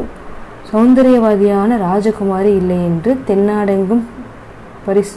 [0.69, 4.03] சௌந்தரியவாதியான ராஜகுமாரி இல்லை என்று தென்னாடெங்கும்
[4.87, 5.17] பரிஸ்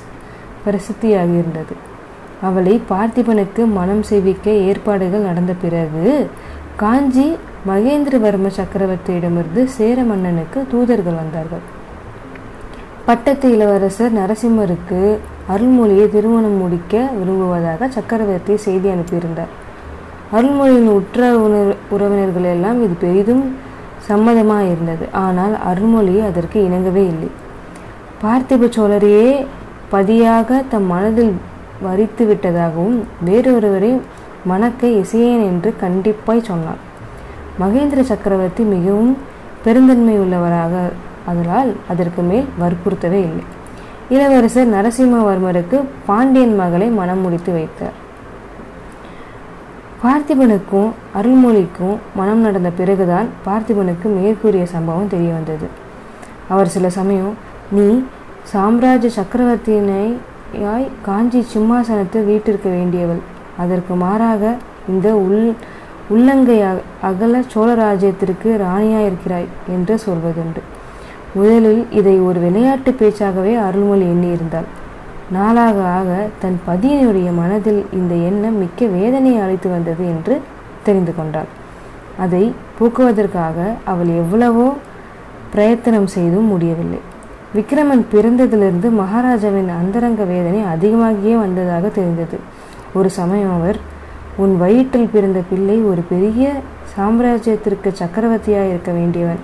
[0.65, 1.73] பிரசித்தியாகியிருந்தது.
[2.41, 6.29] அவளை பார்த்திபனுக்கு மனம் செய்விக்க ஏற்பாடுகள் நடந்த பிறகு
[6.75, 7.35] காஞ்சி
[7.67, 11.63] மகேந்திரவர்ம சக்கரவர்த்தியிடமிருந்து சேர மன்னனுக்கு தூதர்கள் வந்தார்கள்.
[13.05, 15.17] பட்டத்து இளவரசர் நரசிம்மருக்கு
[15.53, 19.51] அருள்மொழியை திருமணம் முடிக்க விரும்புவதாக சக்கரவர்த்தி செய்தி அனுப்பியிருந்தார்.
[20.31, 23.43] அருள்மொழியின் உற்ற உணர் உறவினர்கள் எல்லாம் இது பெரிதும்
[24.09, 25.05] சம்மதமாக இருந்தது.
[25.25, 27.29] ஆனால் அருள்மொழி அதற்கு இணங்கவே இல்லை.
[28.23, 29.29] பார்த்திப சோழரையே
[29.93, 31.33] பதியாக தம் மனதில்
[31.85, 33.91] வரித்து விட்டதாகவும் வேறொருவரை
[34.51, 36.81] மணக்க இசையேன் என்று கண்டிப்பாய் சொன்னார்
[37.61, 39.13] மகேந்திர சக்கரவர்த்தி மிகவும்
[39.65, 40.73] பெருந்தன்மை உள்ளவராக
[41.31, 43.45] அதனால் அதற்கு மேல் வற்புறுத்தவே இல்லை.
[44.15, 45.77] இளவரசர் நரசிம்மவர்மருக்கு
[46.07, 47.97] பாண்டியன் மகளை மனம் முடித்து வைத்தார்.
[50.03, 55.67] பார்த்திபனுக்கும் அருள்மொழிக்கும் மனம் நடந்த பிறகுதான் பார்த்திபனுக்கு மேற்கூறிய சம்பவம் தெரிய வந்தது
[56.53, 57.33] அவர் சில சமயம்
[57.75, 57.87] நீ
[58.51, 63.21] சாம்ராஜ்ய சக்கரவர்த்தியினாய் காஞ்சி சிம்மாசனத்தில் வீட்டிருக்க வேண்டியவள்.
[63.63, 64.43] அதற்கு மாறாக
[64.91, 65.41] இந்த உள்
[66.13, 66.57] உள்ளங்கை
[67.09, 70.61] அகல சோழராஜ்யத்திற்கு ராணியாயிருக்கிறாய் என்று சொல்வதுண்டு.
[71.37, 74.67] முதலில் இதை ஒரு விளையாட்டு பேச்சாகவே அருள்மொழி எண்ணியிருந்தாள்.
[75.31, 80.41] நாளாக ஆக தன் பதியனுடைய மனதில் இந்த எண்ணம் மிக்க வேதனையை அழைத்து வந்தது என்று
[80.83, 81.47] தெரிந்து கொண்டாள்.
[82.17, 84.73] அதை போக்குவதற்காக அவள் எவ்வளவோ
[85.53, 86.99] பிரயத்தனம் செய்தும் முடியவில்லை.
[87.55, 92.39] விக்ரமன் பிறந்ததிலிருந்து மகாராஜாவின் அந்தரங்க வேதனை அதிகமாகியே வந்ததாக தெரிந்தது.
[92.93, 93.77] ஒரு சமயம் அவர்
[94.35, 96.53] உன் வயிற்றில் பிறந்த பிள்ளை ஒரு பெரிய
[96.97, 99.39] சாம்ராஜ்யத்திற்கு சக்கரவர்த்தியாக இருக்க வேண்டியவன்.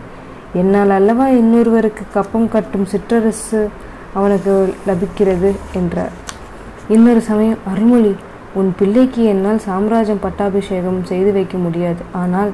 [0.54, 3.68] என்னால் அல்லவா இன்னொருவருக்கு கப்பம் கட்டும் சிற்றரசு
[4.14, 6.16] அவனுக்கு லபிக்கிறது என்றார்
[6.88, 8.16] இன்னொரு சமயம் அருள்மொழி
[8.54, 12.02] உன் பிள்ளைக்கு என்னால் சாம்ராஜ்யம் பட்டாபிஷேகம் செய்து வைக்க முடியாது.
[12.12, 12.52] ஆனால்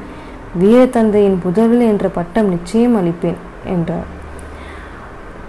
[0.61, 4.09] வீரத்தந்தையின் புதல்வல் என்ற பட்டம் நிச்சயம் அளிப்பேன் என்றார்.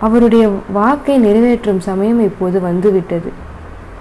[0.00, 3.32] அவருடைய வாக்கை நிறைவேற்றும் சமயம் இப்போது வந்துவிட்டது.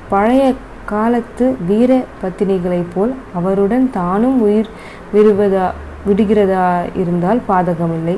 [0.10, 0.54] பழைய
[0.86, 1.92] காலத்து வீர
[2.22, 4.70] பத்தினிகளைப் போல் அவருடன் தானும் உயிர்
[5.14, 5.68] விடுவதா
[6.08, 8.18] விடுகிறதா இருந்தால் பாதகமில்லை.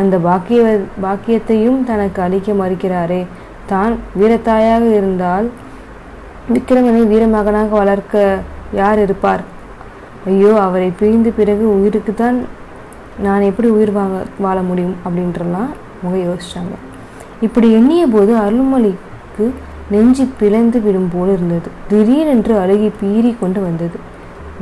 [0.00, 0.60] அந்த பாக்கிய
[1.04, 3.20] பாக்கியத்தையும் தனக்கு அளிக்க மறுக்கிறாரே.
[3.70, 5.46] தான் வீரத்தாயாக இருந்தால்
[6.54, 8.24] விக்ரமனை வீரமகனாக வளர்க்க
[8.80, 9.42] யார் இருப்பார்?
[10.30, 12.38] ஐயோ அவரை பிரிந்த பிறகு உயிருக்கு தான்
[13.24, 15.70] நான் எப்படி உயிர் வாங்க வாழ முடியும் அப்படின்றலாம்
[16.00, 16.74] அவங்க யோசிச்சாங்க.
[17.46, 19.46] இப்படி எண்ணிய போது அருள்மொழிக்கு
[19.94, 21.68] நெஞ்சு பிளந்து விடும் போல இருந்தது.
[21.90, 23.98] திடீரென்று அழுகி பீறி கொண்டு வந்தது.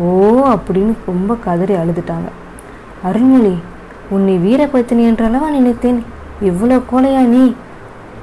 [0.07, 0.09] ஓ
[0.55, 2.29] அப்படின்னு ரொம்ப கதறி அழுதுட்டாங்க.
[3.09, 3.55] அருள்மொழி
[4.15, 6.01] உன்னை வீரபத்தினி என்றளவா நினைத்தேன்.
[6.43, 7.45] இவ்வளோ கோலையா நீ?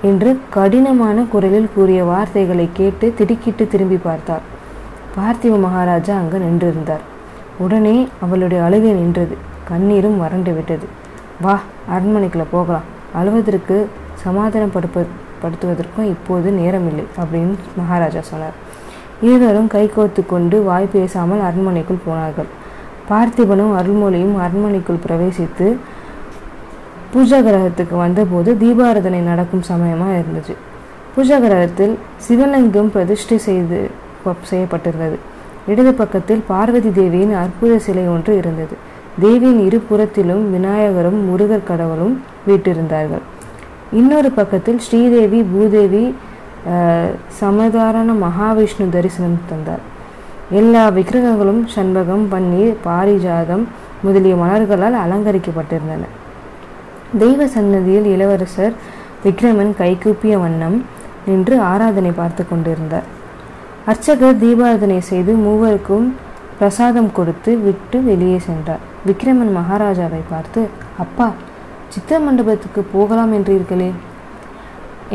[0.01, 4.45] என்று கடினமான குரலில் கூறிய வார்த்தைகளை கேட்டு திடுக்கிட்டு திரும்பி பார்த்தார்.
[5.15, 7.03] பார்த்திவ மகாராஜா அங்கு நின்றிருந்தார்.
[7.57, 9.35] உடனே அவளுடைய அழுகை நின்றது.
[9.69, 10.85] கண்ணீரும் வறண்டு விட்டது.
[11.41, 11.55] வா
[11.95, 12.87] அரண்மனைக்குள்ள போகலாம்.
[13.19, 13.77] அழுவதற்கு
[14.23, 15.05] சமாதானப்படுப்ப
[15.43, 18.57] படுத்துவதற்கும் இப்போது நேரமில்லை அப்படின்னு மகாராஜா சொன்னார்.
[19.21, 22.49] இருவரும் கைகோத்து கொண்டு வாய் பேசாமல் அரண்மனைக்குள் போனார்கள்.
[23.11, 25.67] பார்த்திபனும் அருள்மொழியும் அரண்மனைக்குள் பிரவேசித்து
[27.13, 30.55] பூஜா கிரகத்துக்கு வந்தபோது தீபாராதனை நடக்கும் சமயமாக இருந்துச்சு.
[31.15, 31.95] பூஜா கிரகத்தில்
[32.25, 33.79] சிவலிங்கம் பிரதிஷ்டை செய்து
[34.51, 35.17] செய்யப்பட்டிருந்தது.
[35.71, 38.75] இடது பக்கத்தில் பார்வதி தேவியின் அற்புத சிலை ஒன்று இருந்தது.
[39.23, 42.15] தேவியின் இரு புறத்திலும் விநாயகரும் முருகர் கடவுளும்
[42.47, 43.23] வீட்டிருந்தார்கள்.
[43.99, 46.03] இன்னொரு பக்கத்தில் ஸ்ரீதேவி பூதேவி
[47.41, 49.83] சமதாரண மகாவிஷ்ணு தரிசனம் தந்தார்.
[50.59, 53.63] எல்லா விக்கிரகங்களும் சண்பகம் பன்னீர் பாரிஜாதம்
[54.05, 56.03] முதலிய மலர்களால் அலங்கரிக்கப்பட்டிருந்தன.
[57.21, 58.75] தெய்வ சன்னதியில் இளவரசர்
[59.25, 60.77] விக்ரமன் கைகூப்பிய வண்ணம்
[61.27, 63.07] நின்று ஆராதனை பார்த்து கொண்டிருந்தார்.
[63.91, 66.07] அர்ச்சகர் தீபாராதனை செய்து மூவருக்கும்
[66.59, 68.83] பிரசாதம் கொடுத்து விட்டு வெளியே சென்றார்.
[69.07, 70.61] விக்ரமன் மகாராஜாவை பார்த்து
[71.05, 71.27] அப்பா
[71.93, 73.91] சித்திர மண்டபத்துக்கு போகலாம் இருக்களே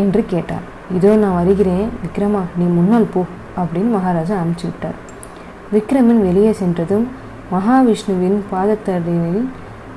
[0.03, 0.64] என்று கேட்டார்.
[0.97, 3.22] இதோ நான் வருகிறேன் விக்ரமா நீ முன்னால் போ
[3.61, 4.99] அப்படின்னு மகாராஜா அனுப்பிச்சு விட்டார்.
[5.73, 7.07] விக்ரமன் வெளியே சென்றதும்
[7.53, 9.45] மகாவிஷ்ணுவின் பாதத்தடியில்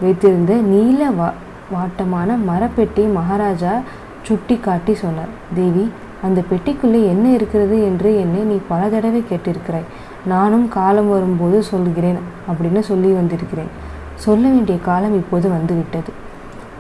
[0.02, 1.28] வைத்திருந்த நீல வா
[1.74, 3.74] வாட்டமான மரப்பெட்டி மகாராஜா
[4.22, 5.34] சுட்டி காட்டி சொன்னார்.
[5.56, 5.92] தேவி
[6.22, 9.86] அந்த பெட்டிக்குள்ளே என்ன இருக்கிறது என்று என்னை நீ பல தடவை கேட்டிருக்கிறாய்.
[10.26, 13.72] நானும் காலம் வரும்போது சொல்கிறேன் அப்படின்னு சொல்லி வந்திருக்கிறேன்.
[14.16, 16.12] சொல்ல வேண்டிய காலம் இப்போது வந்துவிட்டது.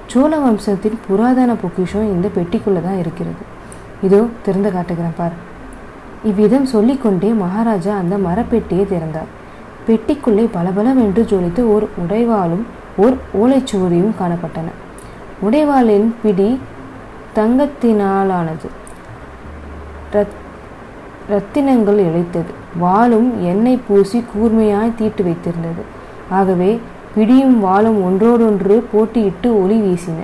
[0.05, 3.43] சோழ வம்சத்தின் புராதன பொக்கிஷம் இந்த பெட்டிக்குள்ளே தான் இருக்கிறது.
[4.03, 5.37] இதோ திறந்து காட்டுகிறேன் பார்.
[6.23, 9.29] இவ்விதம் சொல்லிக்கொண்டே மகாராஜா அந்த மரப்பெட்டியை திறந்தார்.
[9.87, 12.65] பெட்டிக்குள்ளே பலபலவென்று ஜொலித்து ஓர் உடைவாலும்
[12.97, 14.69] ஓர் ஓலைச்சுவடியும் காணப்பட்டன.
[15.45, 16.59] உடைவாளின் பிடி
[17.35, 18.67] தங்கத்தினாலானது.
[21.31, 22.51] ரத்தினங்கள் இழைத்தது.
[22.79, 25.83] வாளும் எண்ணெய் பூசி கூர்மையாய் தீட்டு வைத்திருந்தது.
[26.29, 26.79] ஆகவே
[27.15, 30.19] பிடியும் வாளும் ஒன்றோடொன்று போட்டியிட்டு ஒளி வீசின.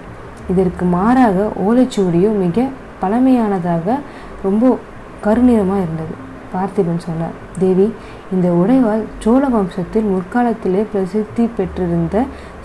[0.50, 2.68] இதற்கு மாறாக ஓலைச்சுவடியும் மிக
[3.02, 3.98] பழமையானதாக
[4.44, 4.78] ரொம்ப
[5.26, 6.16] கருநிறமாக இருந்தது.
[6.54, 7.86] பார்த்திபன் சொன்னார் தேவி
[8.34, 12.16] இந்த உடைவால் சோழ வம்சத்தில் முற்காலத்திலே பிரசித்தி பெற்றிருந்த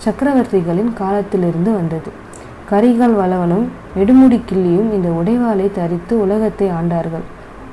[0.05, 2.11] சக்கரவர்த்திகளின் காலத்திலிருந்து வந்தது.
[2.71, 3.65] கரிகால் வளவனும்
[3.97, 7.25] நெடுமுடி கிள்ளியும் இந்த உடைவாளை தரித்து உலகத்தை ஆண்டார்கள்.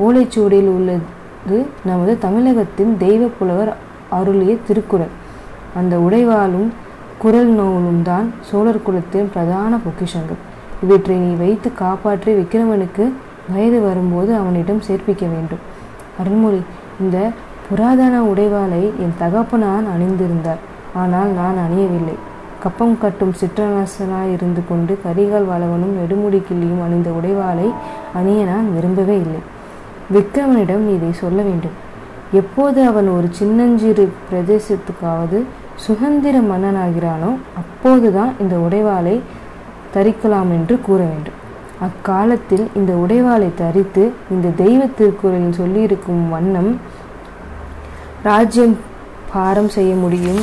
[0.06, 1.58] ஓலைச்சுவடியில் உள்ளது
[1.88, 3.72] நமது தமிழகத்தின் தெய்வ புலவர்
[4.18, 5.14] அருளிய திருக்குறள்.
[5.78, 6.68] அந்த உடைவாளும்
[7.22, 10.40] குரல் நூலும் தான் சோழர் குலத்தின் பிரதான பொக்கிஷங்கள்.
[10.84, 13.04] இவற்றை நீ வைத்து காப்பாற்றி விக்கிரமனுக்கு
[13.52, 15.62] வயது வரும்போது அவனிடம் சேர்ப்பிக்க வேண்டும்.
[16.20, 16.60] அருள்மொழி
[17.00, 17.18] இந்த
[17.68, 20.62] புராதன உடைவாளை என் தகப்பனான் அணிந்திருந்தார்.
[20.94, 22.16] ஆனால் நான் அணியவில்லை.
[22.62, 27.68] கப்பம் கட்டும் சிற்றரசனாய் இருந்து கொண்டு கரிகால் வளவனும் நெடுமுடி கிள்ளியும் அணிந்த உடைவாளை
[28.14, 29.42] அணிய நான் விரும்பவே இல்லை.
[30.14, 31.76] விக்ரமனிடம் இதை சொல்ல வேண்டும்.
[32.32, 35.38] எப்போது அவன் ஒரு சின்னஞ்சிறு பிரதேசத்துக்காவது
[35.74, 37.30] சுதந்திர மன்னனாகிறானோ
[37.60, 39.16] அப்போதுதான் இந்த உடைவாளை
[39.94, 41.38] தரிக்கலாம் என்று கூற வேண்டும்.
[41.86, 46.70] அக்காலத்தில் இந்த உடைவாளை தரித்து இந்த தெய்வ திருக்குறளில் சொல்லியிருக்கும் வண்ணம்
[48.22, 48.76] ராஜ்யம்
[49.32, 50.40] பாரம் செய்ய முடியும்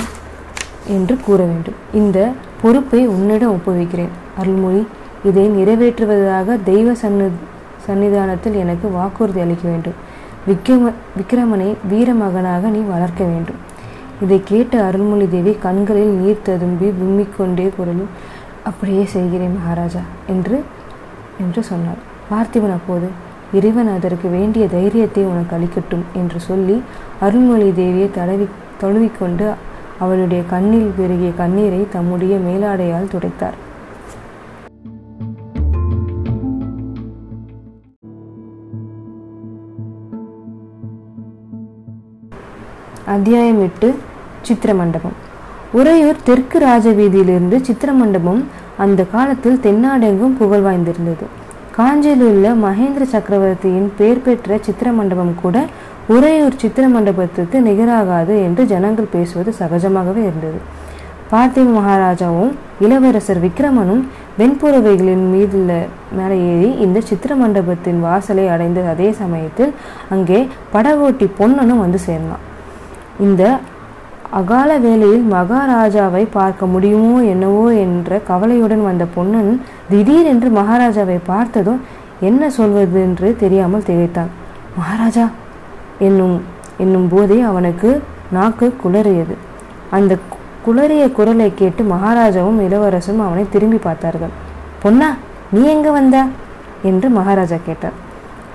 [0.95, 1.77] என்று கூற வேண்டும்.
[1.93, 2.19] இந்த
[2.61, 4.13] பொறுப்பை உன்னிடம் ஒப்புவிக்கிறேன்.
[4.39, 4.81] அருள்மொழி
[5.29, 7.27] இதை நிறைவேற்றுவதாக தெய்வ சன்னு
[7.87, 9.97] சன்னிதானத்தில் எனக்கு வாக்குறுதி அளிக்க வேண்டும்.
[10.49, 13.59] விக்ரம விக்ரமனை வீரமகனாக நீ வளர்க்க வேண்டும்.
[14.23, 16.89] இதை கேட்ட அருள்மொழி தேவி கண்களில் நீர் ததும்பி
[17.37, 18.11] கொண்டே குரலும்
[18.63, 20.57] அப்படியே செய்கிறேன் மகாராஜா என்று
[21.43, 22.01] என்று சொன்னார்.
[22.31, 23.07] பார்த்திபன் அப்போது
[23.53, 26.81] இறைவன் அதற்கு வேண்டிய தைரியத்தை உனக்கு அளிக்கட்டும் என்று சொல்லி
[27.19, 28.47] அருள்மொழி தேவியை தடவி
[28.81, 29.47] தழுவிக்கொண்டு
[29.99, 33.57] அவளுடைய கண்ணில் பெருகிய கண்ணீரை தம்முடைய மேலாடையால் துடைத்தார்.
[43.05, 43.95] அத்தியாயம் எட்டு
[44.47, 45.15] சித்திரமண்டபம்.
[45.71, 48.43] உறையூர் தெற்கு ராஜவீதியிலிருந்து சித்திரமண்டபம்
[48.77, 51.25] அந்த காலத்தில் தென்னாடெங்கும் புகழ் வாய்ந்திருந்தது.
[51.75, 55.57] காஞ்சியில் உள்ள மகேந்திர சக்கரவர்த்தியின் பெயர் பெற்ற சித்திரமண்டபம் கூட
[56.07, 60.59] உறையூர் சித்திரமண்டபத்துக்கு நிகராகாது என்று ஜனங்கள் பேசுவது சகஜமாகவே இருந்தது.
[61.31, 62.53] பார்த்திவ மகாராஜாவும்
[62.85, 64.03] இளவரசர் விக்ரமனும்
[64.39, 65.71] வெண்புறவைகளின் மீதுள்ள
[66.17, 69.71] மேலே ஏறி இந்த சித்திர மண்டபத்தின் வாசலை அடைந்த அதே சமயத்தில்
[70.09, 70.39] அங்கே
[70.73, 72.43] படகோட்டி பொன்னனும் வந்து சேர்ந்தான்.
[73.19, 73.43] இந்த
[74.29, 81.81] அகால வேளையில் மகாராஜாவை பார்க்க முடியுமோ என்னவோ என்ற கவலையுடன் வந்த பொன்னன் திடீரென்று மகாராஜாவை பார்த்ததும்
[82.19, 84.27] என்ன சொல்வது என்று தெரியாமல் திகைத்தான்.
[84.77, 85.29] மகாராஜா
[85.99, 86.41] என்னும்
[86.77, 89.35] என்னும் போதே அவனுக்கு நாக்கு குளறியது.
[89.89, 90.17] அந்த
[90.67, 94.29] குளறிய குரலை கேட்டு மகாராஜாவும் இளவரசும் அவனை திரும்பி பார்த்தார்கள்.
[94.79, 95.15] பொன்னா
[95.51, 96.25] நீ எங்க வந்த?
[96.83, 98.03] என்று மகாராஜா கேட்டார்.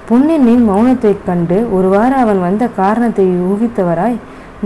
[0.08, 4.16] பொன்னின் மௌனத்தைக் கண்டு ஒருவாறு அவன் வந்த காரணத்தை ஊகித்தவராய்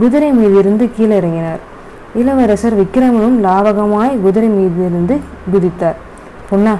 [0.00, 1.62] குதிரை மீதிருந்து கீழே இறங்கினார்
[2.20, 5.14] இளவரசர் விக்ரமனும் லாவகமாய் குதிரை மீதிருந்து
[5.52, 5.98] குதித்தார்.
[6.50, 6.74] பொன்னா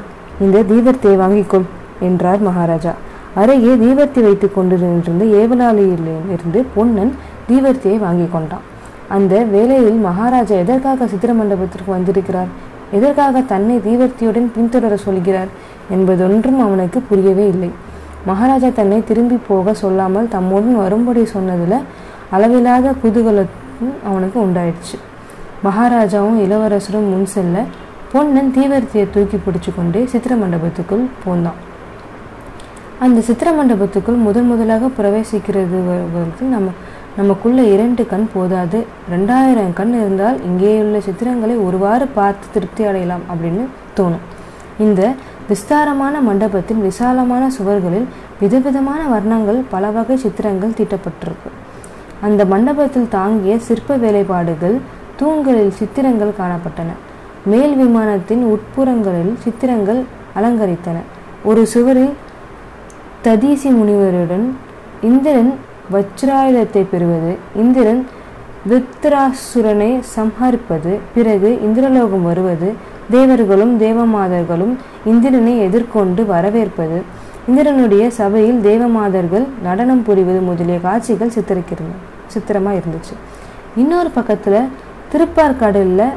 [0.45, 1.67] இந்த தீபத்தை வாங்கிக்கொள்
[2.09, 2.93] என்றார் மகாராஜா.
[3.41, 7.13] அருகே தீபத்தை வைத்துக் கொண்டிருந்த ஏவலாளியிலிருந்து பொன்னன்
[7.49, 8.65] தீபர்த்தியை வாங்கி கொண்டான்.
[9.09, 12.51] அந்த வேளையில் மகாராஜா எதற்காக சித்திர மண்டபத்திற்கு வந்திருக்கிறார்?
[12.91, 15.51] எதற்காக தன்னை தீவர்த்தியுடன் பின்தொடர சொல்கிறார்
[15.95, 17.71] என்பதொன்றும் அவனுக்கு புரியவே இல்லை.
[18.27, 21.79] மகாராஜா தன்னை திரும்பி போக சொல்லாமல் தம்முடன் வரும்படி சொன்னதுல
[22.31, 24.99] அளவில்லாத குதூகலத்தும் அவனுக்கு உண்டாயிடுச்சு.
[25.65, 27.63] மகாராஜாவும் இளவரசரும் முன் செல்ல
[28.13, 31.73] பொன்னன் தீவர்த்தியை தூக்கி பிடிச்சு கொண்டே சித்திர மண்டபத்துக்குள் போந்தான்.
[32.99, 36.71] அந்த சித்திர மண்டபத்துக்குள் முதன் முதலாக பிரவேசிக்கிறது வ- நம்ம
[37.17, 38.87] நமக்குள்ள இரண்டு கண் போதாது.
[39.11, 43.67] ரெண்டாயிரம் கண் இருந்தால் இங்கேயுள்ள சித்திரங்களை ஒருவாறு பார்த்து திருப்தி அடையலாம் அப்படின்னு
[43.97, 44.23] தோணும்.
[44.79, 45.13] இந்த
[45.49, 48.05] விஸ்தாரமான மண்டபத்தின் விசாலமான சுவர்களில்
[48.41, 51.64] விதவிதமான வர்ணங்கள் பல வகை சித்திரங்கள் தீட்டப்பட்டிருக்கு.
[52.27, 54.77] அந்த மண்டபத்தில் தாங்கிய சிற்ப வேலைப்பாடுகள்
[55.21, 56.91] தூண்களில் சித்திரங்கள் காணப்பட்டன.
[57.45, 60.01] மேல் விமானத்தின் உட்புறங்களில் சித்திரங்கள்
[60.39, 60.99] அலங்கரித்தன.
[61.45, 62.15] ஒரு சுவரில்
[63.25, 64.47] ததீசி முனிவருடன்
[65.03, 65.53] இந்திரன்
[65.93, 68.03] வஜ்ராயுதத்தை பெறுவது இந்திரன்
[68.69, 72.69] விருத்தராசுரனை சம்ஹரிப்பது பிறகு இந்திரலோகம் வருவது
[73.11, 76.99] தேவர்களும் தேவமாதர்களும் இந்திரனை எதிர்கொண்டு வரவேற்பது.
[77.49, 81.95] இந்திரனுடைய சபையில் தேவமாதர்கள் நடனம் புரிவது முதலிய காட்சிகள் சித்தரிக்கிறது
[82.27, 83.17] சித்திரமாக இருந்துச்சு.
[83.77, 84.69] இன்னொரு பக்கத்தில்
[85.13, 86.13] திருப்பார்கடலில்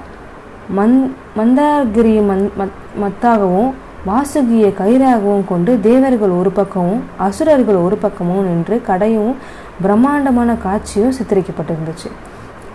[0.78, 3.74] மந் மந்தாகிரி மந் மத்- மத்தாகவும்
[4.08, 9.36] வாசுகியை கயிறாகவும் கொண்டு தேவர்கள் ஒரு பக்கமும் அசுரர்கள் ஒரு பக்கமும் நின்று கடையும்
[9.82, 12.12] பிரம்மாண்டமான காட்சியும் சித்தரிக்கப்பட்டிருந்துச்சு.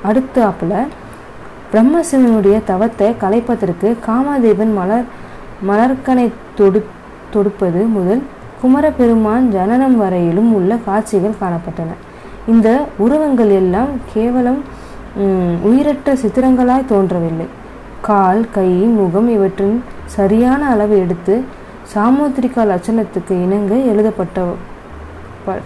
[0.04, 0.86] அடுத்தாப்புல
[1.72, 5.04] பிரம்மசிவனுடைய தவத்தை கலைப்பதற்கு காமதேவன் மலர்
[5.68, 6.86] மலர்கனை தொடு
[7.30, 8.22] தொடுப்பது முதல்
[8.60, 12.11] குமரபெருமான் ஜனனம் வரையிலும் உள்ள காட்சிகள் காணப்பட்டன.
[12.50, 12.68] இந்த
[13.04, 14.60] உருவங்கள் எல்லாம் கேவலம்
[15.68, 17.46] உயிரற்ற சித்திரங்களாய் தோன்றவில்லை.
[18.06, 19.76] கால் கை முகம் இவற்றின்
[20.14, 21.34] சரியான அளவு எடுத்து
[21.92, 24.44] சாமுத்திரிகா லட்சணத்துக்கு இணங்க எழுதப்பட்ட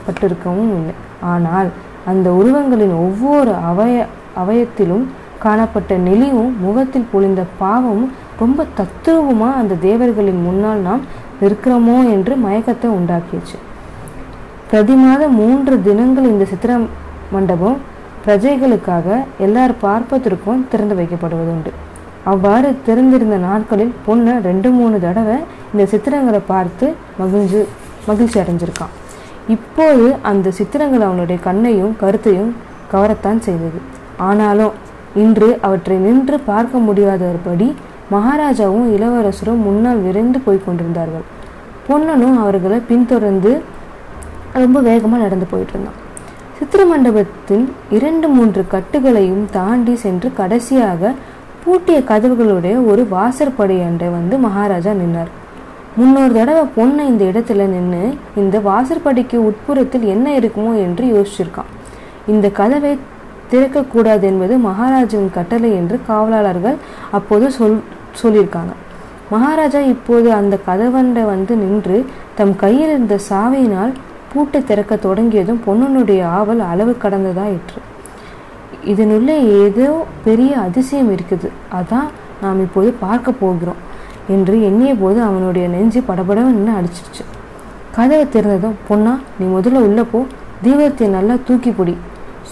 [0.06, 0.94] பட்டிருக்கவும் இல்லை.
[1.32, 1.68] ஆனால்
[2.12, 3.94] அந்த உருவங்களின் ஒவ்வொரு அவய
[4.42, 5.04] அவயத்திலும்
[5.44, 8.12] காணப்பட்ட நெளிவும் முகத்தில் பொழிந்த பாவமும்
[8.42, 11.04] ரொம்ப தத்துவமாக அந்த தேவர்களின் முன்னால் நாம்
[11.40, 13.58] நிற்கிறோமோ என்று மயக்கத்தை உண்டாக்கிடுச்சு
[14.70, 16.72] பிரதி மாதம் மூன்று தினங்கள் இந்த சித்திர
[17.34, 17.76] மண்டபம்
[18.24, 21.70] பிரஜைகளுக்காக எல்லார் பார்ப்பதற்கும் திறந்து வைக்கப்படுவதுண்டு.
[22.30, 25.36] அவ்வாறு திறந்திருந்த நாட்களில் பொண்ணு ரெண்டு மூணு தடவை
[25.72, 26.86] இந்த சித்திரங்களை பார்த்து
[27.20, 27.60] மகிழ்ந்து
[28.08, 28.94] மகிழ்ச்சி அடைஞ்சிருக்கான்.
[29.56, 32.50] இப்போது அந்த சித்திரங்கள் அவனுடைய கண்ணையும் கருத்தையும்
[32.92, 33.78] கவரத்தான் செய்தது.
[34.30, 34.74] ஆனாலும்
[35.24, 37.68] இன்று அவற்றை நின்று பார்க்க முடியாதபடி
[38.14, 41.26] மகாராஜாவும் இளவரசரும் முன்னால் விரைந்து போய் கொண்டிருந்தார்கள்.
[41.88, 43.54] பொன்னனும் அவர்களை பின்தொடர்ந்து
[44.64, 45.98] ரொம்ப வேகமாக நடந்து போயிட்டு இருந்தான்.
[46.58, 47.64] சித்திர மண்டபத்தின்
[47.96, 51.12] இரண்டு மூன்று கட்டுகளையும் தாண்டி சென்று கடைசியாக
[51.64, 55.32] பூட்டிய கதவுகளுடைய ஒரு வாசற்படி அண்டை வந்து மகாராஜா நின்னார்.
[55.98, 58.02] முன்னொரு தடவை பொண்ணை இந்த இடத்துல நின்று
[58.40, 61.70] இந்த வாசற்படிக்கு உட்புறத்தில் என்ன இருக்குமோ என்று யோசிச்சிருக்கான்.
[62.32, 62.92] இந்த கதவை
[63.52, 66.76] திறக்கக்கூடாது என்பது மகாராஜாவின் கட்டளை என்று காவலாளர்கள்
[67.18, 67.78] அப்போது சொல்
[68.22, 68.72] சொல்லியிருக்காங்க.
[69.34, 71.98] மகாராஜா இப்போது அந்த கதவண்டை வந்து நின்று
[72.38, 73.92] தம் கையில் இருந்த சாவியினால்
[74.36, 77.80] பூட்டை திறக்க தொடங்கியதும் பொன்னனுடைய ஆவல் அளவு கடந்ததாயிற்று
[78.92, 79.86] இதனுள்ளே ஏதோ
[80.24, 81.48] பெரிய அதிசயம் இருக்குது.
[81.78, 82.08] அதான்
[82.42, 83.80] நாம் இப்போது பார்க்க போகிறோம்
[84.34, 87.24] என்று எண்ணிய போது அவனுடைய நெஞ்சு படபடன்னு அடிச்சிருச்சு.
[87.96, 90.20] கதவை திறந்ததும் பொண்ணா நீ முதல்ல உள்ள போ.
[90.64, 91.96] தீபத்தை நல்லா தூக்கி பிடி.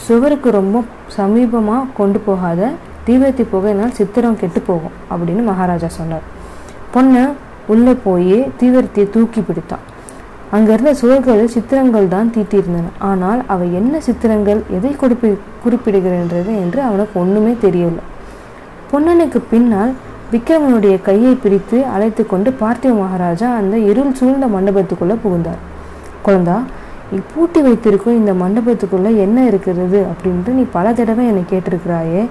[0.05, 0.83] சுவருக்கு ரொம்ப
[1.17, 2.71] சமீபமாக கொண்டு போகாத.
[3.07, 6.29] தீபத்தை புகையினால் சித்திரம் கெட்டு போகும் அப்படின்னு மகாராஜா சொன்னார்.
[6.95, 7.25] பொண்ணு
[7.73, 9.85] உள்ளே போய் தீவிரத்தையை தூக்கி பிடித்தான்.
[10.55, 12.91] அங்கிருந்த சுவர்களில் சித்திரங்கள் தான் தீட்டியிருந்தன.
[13.11, 15.31] ஆனால் அவை என்ன சித்திரங்கள் எதை குறிப்பி
[15.65, 18.05] குறிப்பிடுகின்றது என்று அவனுக்கு ஒண்ணுமே தெரியவில்லை.
[18.91, 19.93] பொன்னனுக்கு பின்னால்
[20.35, 25.61] விக்ரமனுடைய கையை பிடித்து அழைத்து கொண்டு பார்த்திவ மகாராஜா அந்த இருள் சூழ்ந்த மண்டபத்துக்குள்ள புகுந்தார்.
[26.27, 26.57] குழந்தா
[27.11, 29.99] நீ பூட்டி வைத்திருக்கும் இந்த மண்டபத்துக்குள்ள என்ன இருக்கிறது?
[30.13, 32.23] அப்படின்ட்டு நீ பல தடவை என்னை கேட்டிருக்கிறாயே.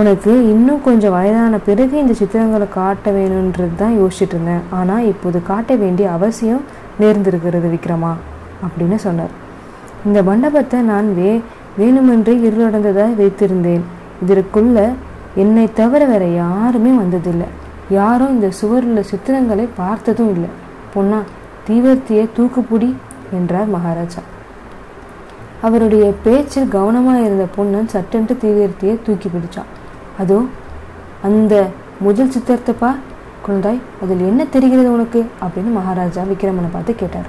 [0.00, 4.64] உனக்கு இன்னும் கொஞ்சம் வயதான பிறகு இந்த சித்திரங்களை காட்ட வேணுன்றது தான் யோசிச்சுட்டு இருந்தேன்.
[4.78, 6.64] ஆனால் இப்போது காட்ட வேண்டிய அவசியம்
[7.00, 8.12] நேர்ந்திருக்கிறது விக்ரமா
[8.66, 9.34] அப்படின்னு சொன்னார்.
[10.06, 11.30] இந்த மண்டபத்தை நான் வே
[11.78, 13.84] வேணுமென்றே இருளடைந்ததாக வைத்திருந்தேன்.
[14.24, 14.78] இதற்குள்ள
[15.42, 17.48] என்னை தவிர வேற யாருமே வந்ததில்லை.
[17.90, 20.50] யாரும் இந்த சுவரில் சித்திரங்களை பார்த்ததும் இல்லை.
[20.94, 21.20] பொன்னா
[21.68, 22.90] தீவர்த்தியை தூக்குப்புடி
[23.38, 24.22] என்றார் மகாராஜா.
[25.66, 29.70] அவருடைய பேச்சில் கவனமாக இருந்த பொண்ணன் சட்டென்று தீவிரத்தையே தூக்கி பிடிச்சான்.
[30.18, 30.38] அதோ
[31.28, 31.54] அந்த
[32.06, 32.90] முதல் சித்திரத்தைப்பா
[33.46, 35.26] குழந்தாய் அதில் என்ன தெரிகிறது உனக்கு?
[35.42, 37.28] அப்படின்னு மகாராஜா விக்ரமனை பார்த்து கேட்டார்.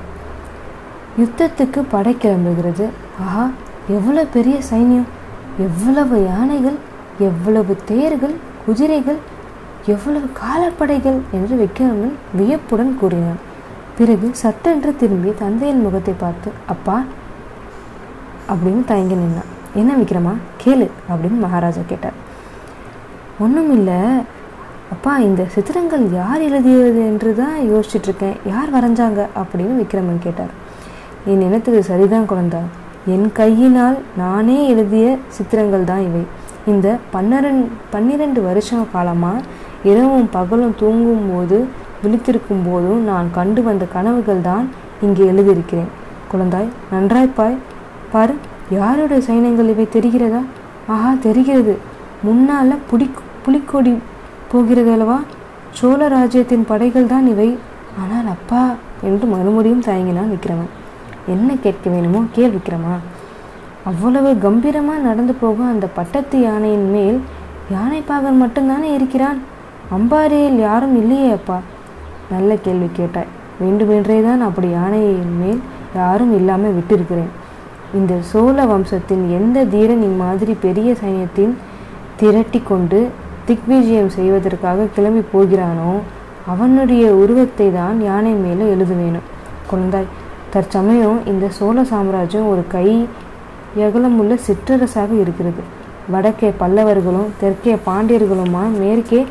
[1.19, 2.86] யுத்தத்துக்கு படை கிளம்புகிறது.
[3.22, 3.49] ஆஹா
[3.88, 5.07] எவ்வளவு பெரிய சைன்யம்?
[5.57, 6.76] எவ்வளவு யானைகள்?
[7.19, 8.36] எவ்வளவு தேர்கள்?
[8.65, 9.18] குதிரைகள்?
[9.86, 11.19] எவ்வளவு காலப்படைகள்?
[11.31, 13.40] என்று விக்ரமன் வியப்புடன் கூறினான்.
[13.98, 17.03] பிறகு சட்டென்று திரும்பி தந்தையின் முகத்தை பார்த்து அப்பா
[18.49, 19.49] அப்படின்னு தயங்கி நின்னான்.
[19.73, 20.34] என்ன விக்ரமா
[20.65, 22.14] கேளு அப்படின்னு மகாராஜா கேட்டார்.
[23.40, 23.95] ஒன்றும் இல்லை
[24.94, 29.22] அப்பா இந்த சித்திரங்கள் யார் எழுதியது என்று தான் யோசிச்சுட்டு இருக்கேன் யார் வரைஞ்சாங்க?
[29.41, 30.53] அப்படின்னு விக்ரமன் கேட்டார்.
[31.30, 32.61] என் நினைத்தது சரிதான் குழந்தா.
[33.14, 35.06] என் கையினால் நானே எழுதிய
[35.36, 36.24] சித்திரங்கள் தான் இவை.
[36.72, 39.45] இந்த பன்னிரண்டு பன்னிரெண்டு வருஷம் காலமாக
[39.91, 41.57] இரவும் பகலும் தூங்கும் போது
[42.03, 44.66] விழித்திருக்கும் போதும் நான் கண்டு வந்த கனவுகள் தான்
[45.06, 45.90] இங்கே எழுதியிருக்கிறேன்.
[46.32, 47.57] குழந்தாய் நன்றாய்ப்பாய்.
[48.14, 48.36] பாரு
[48.80, 50.41] யாருடைய சைனங்கள் இவை தெரிகிறதா?
[50.94, 51.74] ஆஹா தெரிகிறது.
[52.28, 53.07] முன்னால் புடி
[53.45, 53.94] புலிக்கொடி
[54.52, 55.18] போகிறது அல்லவா?
[55.78, 57.50] சோழ ராஜ்யத்தின் படைகள் தான் இவை.
[58.02, 58.62] ஆனால் அப்பா
[59.08, 60.72] என்று மறுமுறையும் தயங்கினான் விக்ரமன்.
[61.34, 62.96] என்ன கேட்க வேணுமோ கேள் விக்ரமா.
[63.90, 67.20] அவ்வளவு கம்பீரமாக நடந்து போகும் அந்த பட்டத்து யானையின் மேல்
[67.76, 69.40] யானைப்பாகன் மட்டும்தானே இருக்கிறான்?
[69.98, 71.58] அம்பாரியில் யாரும் இல்லையே அப்பா.
[72.32, 73.32] நல்ல கேள்வி கேட்டாய்.
[73.62, 75.62] வேண்டுமென்றே தான் அப்படி யானையின் மேல்
[75.96, 77.32] யாரும் இல்லாமல் விட்டிருக்கிறேன்.
[78.00, 81.54] இந்த சோழ வம்சத்தின் எந்த தீரன் இம்மாதிரி பெரிய சைன்யத்தின்
[82.20, 83.00] திரட்டி கொண்டு
[83.50, 85.92] திக்விஜயம் செய்வதற்காக கிளம்பி போகிறானோ
[86.54, 89.28] அவனுடைய உருவத்தை தான் யானை மேலே எழுத வேணும்
[89.70, 90.14] குழந்தாய்
[90.54, 92.88] தற்சமயம் இந்த சோழ சாம்ராஜ்யம் ஒரு கை
[93.86, 95.62] எகலமுள்ள சிற்றரசாக இருக்கிறது.
[96.14, 99.22] வடக்கே பல்லவர்களும் தெற்கே பாண்டியர்களுமா மேற்கே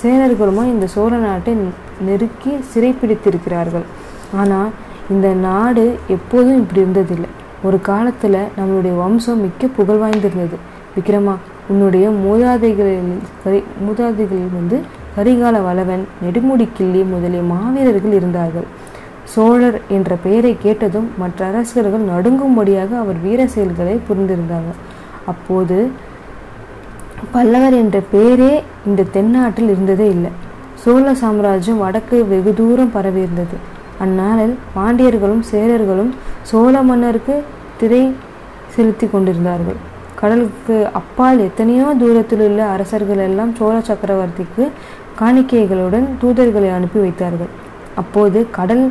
[0.00, 1.52] சேரர்களுமா இந்த சோழ நாட்டை
[2.06, 3.86] நெருக்கி சிறைப்பிடித்திருக்கிறார்கள்.
[4.40, 4.70] ஆனால்
[5.14, 5.84] இந்த நாடு
[6.16, 7.30] எப்போதும் இப்படி இருந்ததில்லை.
[7.66, 10.58] ஒரு காலத்தில் நம்மளுடைய வம்சம் மிக்க புகழ் வாய்ந்திருந்தது.
[10.96, 11.34] விக்ரமா
[11.70, 13.12] உன்னுடைய மூதாதைகளில்
[13.42, 14.78] கரி மூதாதைகளில் வந்து
[15.16, 18.66] கரிகால வளவன் நெடுமுடி கிள்ளி முதலிய மாவீரர்கள் இருந்தார்கள்.
[19.32, 24.72] சோழர் என்ற பெயரை கேட்டதும் மற்ற அரசர்கள் நடுங்கும்படியாக அவர் வீர செயல்களை புரிந்திருந்தாங்க
[25.32, 25.78] அப்போது
[27.34, 28.52] பல்லவர் என்ற பெயரே
[28.86, 30.32] இந்த தென்னாட்டில் இருந்ததே இல்லை.
[30.84, 33.56] சோழ சாம்ராஜ்யம் வடக்கு வெகு தூரம் பரவியிருந்தது
[34.04, 36.12] அந்நாளில் பாண்டியர்களும் சேரர்களும்
[36.42, 37.36] சோழ மன்னருக்கு
[37.80, 38.02] திரை
[38.74, 39.80] செலுத்தி கொண்டிருந்தார்கள்.
[40.22, 44.64] கடலுக்கு அப்பால் எத்தனையோ தூரத்தில் உள்ள அரசர்கள் எல்லாம் சோழ சக்கரவர்த்திக்கு
[45.20, 47.50] காணிக்கைகளுடன் தூதர்களை அனுப்பி வைத்தார்கள்.
[48.02, 48.84] அப்போது கடல்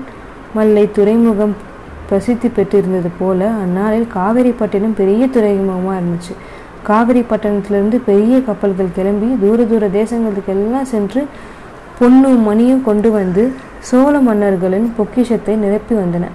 [0.58, 1.54] மல்லை துறைமுகம்
[2.10, 6.34] பிரசித்தி பெற்றிருந்தது போல அந்நாளில் காவேரிப்பட்டினம் பெரிய துறைமுகமாக இருந்துச்சு.
[6.90, 11.22] காவிரிப்பட்டினத்திலிருந்து பெரிய கப்பல்கள் கிளம்பி தூர தூர தேசங்களுக்கெல்லாம் சென்று
[12.00, 13.44] பொண்ணும் மணியும் கொண்டு வந்து
[13.90, 16.26] சோழ மன்னர்களின் பொக்கிஷத்தை நிரப்பி வந்தன.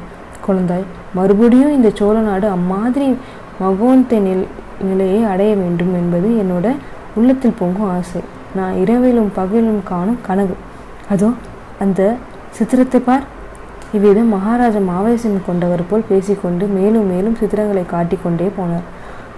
[0.46, 0.86] குழந்தாய்
[1.18, 3.08] மறுபடியும் இந்த சோழ நாடு அம்மாதிரி
[3.62, 4.46] மகோந்த நில்
[4.80, 6.74] நிலையை அடைய வேண்டும் என்பது என்னோட
[7.14, 8.20] உள்ளத்தில் பொங்கும் ஆசை.
[8.54, 10.54] நான் இரவிலும் பகலிலும் காணும் கனவு.
[11.10, 11.30] அதோ
[11.78, 12.16] அந்த
[12.50, 13.24] சித்திரத்தை பார்.
[13.92, 18.86] இவ்விதம் மகாராஜா ஆவேசம் கொண்டவர் போல் பேசிக்கொண்டு மேலும் மேலும் சித்திரங்களை காட்டிக்கொண்டே போனார்.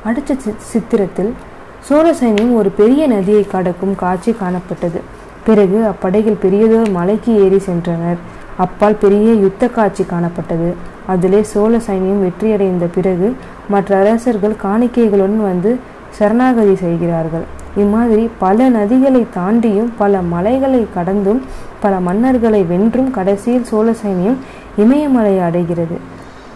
[0.04, 0.36] அடுத்த
[0.72, 1.32] சித்திரத்தில்
[1.80, 5.00] சோழ சைன்யம் ஒரு பெரிய நதியை கடக்கும் காட்சி காணப்பட்டது.
[5.44, 8.16] பிறகு அப்படைகள் பெரியதோர் மலைக்கு ஏறி சென்றனர்.
[8.64, 10.70] அப்பால் பெரிய யுத்த காட்சி காணப்பட்டது.
[11.06, 13.28] அதிலே சோழ சைன்யம் வெற்றியடைந்த பிறகு
[13.68, 15.70] மற்ற அரசர்கள் காணிக்கைகளுடன் வந்து
[16.10, 17.46] சரணாகதி செய்கிறார்கள்.
[17.76, 21.42] இம்மாதிரி பல நதிகளை தாண்டியும் பல மலைகளை கடந்தும்
[21.80, 24.38] பல மன்னர்களை வென்றும் கடைசியில் சோழ சைன்யம்
[24.78, 25.98] இமயமலையை அடைகிறது.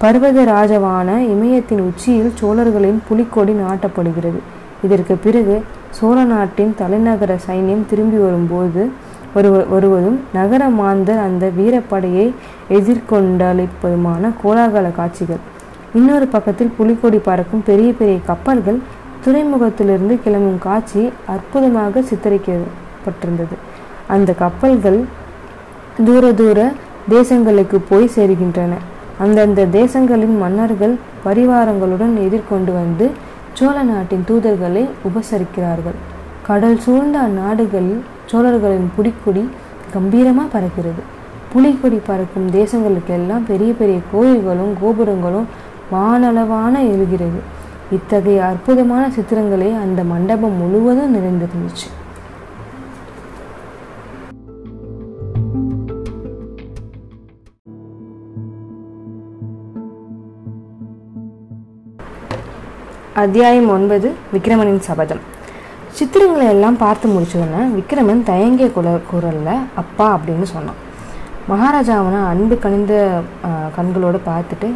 [0.02, 4.40] பர்வத ராஜவான இமயத்தின் உச்சியில் சோழர்களின் புலிக்கொடி நாட்டப்படுகிறது.
[4.82, 5.56] இதற்கு பிறகு
[5.90, 8.82] சோழ நாட்டின் தலைநகர சைன்யம் திரும்பி வரும்போது
[9.34, 12.26] ஒரு வருவதும் நகர மாந்தர் அந்த வீரப்படையை
[12.70, 15.42] எதிர்கொண்டளிப்பதுமான கோலாகல காட்சிகள்.
[15.94, 18.78] இன்னொரு பக்கத்தில் புலிக்கொடி பறக்கும் பெரிய பெரிய கப்பல்கள்
[19.24, 23.56] துறைமுகத்திலிருந்து கிளம்பும் காட்சி அற்புதமாக சித்தரிக்கப்பட்டிருந்தது.
[24.06, 25.00] அந்த கப்பல்கள்
[26.04, 26.72] தூர தூர
[27.10, 28.72] தேசங்களுக்கு போய் சேருகின்றன.
[29.18, 30.94] அந்தந்த தேசங்களின் மன்னர்கள்
[31.24, 33.10] பரிவாரங்களுடன் எதிர்கொண்டு வந்து
[33.52, 35.98] சோழ நாட்டின் தூதர்களை உபசரிக்கிறார்கள்.
[36.42, 39.48] கடல் சூழ்ந்த அந்நாடுகளில் சோழர்களின் புலிக்கொடி
[39.92, 41.02] கம்பீரமாக பறக்கிறது.
[41.52, 45.48] புலிக்கொடி பறக்கும் தேசங்களுக்கெல்லாம் பெரிய பெரிய கோயில்களும் கோபுரங்களும்
[45.92, 47.40] வானளவான எழுகிறது.
[47.90, 51.88] இத்தகைய அற்புதமான சித்திரங்களே அந்த மண்டபம் முழுவதும் நிறைந்திருந்துச்சு
[63.14, 65.20] அத்தியாயம் ஒன்பது விக்ரமனின் சபதம்.
[65.96, 70.78] சித்திரங்களை எல்லாம் பார்த்து முடிச்சதுன்னு விக்ரமன் தயங்கிய குல குரலில் அப்பா அப்படின்னு சொன்னான்.
[71.50, 72.94] மகாராஜா அவனை அன்பு கனிந்த
[73.76, 74.68] கண்களோடு பார்த்துட்டு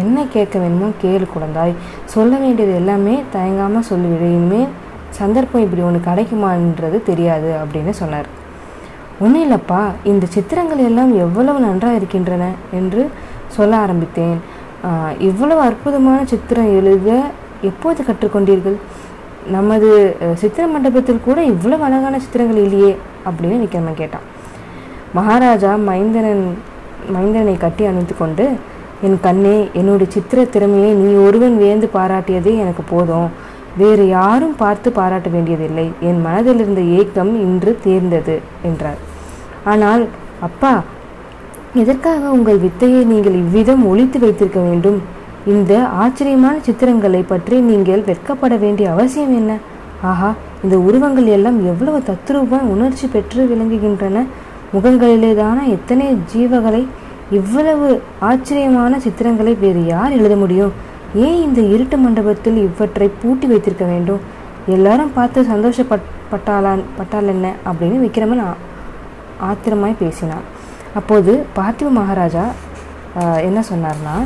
[0.00, 1.74] என்ன கேட்க வேணுமோ கேளு குழந்தாய்.
[2.14, 4.28] சொல்ல வேண்டியது எல்லாமே தயங்காமல் சொல்லிவிடு.
[4.36, 4.72] இனிமேல்
[5.18, 8.30] சந்தர்ப்பம் இப்படி ஒன்று கிடைக்குமான்றது தெரியாது அப்படின்னு சொன்னார்.
[9.24, 9.82] ஒன்றும் இல்லைப்பா.
[10.12, 12.44] இந்த சித்திரங்கள் எல்லாம் எவ்வளவு நன்றாக இருக்கின்றன
[12.80, 13.04] என்று
[13.58, 14.36] சொல்ல ஆரம்பித்தேன்.
[15.28, 17.10] இவ்வளவு அற்புதமான சித்திரம் எழுத
[17.70, 18.78] எப்போது கற்றுக்கொண்டீர்கள்?
[19.56, 19.88] நமது
[20.42, 22.92] சித்திர மண்டபத்தில் கூட இவ்வளவு அழகான சித்திரங்கள் இல்லையே
[23.28, 24.26] அப்படின்னு விக்ரமன் கேட்டான்.
[25.18, 26.44] மகாராஜா மைந்தனன்
[27.14, 28.44] மைந்தனை கட்டி அணைத்து கொண்டு
[29.06, 33.28] என் கண்ணே என்னுடைய சித்திர திறமையை நீ ஒருவன் வியந்து பாராட்டியதே எனக்கு போதும்.
[33.80, 35.86] வேறு யாரும் பார்த்து பாராட்ட வேண்டியதில்லை.
[36.08, 38.36] என் மனதில் இருந்த ஏக்கம் இன்று தேர்ந்தது
[38.68, 39.00] என்றார்.
[39.72, 40.02] ஆனால்
[40.48, 40.72] அப்பா
[41.82, 44.98] எதற்காக உங்கள் வித்தையை நீங்கள் இவ்விதம் ஒழித்து வைத்திருக்க வேண்டும்?
[45.50, 49.52] இந்த ஆச்சரியமான சித்திரங்களை பற்றி நீங்கள் வெட்கப்பட வேண்டிய அவசியம் என்ன?
[50.10, 50.28] ஆஹா
[50.64, 54.18] இந்த உருவங்கள் எல்லாம் எவ்வளவு தத்ரூப உணர்ச்சி பெற்று விளங்குகின்றன.
[54.74, 56.82] முகங்களிலே தான எத்தனை ஜீவகளை?
[57.38, 57.88] இவ்வளவு
[58.28, 60.72] ஆச்சரியமான சித்திரங்களை வேறு யார் எழுத முடியும்?
[61.24, 64.22] ஏன் இந்த இருட்டு மண்டபத்தில் இவற்றை பூட்டி வைத்திருக்க வேண்டும்?
[64.76, 67.46] எல்லாரும் பார்த்து சந்தோஷப்பட் பட்டாலான் பட்டால் என்ன?
[67.70, 68.44] அப்படின்னு விக்ரமன்
[69.48, 70.46] ஆத்திரமாய் பேசினான்.
[71.00, 72.46] அப்போது பார்த்திப மகாராஜா
[73.48, 74.16] என்ன சொன்னார்னா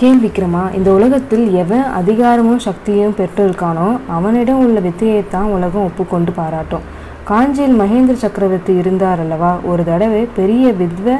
[0.00, 6.84] கேள் விக்ரமா இந்த உலகத்தில் எவன் அதிகாரமும் சக்தியும் பெற்றிருக்கானோ அவனிடம் உள்ள வித்தையைத்தான் உலகம் ஒப்புக்கொண்டு பாராட்டும்.
[7.24, 9.58] காஞ்சியில் மகேந்திர சக்கரவர்த்தி இருந்தார் அல்லவா?
[9.64, 11.16] ஒரு தடவை பெரிய வித்வ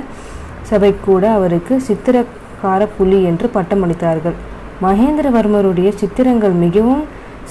[0.62, 4.36] சபை கூட அவருக்கு சித்திரக்கார புலி என்று பட்டமளித்தார்கள்.
[4.82, 7.04] மகேந்திரவர்மருடைய சித்திரங்கள் மிகவும்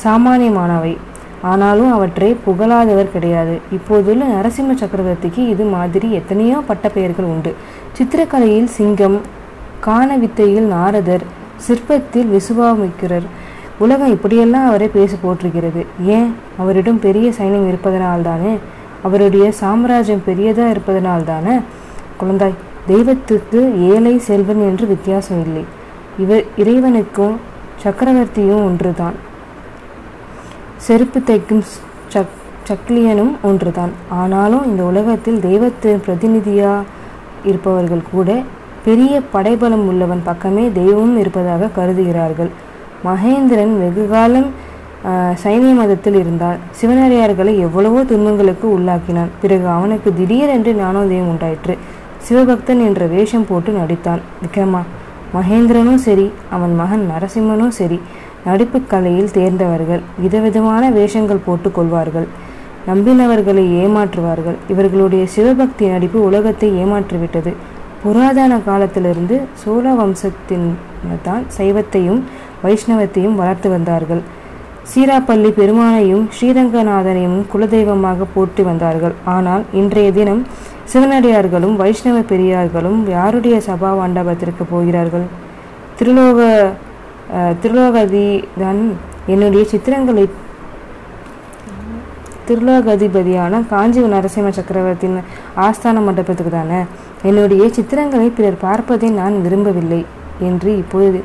[0.04, 0.98] சாமானியமானவை.
[1.42, 3.58] ஆனாலும் அவற்றை புகழாதவர் கிடையாது.
[3.72, 7.54] இப்போதுள்ள நரசிம்ம சக்கரவர்த்திக்கு இது மாதிரி எத்தனையோ பட்டப்பெயர்கள் உண்டு.
[7.98, 9.38] சித்திரக்கலையில் சிங்கம்
[9.80, 11.24] காண வித்தையில் நாரதர்
[11.68, 13.26] சிற்பத்தில் விசுவாமிக்கிறர்.
[13.78, 16.34] உலகம் இப்படியெல்லாம் அவரை பேசி போற்றுகிறது ஏன்?
[16.58, 18.58] அவரிடம் பெரிய சைன்யம் இருப்பதனால்தானே?
[19.04, 21.62] அவருடைய சாம்ராஜ்யம் பெரியதாக இருப்பதனால்தானே?
[22.22, 22.54] குழந்தாய்
[22.88, 25.64] தெய்வத்துக்கு ஏழை செல்வன் என்று வித்தியாசம் இல்லை.
[26.20, 27.36] இவர் இறைவனுக்கும்
[27.84, 29.14] சக்கரவர்த்தியும் ஒன்றுதான்.
[30.78, 31.64] செருப்பு தைக்கும்
[32.08, 32.38] சக்
[32.68, 33.90] சக்லியனும் ஒன்றுதான்.
[34.10, 36.84] ஆனாலும் இந்த உலகத்தில் தெய்வத்தின் பிரதிநிதியாக
[37.44, 38.42] இருப்பவர்கள் கூட
[38.86, 42.52] பெரிய படைபலம் உள்ளவன் பக்கமே தெய்வமும் இருப்பதாக கருதுகிறார்கள்.
[43.06, 44.50] மகேந்திரன் வெகுகாலம்
[45.06, 46.58] ஆஹ், சைனிய மதத்தில் இருந்தான்.
[46.80, 49.30] சிவனடியார்களை எவ்வளவோ துன்பங்களுக்கு உள்ளாக்கினான்.
[49.42, 51.76] பிறகு அவனுக்கு திடீரென்று ஞானோதயம் உண்டாயிற்று.
[52.28, 54.22] சிவபக்தன் என்ற வேஷம் போட்டு நடித்தான்.
[54.44, 54.82] விக்ரமா
[55.34, 57.98] மகேந்திரனும் சரி அவன் மகன் நரசிம்மனும் சரி
[58.46, 62.28] நடிப்பு கலையில் தேர்ந்தவர்கள் விதவிதமான வேஷங்கள் போட்டு கொள்வார்கள்
[62.88, 64.58] நம்பினவர்களை ஏமாற்றுவார்கள்.
[64.68, 67.52] இவர்களுடைய சிவபக்தி நடிப்பு உலகத்தை ஏமாற்றிவிட்டது.
[68.04, 70.68] புராதன காலத்திலிருந்து சோழ வம்சத்தின்
[71.28, 72.22] தான் சைவத்தையும்
[72.64, 74.22] வைஷ்ணவத்தையும் வளர்த்து வந்தார்கள்.
[74.92, 79.16] சீராப்பள்ளி பெருமானையும் ஸ்ரீரங்கநாதனையும் குலதெய்வமாக போற்றி வந்தார்கள்.
[79.36, 80.42] ஆனால் இன்றைய தினம்
[80.92, 85.26] சிவனடியார்களும் வைஷ்ணவ பெரியார்களும் யாருடைய சபா மண்டபத்திற்கு போகிறார்கள்?
[86.00, 86.40] திருலோக
[87.64, 88.28] திருலோகதி
[88.62, 88.80] தான்
[89.34, 90.24] என்னுடைய சித்திரங்களை
[92.48, 95.20] திருலோகதிபதியான காஞ்சி நரசிம்ம சக்கரவர்த்தியின்
[95.66, 96.80] ஆஸ்தான மண்டபத்துக்கு தானே
[97.24, 100.06] என்னுடைய சித்திரங்களை பிறர் பார்ப்பதை நான் விரும்பவில்லை
[100.40, 101.24] என்று இப்போது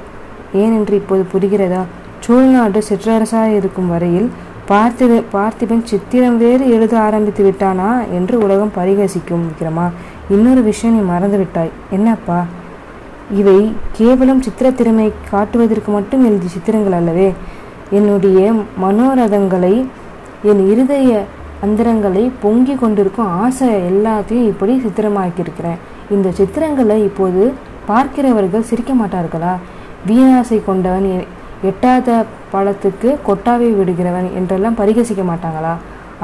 [0.55, 1.83] ஏனென்று இப்போது புரிகிறதா?
[2.27, 4.31] சோழநாடு சிற்றரசாக இருக்கும் வரையில்
[4.69, 9.91] பார்த்திப பார்த்திபன் சித்திரம் வேறு எழுத ஆரம்பித்து விட்டானா என்று உலகம் பரிகசிக்கும் விக்ரமா
[10.31, 12.45] இன்னொரு விஷயம் நீ மறந்து விட்டாய் என்னப்பா?
[13.31, 17.33] இவை கேவலம் சித்திர திறமை காட்டுவதற்கு மட்டும் எழுதிய சித்திரங்கள் அல்லவே.
[17.91, 18.53] என்னுடைய
[18.83, 19.87] மனோரதங்களை
[20.43, 21.25] என் இருதய
[21.65, 25.81] அந்தரங்களை பொங்கி கொண்டிருக்கும் ஆசை எல்லாத்தையும் இப்படி சித்திரமாக்கியிருக்கிறேன்.
[26.15, 27.43] இந்த சித்திரங்களை இப்போது
[27.91, 29.55] பார்க்கிறவர்கள் சிரிக்க மாட்டார்களா?
[30.09, 31.09] வீணாசை கொண்டவன்
[31.71, 32.09] எட்டாத
[32.53, 35.75] பழத்துக்கு கொட்டாவை விடுகிறவன் என்றெல்லாம் பரிகசிக்க மாட்டாங்களா?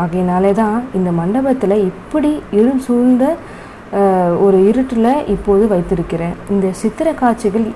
[0.03, 3.25] ஆகையினாலே தான் இந்த மண்டபத்தில் இப்படி இருள் சூழ்ந்த
[4.47, 6.35] ஒரு இருட்டில் இப்போது வைத்திருக்கிறேன்.
[6.53, 7.67] இந்த சித்திர காட்சிகள்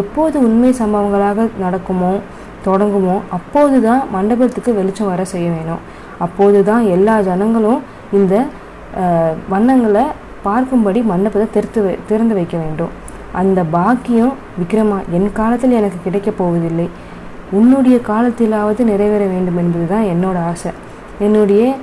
[0.00, 2.12] எப்போது உண்மை சம்பவங்களாக நடக்குமோ
[2.66, 5.82] தொடங்குமோ அப்போது தான் மண்டபத்துக்கு வெளிச்சம் வர செய்ய வேணும்.
[6.18, 7.80] அப்போது தான் எல்லா ஜனங்களும்
[8.12, 8.46] இந்த
[9.48, 10.02] வண்ணங்களை
[10.44, 13.02] பார்க்கும்படி மண்டபத்தை திறத்து வை- திறந்து வைக்க வேண்டும்.
[13.32, 16.88] அந்த பாக்கியம் விக்ரமா என் காலத்தில் எனக்கு கிடைக்கப் போவதில்லை.
[17.50, 20.72] உன்னுடைய காலத்திலாவது நிறைவேற வேண்டும் என்பதுதான் என்னோட ஆசை.
[21.18, 21.76] என்னுடைய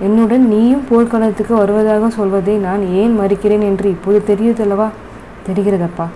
[0.00, 4.88] என்னுடன் நீயும் போர்க்காலத்துக்கு வருவதாக சொல்வதை நான் ஏன் மறுக்கிறேன் என்று இப்போது தெரியுதல்லவா
[5.46, 6.06] தெரிகிறதப்பா?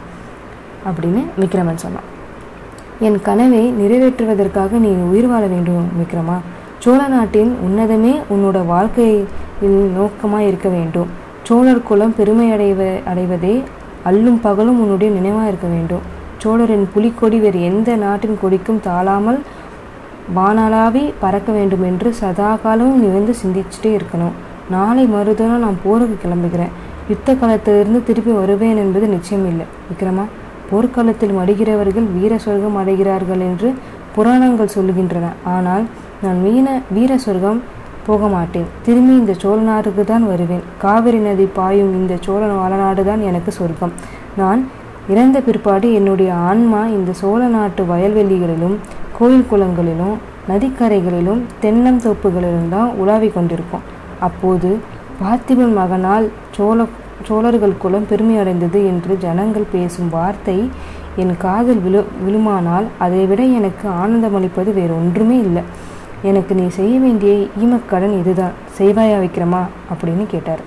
[0.86, 2.10] அப்படின்னு விக்ரமன் சொன்னான்.
[3.00, 6.36] என் கனவை நிறைவேற்றுவதற்காக நீ உயிர் வாழ வேண்டும் விக்ரமா.
[6.84, 11.10] சோழ நாட்டின் உன்னதமே உன்னோட வாழ்க்கையில் நோக்கமாக இருக்க வேண்டும்.
[11.46, 12.80] சோழர் குலம் பெருமை அடைவ
[13.10, 13.52] அடைவதே
[14.08, 16.02] அல்லும் பகலும் உன்னுடைய நினைவாக இருக்க வேண்டும்.
[16.42, 19.40] சோழரின் புலிக்கொடி வேறு எந்த நாட்டின் கொடிக்கும் தாழாமல்
[20.38, 24.36] வானளாவி பறக்க வேண்டும் என்று சதா காலமும் நீ வந்து சிந்திச்சுட்டே இருக்கணும்.
[24.76, 26.76] நாளை மறுதினம் நான் போருக்கு கிளம்புகிறேன்.
[27.12, 29.66] யுத்த காலத்திலிருந்து திருப்பி வருவேன் என்பது நிச்சயம் இல்லை.
[29.88, 30.24] விக்ரமா
[30.70, 33.70] போர்க்காலத்தில் மடிகிறவர்கள் வீர சொர்க்கம் அடைகிறார்கள் என்று
[34.16, 35.28] புராணங்கள் சொல்லுகின்றன.
[35.56, 35.84] ஆனால்
[36.24, 37.60] நான் வீண வீர சொர்க்கம்
[38.06, 40.62] போக மாட்டேன் திரும்பி இந்த சோழ நாடுக்கு தான் வருவேன்.
[40.82, 43.92] காவிரி நதி பாயும் இந்த சோழ வளநாடு தான் எனக்கு சொர்க்கம்.
[44.40, 44.60] நான்
[45.12, 48.76] இறந்த பிற்பாடு என்னுடைய ஆன்மா இந்த சோழ நாட்டு வயல்வெளிகளிலும்
[49.18, 50.16] கோயில் குளங்களிலும்
[50.50, 53.84] நதிக்கரைகளிலும் தென்னந்தோப்புகளிலும் தான் உலாவிக் கொண்டிருக்கும்.
[54.28, 54.70] அப்போது
[55.20, 56.26] பார்த்திபன் மகனால்
[56.56, 56.86] சோழ
[57.28, 60.58] சோழர்கள் குலம் பெருமையடைந்தது என்று ஜனங்கள் பேசும் வார்த்தை
[61.22, 65.62] என் காதில் விழு விழுமானால் அதை விட எனக்கு ஆனந்தமளிப்பது வேறு ஒன்றுமே இல்லை.
[66.22, 68.50] எனக்கு நீ செய்ய வேண்டிய ஈமக்கடன் இதுதான்.
[68.78, 69.62] செய்வாயா விக்ரமா?
[69.92, 70.60] அப்படின்னு கேட்டார்.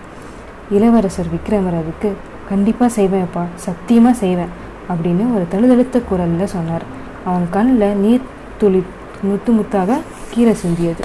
[0.72, 2.10] இளவரசர் விக்ரமரவுக்கு
[2.50, 4.52] கண்டிப்பாக செய்வேன்ப்பா சத்தியமாக செய்வேன்
[4.90, 6.82] அப்படின்னு ஒரு தழுதழுத்த குரலில் சொன்னார்.
[7.26, 8.22] அவன் கண்ணில் நீர்
[8.58, 8.84] துளி
[9.22, 10.00] முத்து முத்தாக
[10.30, 11.04] கீரை சிந்தியது.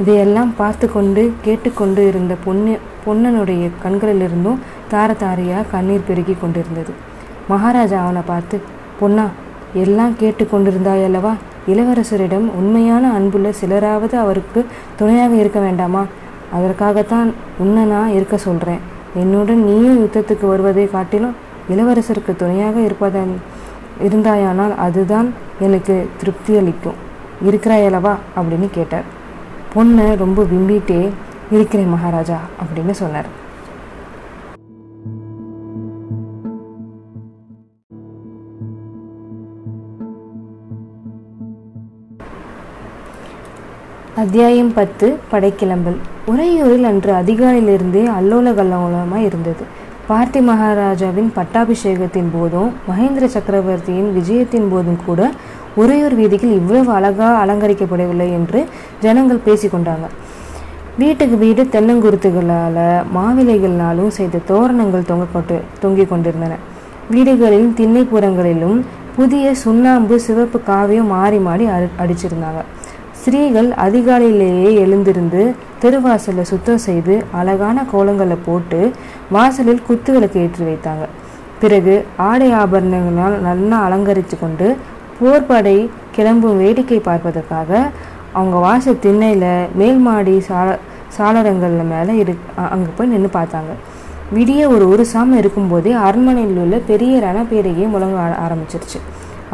[0.00, 4.58] இதையெல்லாம் பார்த்து கொண்டு கேட்டுக்கொண்டு இருந்த பொன்னு பொன்னனுடைய கண்களிலிருந்தும்
[4.90, 6.92] தார தாரையாக கண்ணீர் பெருகி கொண்டிருந்தது.
[7.48, 8.60] மகாராஜா அவனை பார்த்து
[9.00, 9.26] பொன்னா
[9.74, 11.32] எல்லாம் கேட்டு கொண்டிருந்தாயல்லவா
[11.66, 14.66] இளவரசரிடம் உண்மையான அன்புள்ள சிலராவது அவருக்கு
[14.96, 16.04] துணையாக இருக்க வேண்டாமா?
[16.52, 18.78] அதற்காகத்தான் உன்னை நான் இருக்க சொல்கிறேன்
[19.14, 21.34] என்னுடன் நீயும் யுத்தத்துக்கு வருவதை காட்டிலும்
[21.70, 23.40] இளவரசருக்கு துணையாக இருப்பதன்
[24.02, 27.08] இருந்தாயானால் அதுதான் எனக்கு திருப்தி அளிக்கும்.
[27.46, 29.04] இருக்கிறாயலவா அப்படின்னு கேட்டார்.
[29.74, 31.08] பொண்ணை ரொம்ப விம்பிட்டே
[31.50, 33.24] இருக்கிறேன் மகாராஜா அப்படின்னு சொன்னார்.
[44.14, 45.96] அத்தியாயம் பத்து படைக்கிளம்பல்.
[46.26, 49.64] உறையூரில் அன்று அதிகாலையிலிருந்தே அல்லோல கல்லோலமாக இருந்தது.
[50.08, 55.30] பார்த்தி மகாராஜாவின் பட்டாபிஷேகத்தின் போதும் மகேந்திர சக்கரவர்த்தியின் விஜயத்தின் போதும் கூட
[55.74, 58.66] உறையூர் வீதிகள் இவ்வளவு அழகாக அலங்கரிக்கப்படவில்லை என்று
[59.00, 60.08] ஜனங்கள் பேசிக்கொண்டாங்க.
[60.98, 62.82] வீட்டுக்கு வீடு தென்னங்குருத்துகளால்
[63.14, 66.56] மாவிலைகளாலும் செய்த தோரணங்கள் தொங்க கொண்டு தொங்கிக் கொண்டிருந்தன.
[67.10, 68.80] வீடுகளில் திண்ணைப்புறங்களிலும்
[69.16, 72.60] புதிய சுண்ணாம்பு சிவப்பு காவியம் மாறி மாறி அடி அடிச்சிருந்தாங்க.
[73.20, 75.40] ஸ்திரீகள் அதிகாலையிலேயே எழுந்திருந்து
[75.80, 78.78] தெருவாசலை சுத்தம் செய்து அழகான கோலங்களை போட்டு
[79.34, 81.04] வாசலில் குத்து விளக்கு ஏற்றி வைத்தாங்க.
[81.62, 81.94] பிறகு
[82.28, 84.68] ஆடை ஆபரணங்களால் நல்லா அலங்கரித்து கொண்டு
[85.18, 85.76] போர்படை
[86.16, 87.70] கிளம்பும் வேடிக்கை பார்ப்பதற்காக
[88.38, 90.78] அவங்க வாசல் திண்ணையில் மேல்மாடி சால
[91.18, 92.36] சாளரங்களில் மேலே இரு
[92.72, 93.74] அங்கே போய் நின்று பார்த்தாங்க.
[94.36, 99.00] விடிய ஒரு ஒரு சாமம் இருக்கும்போதே அரண்மனையில் உள்ள பெரிய ரணப்பேரையே முழங்க ஆரம்பிச்சிருச்சு.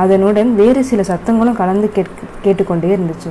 [0.05, 2.17] அதனுடன் வேறு சில சத்தங்களும் கலந்து கேட்
[2.47, 3.31] கேட்டுக்கொண்டே இருந்துச்சு.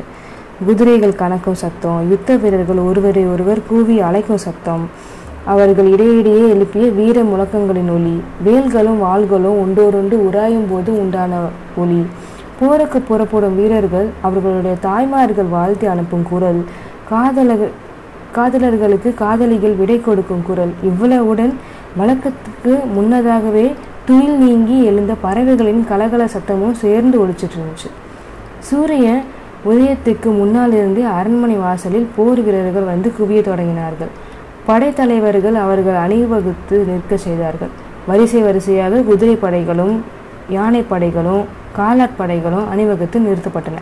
[0.63, 4.83] குதிரைகள் கணக்கும் சத்தம் யுத்த வீரர்கள் ஒருவரை ஒருவர் கூவி அழைக்கும் சத்தம்
[5.45, 8.13] அவர்கள் இடையிடையே எழுப்பிய வீர முழக்கங்களின் ஒலி
[8.45, 11.41] வேல்களும் வாள்களும் ஒன்றோடொன்று உராயும் போது உண்டான
[11.75, 12.05] ஒலி.
[12.59, 16.63] போருக்கு புறப்படும் வீரர்கள் அவர்களுடைய தாய்மார்கள் வாழ்த்தி அனுப்பும் குரல்
[17.09, 17.67] காதலர்
[18.35, 20.73] காதலர்களுக்கு காதலிகள் விடை கொடுக்கும் குரல்.
[20.83, 21.53] இவ்வளவுடன்
[21.99, 23.73] வழக்கத்துக்கு முன்னதாகவே
[24.05, 27.89] துயில் நீங்கி எழுந்த பறவைகளின் கலகல சத்தமும் சேர்ந்து ஒழிச்சிட்டு இருந்துச்சு.
[28.59, 29.23] சூரியன்
[29.69, 34.11] உதயத்துக்கு முன்னால் இருந்தே அரண்மனை வாசலில் போர் வீரர்கள் வந்து குவிய தொடங்கினார்கள்.
[34.67, 37.71] படைத்தலைவர்கள் அவர்கள் அணிவகுத்து நிற்க செய்தார்கள்.
[38.09, 39.95] வரிசை வரிசையாக குதிரை படைகளும்
[40.55, 41.43] யானை படைகளும்
[41.77, 43.77] காலாட்படைகளும் அணிவகுத்து நிறுத்தப்பட்டன.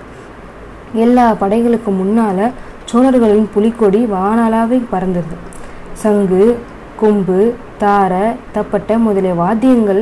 [1.06, 2.50] எல்லா படைகளுக்கு முன்னால
[2.92, 5.36] சோழர்களின் புலிக்கொடி வானாலாவை பறந்தது
[6.04, 6.44] சங்கு
[7.02, 7.40] கொம்பு
[7.82, 8.14] தார
[8.56, 10.02] தப்பட்ட முதலிய வாத்தியங்கள்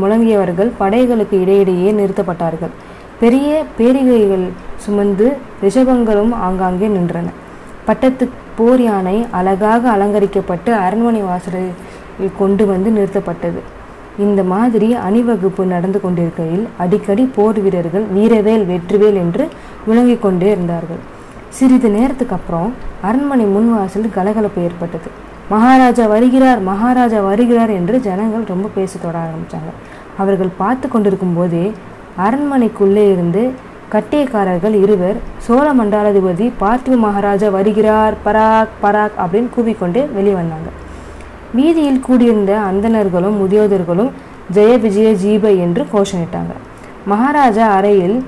[0.00, 2.74] முழங்கியவர்கள் படைகளுக்கு இடையிடையே நிறுத்தப்பட்டார்கள்.
[3.22, 3.48] பெரிய
[3.78, 4.46] பேரிகைகள்
[4.84, 5.26] சுமந்து
[5.64, 7.28] ரிஷபங்களும் ஆங்காங்கே நின்றன.
[7.88, 8.24] பட்டத்து
[8.58, 11.72] போர் யானை அழகாக அலங்கரிக்கப்பட்டு அரண்மனை வாசலில்
[12.40, 13.60] கொண்டு வந்து நிறுத்தப்பட்டது.
[14.24, 19.44] இந்த மாதிரி அணிவகுப்பு நடந்து கொண்டிருக்கையில் அடிக்கடி போர் வீரர்கள் வீரவேல் வெற்றிவேல் என்று
[19.86, 21.02] முழங்கிக் கொண்டே இருந்தார்கள்.
[21.58, 22.72] சிறிது நேரத்துக்கு அப்புறம்
[23.08, 25.10] அரண்மனை முன்வாசல் கலகலப்பு ஏற்பட்டது.
[25.52, 29.70] மகாராஜா வருகிறார் மகாராஜா வருகிறார் என்று ஜனங்கள் ரொம்ப பேச தொட ஆரம்பித்தாங்க
[30.22, 31.64] அவர்கள் பார்த்து கொண்டிருக்கும் போதே
[32.24, 33.42] அரண்மனைக்குள்ளே இருந்து
[33.92, 40.68] கட்டியக்காரர்கள் இருவர் சோழ மண்டாலாதிபதி பார்த்திவ மகாராஜா வருகிறார் பராக் பராக் அப்படின்னு கூவிக்கொண்டு வெளியே வந்தாங்க.
[41.54, 44.10] வீதியில் கூடியிருந்த அந்தணர்களும் முதியோதர்களும்
[44.54, 46.52] ஜெய விஜய ஜீப என்று கோஷமிட்டாங்க.
[47.06, 48.24] மகாராஜா அறையில்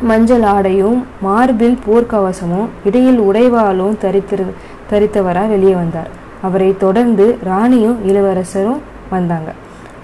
[0.00, 4.46] மஞ்சள் ஆடையும் மார்பில் போர்க்கவசமும் இடையில் உடைவாளும் தரித்திரு
[4.90, 6.10] தரித்தவராக வெளியே வந்தார்.
[6.42, 8.80] அவரை தொடர்ந்து ராணியும் இளவரசரும்
[9.10, 9.50] வந்தாங்க.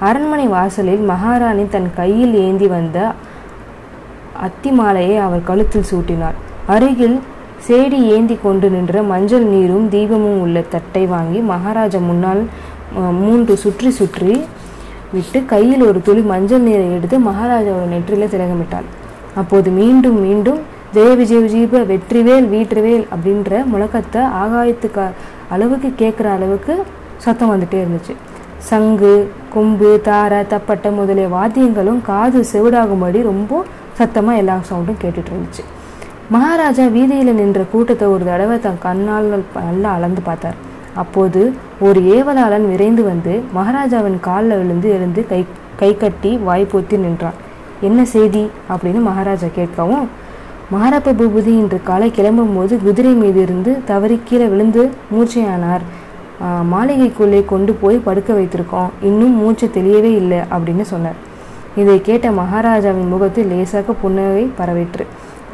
[0.07, 2.99] அரண்மனை வாசலில் மகாராணி தன் கையில் ஏந்தி வந்த
[4.47, 6.37] அத்தி மாலையை அவர் கழுத்தில் சூட்டினார்.
[6.75, 7.17] அருகில்
[7.67, 12.43] சேடி ஏந்தி கொண்டு நின்ற மஞ்சள் நீரும் தீபமும் உள்ள தட்டை வாங்கி மகாராஜா முன்னால்
[13.23, 14.35] மூன்று சுற்றி சுற்றி
[15.15, 18.89] விட்டு கையில் ஒரு துளி மஞ்சள் நீரை எடுத்து மகாராஜாவோட நெற்றில திலகமிட்டாள்
[19.43, 20.61] அப்போது மீண்டும் மீண்டும்
[20.97, 25.07] ஜெய விஜய விஜீப வெற்றிவேல் வீற்றுவேல் அப்படின்ற முழக்கத்தை ஆகாயத்துக்கு
[25.55, 26.75] அளவுக்கு கேட்குற அளவுக்கு
[27.25, 28.15] சத்தம் வந்துட்டே இருந்துச்சு.
[28.59, 33.65] சங்கு கொம்பு தாரை தப்பட்டை முதலிய வாத்தியங்களும் காது செவிடாகும்படி ரொம்ப
[33.95, 35.65] சத்தமாக எல்லா சவுண்டும் கேட்டுட்டு இருந்துச்சு.
[36.31, 40.55] மகாராஜா வீதியில் நின்ற கூட்டத்தை ஒரு தடவை தன் கண்ணால் நல்லா அளந்து பார்த்தார்.
[40.95, 47.35] அப்போது ஒரு ஏவலாளன் விரைந்து வந்து மகாராஜாவின் காலில் விழுந்து எழுந்து கை கை கட்டி வாய் பொத்தி நின்றான்.
[47.81, 48.51] என்ன செய்தி?
[48.71, 50.07] அப்படின்னு மகாராஜா கேட்கவும்
[50.75, 55.81] மகாராப்ப பூபதி இன்று காலை கிளம்பும் போது குதிரை மீது இருந்து தவறி கீழே விழுந்து மூச்சையானார்
[56.73, 58.91] மாளிகைக்குள்ளே கொண்டு போய் படுக்க வைத்திருக்கோம்.
[59.03, 61.19] இன்னும் மூச்சு தெளியவே இல்லை அப்படின்னு சொன்னார்.
[61.77, 65.07] இதை கேட்ட மகாராஜாவின் முகத்தில் லேசாக புன்னகை பரவிற்று.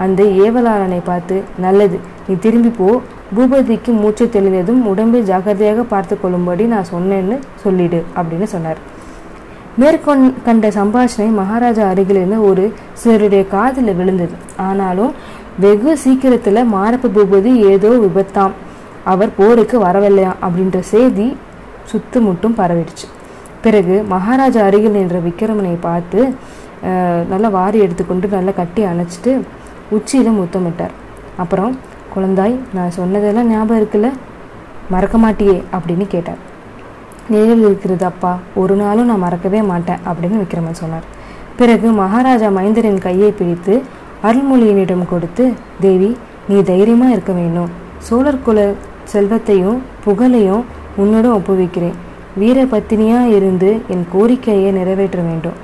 [0.05, 2.89] அந்த ஏவலாளனை பார்த்து நல்லது நீ திரும்பி போ.
[3.37, 8.81] பூபதிக்கு மூச்சு தெளிந்ததும் உடம்பை ஜாக்கிரதையாக பார்த்து கொள்ளும்படி நான் சொன்னேன்னு சொல்லிடு அப்படின்னு சொன்னார்.
[9.81, 14.37] மேற்கொண் கண்ட சம்பாஷணை மகாராஜா அருகில் ஒரு சிலருடைய காதில் விழுந்தது.
[14.69, 15.13] ஆனாலும்
[15.65, 18.55] வெகு சீக்கிரத்தில் மாரப்ப பூபதி ஏதோ விபத்தாம்.
[19.13, 21.27] அவர் போருக்கு வரவில்லையா அப்படின்ற செய்தி
[21.91, 23.07] சுத்துமுட்டும் பரவிடுச்சு.
[23.65, 26.21] பிறகு மகாராஜா அருகில் நின்ற விக்ரமனை பார்த்து
[27.33, 29.33] நல்லா வாரி எடுத்துக்கொண்டு நல்லா கட்டி அணைச்சிட்டு
[29.97, 30.95] உச்சியில முத்தமிட்டார்
[31.43, 31.73] அப்புறம்
[32.15, 34.09] குழந்தாய் நான் சொன்னதெல்லாம் ஞாபகம் இருக்குல்ல?
[34.95, 36.41] மறக்க மாட்டியே அப்படின்னு கேட்டார்.
[37.33, 38.33] நினைவில் இருக்கிறது அப்பா
[38.63, 41.07] ஒரு நாளும் நான் மறக்கவே மாட்டேன் அப்படின்னு விக்ரமன் சொன்னார்.
[41.61, 43.75] பிறகு மகாராஜா மைந்தரின் கையை பிடித்து
[44.29, 45.45] அருள்மொழியினிடம் கொடுத்து
[45.85, 46.11] தேவி
[46.49, 47.71] நீ தைரியமாக இருக்க வேணும்
[48.09, 48.61] சோழர் குல
[49.13, 50.65] செல்வத்தையும் புகழையும்
[50.97, 51.97] உன்னிடம் ஒப்புவிக்கிறேன்.
[52.37, 55.59] வீர பத்தினியாக இருந்து என் கோரிக்கையை நிறைவேற்ற வேண்டும்.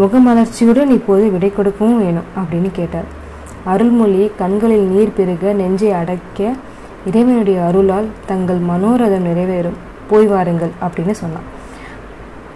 [0.00, 3.08] முகமலர்ச்சியுடன் இப்போது விடை கொடுக்கவும் வேணும் அப்படின்னு கேட்டார்.
[3.64, 6.52] அருள்மொழி கண்களில் நீர் பெருக நெஞ்சை அடைக்க
[7.08, 9.78] இறைவனுடைய அருளால் தங்கள் மனோரதம் நிறைவேறும்.
[10.10, 11.48] போய் வாருங்கள் அப்படின்னு சொன்னான்.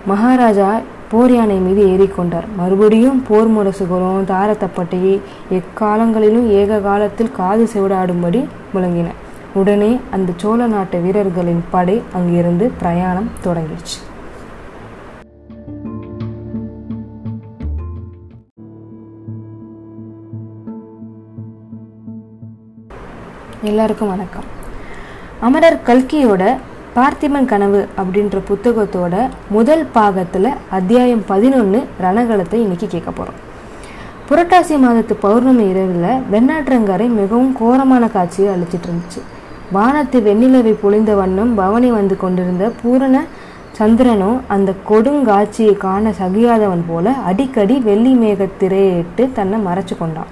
[0.06, 0.80] மகாராஜா
[1.10, 5.14] போர் யானை மீது ஏறிக்கொண்டார் மறுபடியும் போர் முரசுகளும் தாரத்தப்பட்டையை
[5.58, 8.40] எக்காலங்களிலும் ஏக காலத்தில் காது செவிடாடும்படி
[8.74, 9.08] முழங்கின.
[9.54, 13.98] உடனே அந்த சோழ நாட்டு வீரர்களின் படை அங்கிருந்து பிரயாணம் தொடங்கிடுச்சு.
[23.62, 24.44] எல்லாருக்கும் வணக்கம்.
[25.40, 26.56] அமரர் கல்கியோட
[26.96, 33.46] பார்த்திபன் கனவு அப்படின்ற புத்தகத்தோட முதல் பாகத்தில் அத்தியாயம் பதினொன்று ரணகலத்தை இன்னைக்கு கேட்க போகிறோம்
[34.28, 39.20] புரட்டாசி மாதத்து பௌர்ணமி இரவில் வெண்ணாற்றங்கரை மிகவும் கோரமான காட்சியை அளிச்சிட்டு இருந்துச்சு.
[39.76, 43.16] வானத்து வெண்ணிலவை பொழிந்த வண்ணம் பவனி வந்து கொண்டிருந்த பூரண
[43.78, 50.30] சந்திரனும் அந்த கொடுங்காட்சியை காண சகியாதவன் போல அடிக்கடி வெள்ளி மேகத்திரையிட்டு தன்னை மறைச்சு கொண்டான்.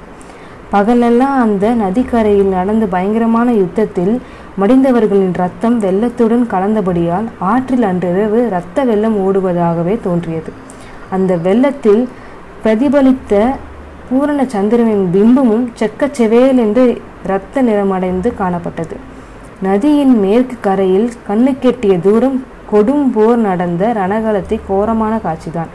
[0.71, 4.15] பகலெல்லாம் அந்த நதிக்கரையில் நடந்த பயங்கரமான யுத்தத்தில்
[4.61, 10.53] மடிந்தவர்களின் ரத்தம் வெள்ளத்துடன் கலந்தபடியால் ஆற்றில் அன்றிரவு இரத்த வெள்ளம் ஓடுவதாகவே தோன்றியது.
[11.11, 12.03] அந்த வெள்ளத்தில்
[12.63, 13.35] பிரதிபலித்த
[14.09, 16.87] பூரண சந்திரனின் பிம்பமும் செக்கச்செவேல் என்று
[17.25, 18.97] இரத்த நிறமடைந்து காணப்பட்டது.
[19.62, 25.70] நதியின் மேற்கு கரையில் கண்ணுக்கெட்டிய தூரம் கொடும் போர் நடந்த ரணகலத்தை கோரமான காட்சிதான்.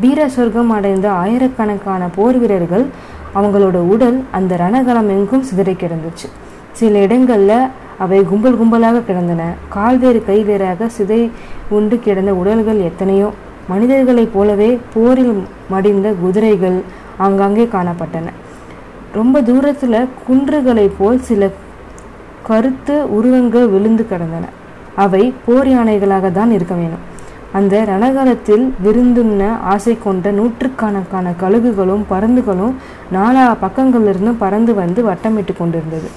[0.00, 2.86] வீர சொர்க்கம் அடைந்த ஆயிரக்கணக்கான போர் வீரர்கள்
[3.34, 6.28] அவங்களோட உடல் அந்த ரணகலம் எங்கும் சிதறி கிடந்துச்சு.
[6.72, 7.66] சில இடங்களில்
[7.98, 9.42] அவை கும்பல் கும்பலாக கிடந்தன.
[9.68, 10.22] கால் வேறு
[10.98, 11.30] சிதை
[11.68, 13.30] உண்டு கிடந்த உடல்கள் எத்தனையோ.
[13.68, 16.82] மனிதர்களைப் போலவே போரில் மடிந்த குதிரைகள்
[17.18, 18.28] ஆங்காங்கே காணப்பட்டன.
[19.12, 21.48] ரொம்ப தூரத்தில் குன்றுகளைப் போல் சில
[22.48, 24.44] கருத்த உருவங்கள் விழுந்து கிடந்தன.
[25.04, 27.04] அவை போர் யானைகளாக தான் இருக்க வேணும்
[27.58, 29.42] அந்த ரணகலத்தில் விருந்துண்ண
[29.72, 32.74] ஆசை கொண்ட நூற்றுக்கணக்கான கழுகுகளும் பருந்துகளும்
[33.16, 36.08] நாலா பக்கங்களிலிருந்தும் பறந்து வந்து வட்டமிட்டு கொண்டிருந்தது.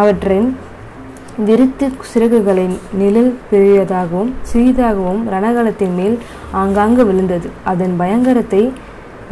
[0.00, 0.48] அவற்றின்
[1.48, 6.16] விருத்து சிறகுகளின் நிழல் பெரியதாகவும் சிறிதாகவும் ரணகலத்தின் மேல்
[6.60, 7.48] ஆங்காங்கு விழுந்தது.
[7.72, 8.62] அதன் பயங்கரத்தை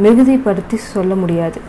[0.04, 1.60] மிகுதிப்படுத்தி சொல்ல முடியாது.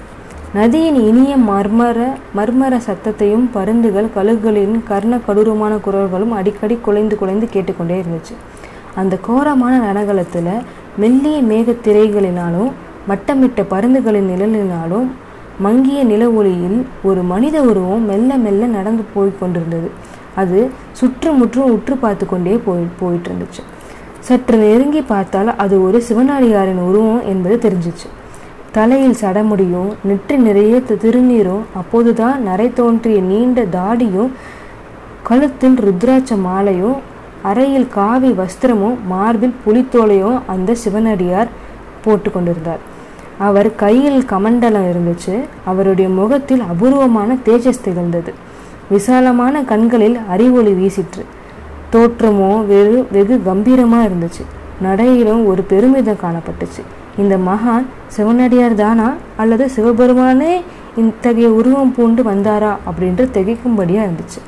[0.56, 1.98] நதியின் இனிய மர்மர
[2.36, 8.34] மர்மர சத்தத்தையும் பருந்துகள் கழுகுகளின் கர்ண கடூரமான குரல்களும் அடிக்கடி குலைந்து குலைந்து கேட்டுக்கொண்டே இருந்துச்சு.
[8.96, 10.48] அந்த கோரமான ரணகலத்துல
[10.98, 12.72] மெல்லிய மேகத்திரைகளினாலும்
[13.08, 15.08] மட்டமிட்ட வட்டமிட்ட பருந்துகளின் நிழலினாலும்
[15.60, 19.92] மங்கிய நில ஒளியில் ஒரு மனித உருவம் மெல்ல மெல்ல நடந்து போய் கொண்டிருந்தது.
[20.36, 23.64] அது சுற்றுமுற்றும் உற்று பார்த்து கொண்டே போய் போயிட்டு இருந்துச்சு.
[24.20, 28.08] சற்று நெருங்கி பார்த்தால் அது ஒரு சிவனாடியாரின் உருவம் என்பது தெரிஞ்சிச்சு.
[28.76, 34.32] தலையில் சடமுடியும் நெற்றி நிறைய திருநீரும் அப்போதுதான் நரை தோன்றிய நீண்ட தாடியும்
[35.24, 36.98] கழுத்தில் ருத்ராட்ச மாலையும்
[37.42, 41.48] அறையில் காவி வஸ்திரமும் மார்பில் புலித்தோலையும் அந்த சிவனடியார்
[42.04, 42.82] போட்டு கொண்டிருந்தார்.
[43.38, 45.36] அவர் கையில் கமண்டலம் இருந்துச்சு.
[45.66, 48.34] அவருடைய முகத்தில் அபூர்வமான தேஜஸ் திகழ்ந்தது.
[48.90, 51.24] விசாலமான கண்களில் அறிவொளி வீசிற்று.
[51.94, 54.46] தோற்றமோ வெகு வெகு கம்பீரமா இருந்துச்சு.
[54.84, 56.84] நடையிலும் ஒரு பெருமிதம் காணப்பட்டுச்சு.
[57.18, 59.14] இந்த மகான் சிவனடியார் தானா?
[59.38, 60.62] அல்லது சிவபெருமானே
[60.98, 62.72] இத்தகைய உருவம் பூண்டு வந்தாரா?
[62.88, 64.42] அப்படின்ட்டு திகைக்கும்படியாக இருந்துச்சு.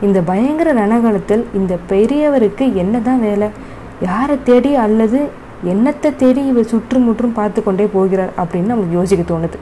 [0.00, 3.48] இந்த பயங்கர ரணகலத்தில் இந்த பெரியவருக்கு என்னதான் வேலை?
[4.00, 5.20] யாரை தேடி அல்லது
[5.66, 9.58] என்னத்தை தேடி இவர் சுற்றுமுற்றும் பார்த்து கொண்டே போகிறார் அப்படின்னு நமக்கு யோசிக்க தோணுது.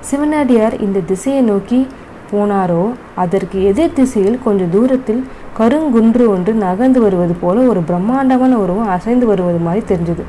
[0.00, 1.86] சிவனடியார் இந்த திசையை நோக்கி
[2.32, 5.24] போனாரோ அதற்கு எதிர் திசையில் கொஞ்சம் தூரத்தில்
[5.58, 10.24] கருங்குன்று ஒன்று நகர்ந்து வருவது போல ஒரு பிரம்மாண்டமான உருவம் அசைந்து வருவது மாதிரி தெரிஞ்சது.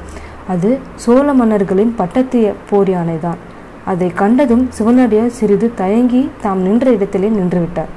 [0.54, 0.70] அது
[1.04, 3.40] சோழ மன்னர்களின் பட்டத்திய போர் யானை தான்
[3.92, 7.92] அதை கண்டதும் சிவனடியார் சிறிது தயங்கி தாம் நின்ற இடத்திலே நின்றுவிட்டார்.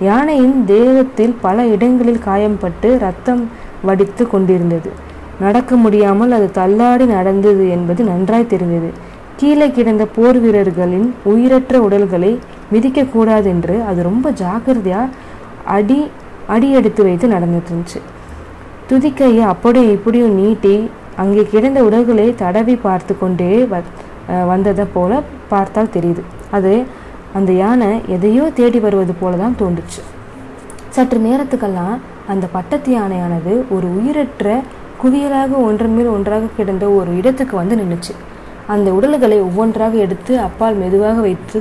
[0.00, 3.42] யானையின் தேகத்தில் பல இடங்களில் காயம்பட்டு ரத்தம்
[3.88, 4.90] வடித்து கொண்டிருந்தது.
[5.40, 8.90] நடக்க முடியாமல் அது தள்ளாடி நடந்தது என்பது நன்றாய் தெரிந்தது.
[9.40, 12.32] கீழே கிடந்த போர் வீரர்களின் உயிரற்ற உடல்களை
[12.72, 15.02] மிதிக்கக்கூடாது என்று அது ரொம்ப ஜாக்கிரதையா
[15.76, 16.00] அடி
[16.54, 18.00] அடி எடுத்து வைத்து நடந்துட்டு இருந்துச்சு
[18.90, 20.74] துதிக்கையை அப்படியும் இப்படியும் நீட்டி
[21.22, 23.82] அங்கே கிடந்த உடல்களை தடவி பார்த்து கொண்டே வ
[24.50, 25.12] வந்ததை போல
[25.52, 26.22] பார்த்தால் தெரியுது.
[26.56, 26.72] அது
[27.38, 30.00] அந்த யானை எதையோ தேடி வருவது போல தான் தோன்றுச்சு.
[30.96, 31.96] சற்று நேரத்துக்கெல்லாம்
[32.32, 34.46] அந்த பட்டத்து யானையானது ஒரு உயிரற்ற
[35.02, 38.14] குவியலாக ஒன்றன் மேல் ஒன்றாக கிடந்த ஒரு இடத்துக்கு வந்து நின்றுச்சு
[38.74, 41.60] அந்த உடல்களை ஒவ்வொன்றாக எடுத்து அப்பால் மெதுவாக வைத்து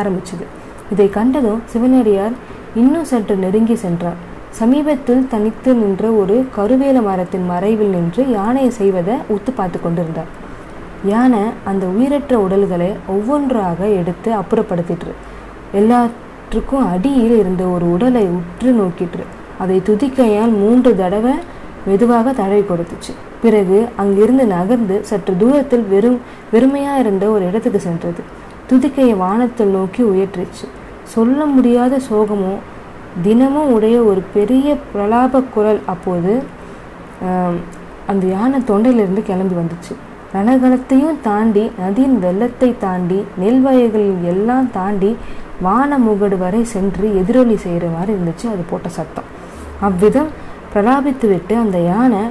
[0.00, 0.46] ஆரம்பிச்சது.
[0.92, 2.34] இதை கண்டதும் சிவனடியார்
[2.80, 4.18] இன்னும் சற்று நெருங்கி சென்றார்.
[4.50, 10.30] சமீபத்தில் தனித்து நின்ற ஒரு கருவேல மரத்தின் மறைவில் நின்று யானையை செய்வதை உத்து பார்த்து கொண்டிருந்தார்.
[11.04, 15.12] யானை அந்த உயிரற்ற உடல்களை ஒவ்வொன்றாக எடுத்து அப்புறப்படுத்திட்டு
[15.72, 19.24] எல்லாற்றுக்கும் அடியில் இருந்த ஒரு உடலை உற்று நோக்கிட்டு
[19.58, 21.34] அதை துதிக்கையால் மூன்று தடவை
[21.86, 23.12] மெதுவாக தடவி கொடுத்துச்சு.
[23.42, 26.18] பிறகு அங்கிருந்து நகர்ந்து சற்று தூரத்தில் வெறும்
[26.52, 28.22] வெறுமையா இருந்த ஒரு இடத்துக்கு சென்றது.
[28.66, 30.66] துதிக்கையை வானத்தில் நோக்கி உயர்ற்றிச்சு
[31.04, 32.58] சொல்ல முடியாத சோகமும்
[33.26, 36.32] தினமும் உடைய ஒரு பெரிய பிரலாப குரல் அப்போது
[38.10, 39.94] அந்த யானை தொண்டையிலிருந்து கிளம்பி வந்துச்சு.
[40.34, 45.10] ரணகலத்தையும் தாண்டி நதியின் வெள்ளத்தை தாண்டி நெல் வயல்கள் எல்லாம் தாண்டி
[45.66, 48.46] வான முகடு வரை சென்று எதிரொலி செய்கிற மாதிரி இருந்துச்சு.
[48.52, 49.28] அது போட்ட சத்தம்.
[49.86, 50.30] அவ்விதம்
[50.72, 52.22] பிரலாபித்து விட்டு அந்த யானை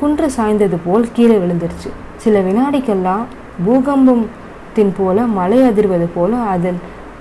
[0.00, 1.90] குன்று சாய்ந்தது போல் கீழே விழுந்துருச்சு.
[2.24, 3.24] சில வினாடிக்கெல்லாம்
[3.66, 6.78] பூகம்பத்தின் போல மலை அதிர்வது போல அதன்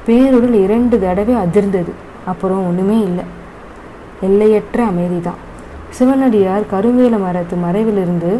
[0.07, 1.93] பேருடல் இரண்டு தடவை அதிர்ந்தது.
[2.31, 3.25] அப்புறம் ஒன்றுமே இல்லை.
[4.27, 5.39] எல்லையற்ற அமைதி தான்
[5.97, 8.31] சிவனடியார் கருவேல மரத்து மறைவிலிருந்து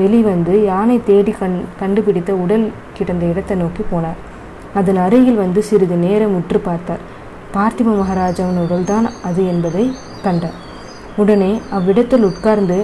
[0.00, 2.66] வெளிவந்து யானை தேடி கண் கண்டுபிடித்த உடல்
[2.96, 4.18] கிடந்த இடத்தை நோக்கி போனார்.
[4.78, 7.02] அதன் அருகில் வந்து சிறிது நேரம் உற்று பார்த்தார்.
[7.54, 9.84] பார்த்திப மகாராஜாவின் உடல்தான் அது என்பதை
[10.24, 10.56] கண்டார்.
[11.22, 12.78] உடனே அவ்விடத்தில் உட்கார்ந்து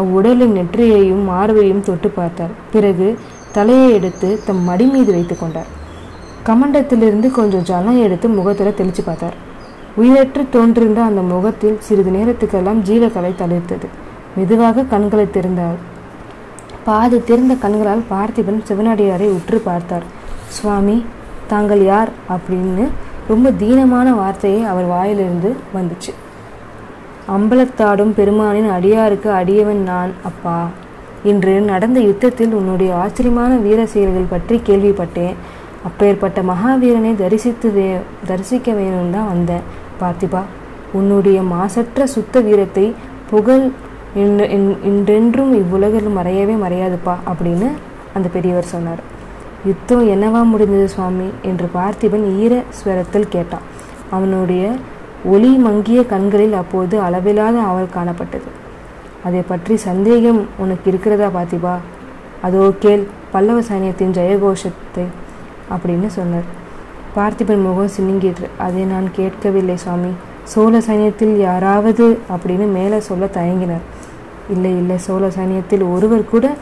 [0.00, 2.52] அவ்வுடலின் நெற்றியையும் மார்பையும் தொட்டு பார்த்தார்.
[2.74, 3.08] பிறகு
[3.56, 5.70] தலையை எடுத்து தம் மடி மீது வைத்து கொண்டார்.
[6.48, 9.36] கமண்டத்திலிருந்து கொஞ்சம் ஜலம் எடுத்து முகத்தில் தெளிச்சு பார்த்தார்.
[9.98, 13.86] உயிரற்று தோன்றிருந்த அந்த முகத்தில் சிறிது நேரத்துக்கெல்லாம் ஜீவக்கலை தளிர்த்தது.
[14.36, 15.78] மெதுவாக கண்களை திறந்தார்
[16.84, 20.02] பாதி திறந்த கண்களால் பார்த்திபன் சிவனடியாரை உற்று பார்த்தார்.
[20.46, 21.04] சுவாமி
[21.46, 22.10] தாங்கள் யார்?
[22.28, 22.88] அப்படின்னு
[23.28, 26.12] ரொம்ப தீனமான வார்த்தையை அவர் வாயிலிருந்து வந்துச்சு.
[27.28, 30.68] அம்பலத்தாடும் பெருமானின் அடியாருக்கு அடியவன் நான் அப்பா.
[31.24, 35.34] இன்று நடந்த யுத்தத்தில் உன்னுடைய ஆச்சரியமான வீர செயல்கள் பற்றி கேள்விப்பட்டேன்.
[35.84, 37.96] அப்பேற்பட்ட மகாவீரனை தரிசித்து வே
[38.26, 39.84] தரிசிக்க வேணும்னு தான் வந்தேன்.
[40.00, 40.42] பார்த்திபா
[40.98, 42.86] உன்னுடைய மாசற்ற சுத்த வீரத்தை
[43.30, 43.64] புகழ்
[44.90, 47.68] இன்றென்றும் இவ்வுலகில் மறையவே மறையாதுப்பா அப்படின்னு
[48.16, 49.02] அந்த பெரியவர் சொன்னார்.
[49.68, 51.28] யுத்தம் என்னவா முடிந்தது சுவாமி?
[51.50, 53.66] என்று பார்த்திபன் ஈர ஸ்வரத்தில் கேட்டான்.
[54.16, 54.64] அவனுடைய
[55.34, 58.48] ஒளி மங்கிய கண்களில் அப்போது அளவில்லாத ஆவல் காணப்பட்டது.
[59.26, 61.74] அதை பற்றி சந்தேகம் உனக்கு இருக்கிறதா பார்த்திபா?
[62.46, 63.02] அதோ கேள்
[63.32, 65.04] பல்லவ சைனியத்தின் ஜெயகோஷத்தை
[65.74, 66.48] அப்படின்னு சொன்னார்.
[67.16, 70.10] பார்த்திபன் முகம் சின்னிங்கிட்டு அதை நான் கேட்கவில்லை சுவாமி.
[70.44, 73.84] சோழ சைன்யத்தில் யாராவது அப்படின்னு மேலே சொல்ல தயங்கினார்.
[74.50, 76.54] இல்லை இல்லை சோழ சைன்யத்தில் ஒருவர் கூட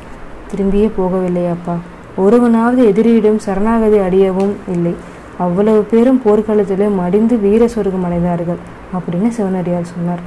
[0.50, 1.76] திரும்பியே போகவில்லை அப்பா.
[2.16, 4.94] ஒருவனாவது எதிரியிடம் சரணாகதி அடையவும் இல்லை.
[5.38, 8.60] அவ்வளவு பேரும் போர்க்களத்தில் மடிந்து வீர சொர்க்கம் அடைந்தார்கள்
[8.96, 10.22] அப்படின்னு சிவனடியார் சொன்னார்.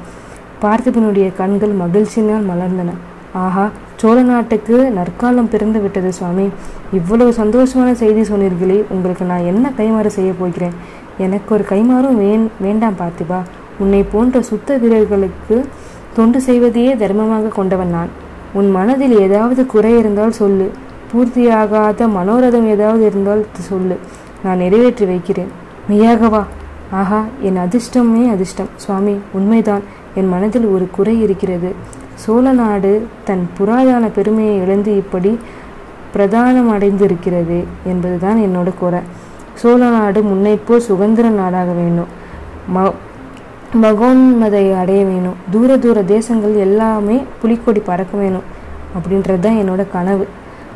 [0.61, 2.91] பார்த்திபனுடைய கண்கள் மகிழ்ச்சியினால் மலர்ந்தன.
[3.33, 6.49] ஆஹா சோழ நாட்டுக்கு நற்காலம் பிறந்து விட்டது சுவாமி.
[6.93, 10.73] இவ்வளவு சந்தோஷமான செய்தி சொன்னீர்களே உங்களுக்கு நான் என்ன கைமாறு செய்ய போகிறேன்?
[11.17, 13.41] எனக்கு ஒரு கைமாறும் வேண் வேண்டாம் பார்த்திபா.
[13.79, 15.65] உன்னை போன்ற சுத்த வீரர்களுக்கு
[16.13, 18.09] தொண்டு செய்வதையே தர்மமாக கொண்டவன் நான்.
[18.53, 20.71] உன் மனதில் ஏதாவது குறை இருந்தால் சொல்லு.
[21.13, 23.97] பூர்த்தியாகாத மனோரதம் ஏதாவது இருந்தால் சொல்லு.
[24.43, 25.47] நான் நிறைவேற்றி வைக்கிறேன்.
[25.89, 26.43] மெய்யாகவா
[26.91, 28.67] ஆஹா என் அதிர்ஷ்டமே அதிர்ஷ்டம்.
[28.75, 29.81] சுவாமி உண்மைதான்.
[30.15, 31.75] என் மனதில் ஒரு குறை இருக்கிறது.
[32.23, 32.91] சோழ நாடு
[33.23, 35.31] தன் புராதான பெருமையை இழந்து இப்படி
[36.13, 39.01] பிரதானம் அடைந்திருக்கிறது என்பதுதான் என்னோட குறை
[39.61, 42.11] சோழ நாடு முன்னைப்போல் சுதந்திர நாடாக வேணும்
[42.75, 42.85] ம
[43.83, 48.45] மகோன்மதையை அடைய வேணும் தூர தூர தேசங்கள் எல்லாமே புலிக்கொடி பறக்க வேணும்
[48.95, 50.25] அப்படின்றது தான் என்னோட கனவு.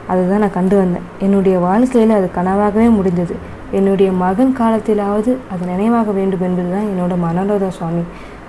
[0.07, 1.05] அதை தான் நான் கண்டு வந்தேன்.
[1.19, 3.35] என்னுடைய வாழ்க்கையில் அது கனவாகவே முடிந்தது.
[3.71, 8.03] என்னுடைய மகன் காலத்திலாவது அது நினைவாக வேண்டும் என்பது தான் என்னோட மனோரதா சுவாமி.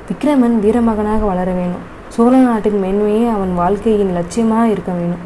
[0.09, 5.23] விக்ரமன் வீரமகனாக வளர வேணும் சோழ நாட்டின் மென்மையே அவன் வாழ்க்கையின் லட்சியமாக இருக்க வேணும்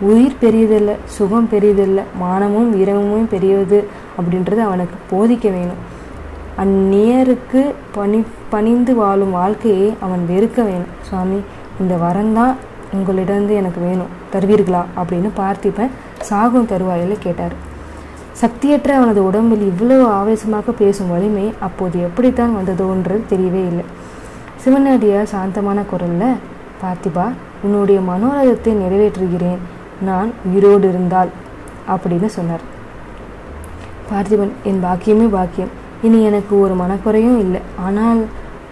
[0.00, 3.86] உயிர் பெரியதில்லை சுகம் பெரியதில்லை மானமும் வீரமும் பெரியது
[4.18, 5.80] அப்படின்றது அவனுக்கு போதிக்க வேணும்.
[6.58, 10.92] அந்நியருக்கு பணி பணிந்து வாழும் வாழ்க்கையை அவன் வெறுக்க வேணும்.
[11.02, 11.40] சுவாமி
[11.80, 12.54] இந்த வரந்தான்
[12.94, 14.12] உங்களிடந்து எனக்கு வேணும்.
[14.32, 14.84] தருவீர்களா?
[14.96, 15.90] அப்படின்னு பார்த்திபன்
[16.20, 17.52] சாகும் தருவாயில் கேட்டார்.
[18.32, 23.84] சக்தியற்ற அவனது உடம்பில் இவ்வளவு ஆவேசமாக பேசும் வலிமை அப்போது எப்படித்தான் வந்ததோன்றது தெரியவே இல்லை.
[24.62, 26.24] சிவனடியார் சாந்தமான குரல்ல
[26.80, 27.26] பார்த்திபா
[27.64, 29.60] உன்னுடைய மனோரதத்தை நிறைவேற்றுகிறேன்.
[30.08, 31.30] நான் உயிரோடு இருந்தால்
[31.92, 32.64] அப்படின்னு சொன்னார்.
[34.10, 35.72] பார்த்திபன் என் பாக்கியமே பாக்கியம்.
[36.06, 37.60] இனி எனக்கு ஒரு மனக்குறையும் இல்லை.
[37.86, 38.20] ஆனால்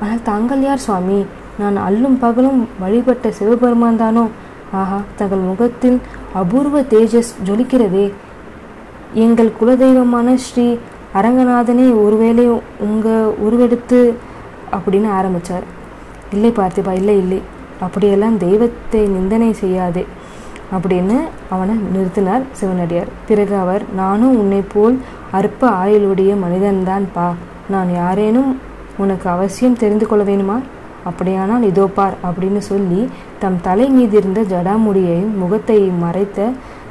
[0.03, 1.19] ஆனால் தாங்கள் யார் சுவாமி?
[1.61, 4.25] நான் அல்லும் பகலும் வழிபட்ட சிவபெருமான் தானோ?
[4.81, 5.99] ஆஹா தங்கள் முகத்தில்
[6.41, 8.07] அபூர்வ தேஜஸ் ஜொலிக்கிறதே.
[9.27, 10.69] எங்கள் குலதெய்வமான ஸ்ரீ
[11.19, 12.47] அரங்கநாதனே ஒருவேளை
[12.89, 13.09] உங்க
[13.47, 14.01] உருவெடுத்து
[14.77, 15.67] அப்படின்னு ஆரம்பிச்சார்.
[16.35, 17.41] இல்லை பார்த்திபா இல்லை இல்லை.
[17.81, 20.05] அப்படியெல்லாம் தெய்வத்தை நிந்தனை செய்யாதே
[20.77, 21.17] அப்படின்னு
[21.55, 23.13] அவனை நிறுத்தினார் சிவனடியார்.
[23.29, 24.97] பிறகு அவர் நானும் உன்னை போல்
[25.31, 27.29] அற்ப ஆயுளுடைய மனிதன்தான் பா.
[27.69, 28.51] நான் யாரேனும்
[28.97, 30.57] உனக்கு அவசியம் தெரிந்து கொள்ள வேணுமா?
[31.05, 33.01] அப்படியானால் இதோ பார் அப்படின்னு சொல்லி
[33.43, 36.49] தம் தலை மீதிருந்த ஜடாமுடியையும் முகத்தையும் மறைத்த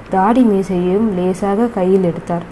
[0.09, 2.45] தாடி மீசையையும் லேசாக கையில் எடுத்தார்.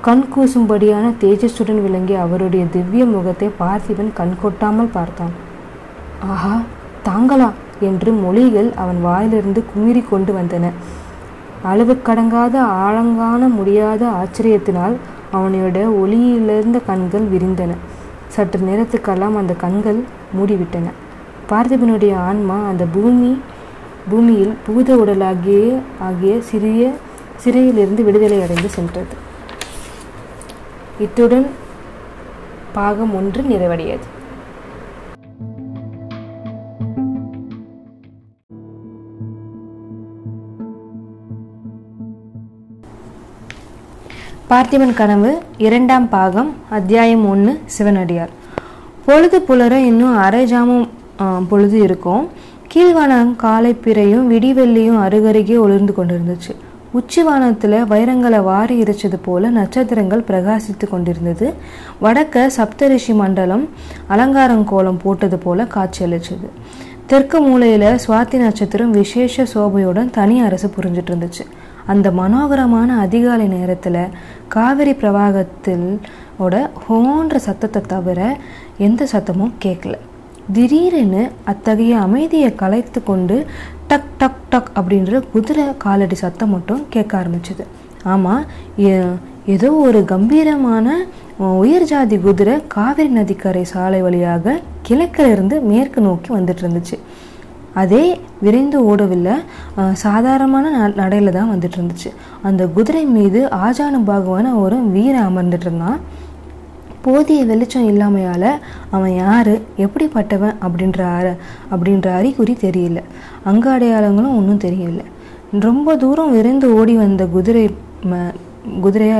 [0.00, 5.34] கண் கூசும்படியான தேஜஸுடன் விளங்கிய அவருடைய திவ்ய முகத்தை பார்த்திபன் கண் கொட்டாமல் பார்த்தான்.
[6.30, 6.54] ஆஹா
[7.08, 7.48] தாங்களா?
[7.80, 10.70] என்று மொழிகள் அவன் வாயிலிருந்து குமிரி கொண்டு வந்தன.
[11.62, 14.94] அளவு கடங்காத ஆழங்காண முடியாத ஆச்சரியத்தினால்
[15.32, 17.72] அவனோட ஒளியிலிருந்த கண்கள் விரிந்தன.
[18.28, 20.00] சற்று நேரத்துக்கெல்லாம் அந்த கண்கள்
[20.36, 20.86] மூடிவிட்டன.
[21.50, 23.32] பார்த்திபனுடைய ஆன்மா அந்த பூமி
[24.10, 25.60] பூமியில் பூத உடலாகிய
[26.00, 26.92] ஆகிய சிறிய
[27.36, 29.14] சிறையிலிருந்து விடுதலை அடைந்து சென்றது.
[30.98, 31.46] இத்துடன்
[32.72, 34.06] பாகம் ஒன்று நிறைவடையது
[44.54, 45.30] பார்த்திபன் கனவு
[45.66, 48.32] இரண்டாம் பாகம் அத்தியாயம் ஒன்று சிவனடியார்
[49.06, 50.84] பொழுது புலர இன்னும் அரை ஜாமம்
[51.50, 52.28] பொழுது இருக்கும்.
[52.74, 56.52] கீழ்வானம் காலை பிறையும் விடிவெள்ளியும் அருகருகே ஒளிர்ந்து கொண்டிருந்துச்சு.
[57.00, 61.48] உச்சிவானத்தில் வைரங்களை வாரி இறைச்சது போல நட்சத்திரங்கள் பிரகாசித்து கொண்டிருந்தது.
[62.06, 63.66] வடக்க சப்தரிஷி மண்டலம்
[64.16, 66.50] அலங்காரம் கோலம் போட்டது போல காட்சியளிச்சது
[67.12, 71.46] தெற்கு மூலையில் சுவாதி நட்சத்திரம் விசேஷ சோபையுடன் தனி அரசு புரிஞ்சிட்டு இருந்துச்சு.
[71.92, 74.02] அந்த மனோகரமான அதிகாலை நேரத்தில்
[74.54, 75.86] காவிரி பிரவாகத்தில்
[76.44, 76.54] ஓட
[76.84, 78.20] ஹோன்ற சத்தத்தை தவிர
[78.78, 79.96] எந்த சத்தமும் கேட்கல
[80.54, 83.36] திடீரென்னு அத்தகைய அமைதியை கலைத்து கொண்டு
[83.88, 87.64] டக் டக் டக் அப்படின்ற குதிரை காலடி சத்தம் மட்டும் கேட்க ஆரம்பிச்சது.
[88.14, 88.44] ஆமாம்
[89.54, 90.96] ஏதோ ஒரு கம்பீரமான
[91.62, 96.98] உயர் ஜாதி குதிரை காவிரி நதிக்கரை சாலை வழியாக கிழக்கிலிருந்து மேற்கு நோக்கி வந்துட்டு இருந்துச்சு.
[97.74, 98.04] அதே
[98.40, 99.34] விரைந்து ஓடவில்லை
[99.92, 100.94] சாதாரணமான ந-
[101.30, 102.10] தான் வந்துட்டு இருந்துச்சு
[102.42, 105.98] அந்த குதிரை மீது ஆஜானு பாகுவான ஒரு வீரன் அமர்ந்துட்டு இருந்தான்
[107.02, 108.50] போதிய வெளிச்சம் இல்லாமையால்
[108.90, 111.00] அவன் யாரு எப்படிப்பட்டவன் அப்படின்ற
[111.70, 112.98] அப்படின்ற அறிகுறி தெரியல.
[113.44, 115.02] அங்க அடையாளங்களும் ஒன்றும் தெரியல
[115.60, 117.64] ரொம்ப தூரம் விரைந்து ஓடி வந்த குதிரை
[118.04, 118.34] ம-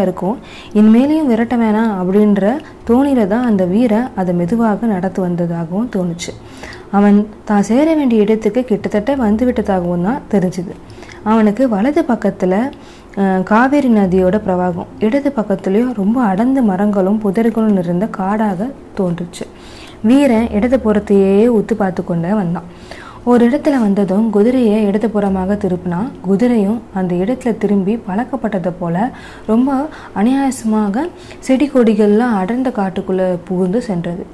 [0.02, 0.36] இருக்கும்.
[0.74, 2.44] இனிமேலையும் விரட்ட வேணாம் அப்படின்ற
[2.88, 6.32] தோணியில் தான் அந்த வீரை அதை மெதுவாக நடத்து வந்ததாகவும் தோணுச்சு.
[6.96, 7.18] அவன்
[7.48, 10.74] தான் சேர வேண்டிய இடத்துக்கு கிட்டத்தட்ட வந்து விட்டதாகவும் தான் தெரிஞ்சுது.
[11.30, 12.58] அவனுக்கு வலது பக்கத்தில்
[13.50, 14.88] காவேரி நதியோட பிரவாகம்.
[15.06, 18.68] இடது பக்கத்துலேயும் ரொம்ப அடர்ந்த மரங்களும் புதர்களும் இருந்த காடாக
[18.98, 19.44] தோன்றுச்சு.
[20.08, 22.68] வீரன் இடது புறத்தையே ஒத்து பார்த்து கொண்டே வந்தான்.
[23.30, 29.06] ஒரு இடத்துல வந்ததும் குதிரையை இடது புறமாக திருப்பினா குதிரையும் அந்த இடத்துல திரும்பி பழக்கப்பட்டதை போல
[29.50, 29.76] ரொம்ப
[30.20, 31.06] அநியாயசமாக
[31.46, 34.24] செடி கொடிகள்லாம் அடர்ந்த காட்டுக்குள்ளே புகுந்து சென்றது.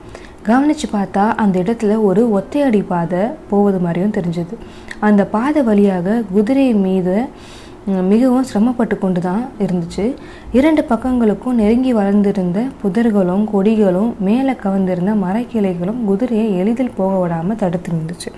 [0.48, 4.54] கவனிச்சு பார்த்தா அந்த இடத்துல ஒரு ஒத்தையடி பாதை போவது மாதிரியும் தெரிஞ்சது.
[5.06, 7.16] அந்த பாதை வழியாக குதிரை மீது
[8.12, 10.04] மிகவும் சிரமப்பட்டு கொண்டு தான் இருந்துச்சு.
[10.58, 18.32] இரண்டு பக்கங்களுக்கும் நெருங்கி வளர்ந்திருந்த புதர்களும் கொடிகளும் மேலே கவர்ந்திருந்த மரக்கிளைகளும் குதிரையை எளிதில் போக விடாமல் தடுத்து நின்றுச்சு.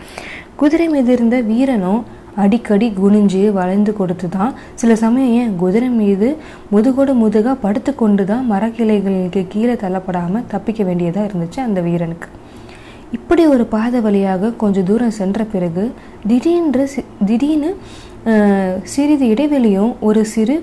[0.60, 2.02] குதிரை மீது இருந்த வீரனும்
[2.42, 6.28] அடிக்கடி குனிஞ்சு வளைந்து கொடுத்து தான் சில சமயம் ஏன் குதிரை மீது
[6.74, 12.28] முதுகோடு முதுகாக படுத்து கொண்டு தான் மரக்கிளைகளுக்கு கீழே தள்ளப்படாமல் தப்பிக்க வேண்டியதாக இருந்துச்சு அந்த வீரனுக்கு.
[13.16, 15.84] இப்படி ஒரு பாதை வழியாக கொஞ்சம் தூரம் சென்ற பிறகு
[16.30, 16.86] திடீர்னு
[17.28, 17.70] திடீர்னு
[18.92, 20.56] சிறிது இடைவெளியும் ஒரு சிறு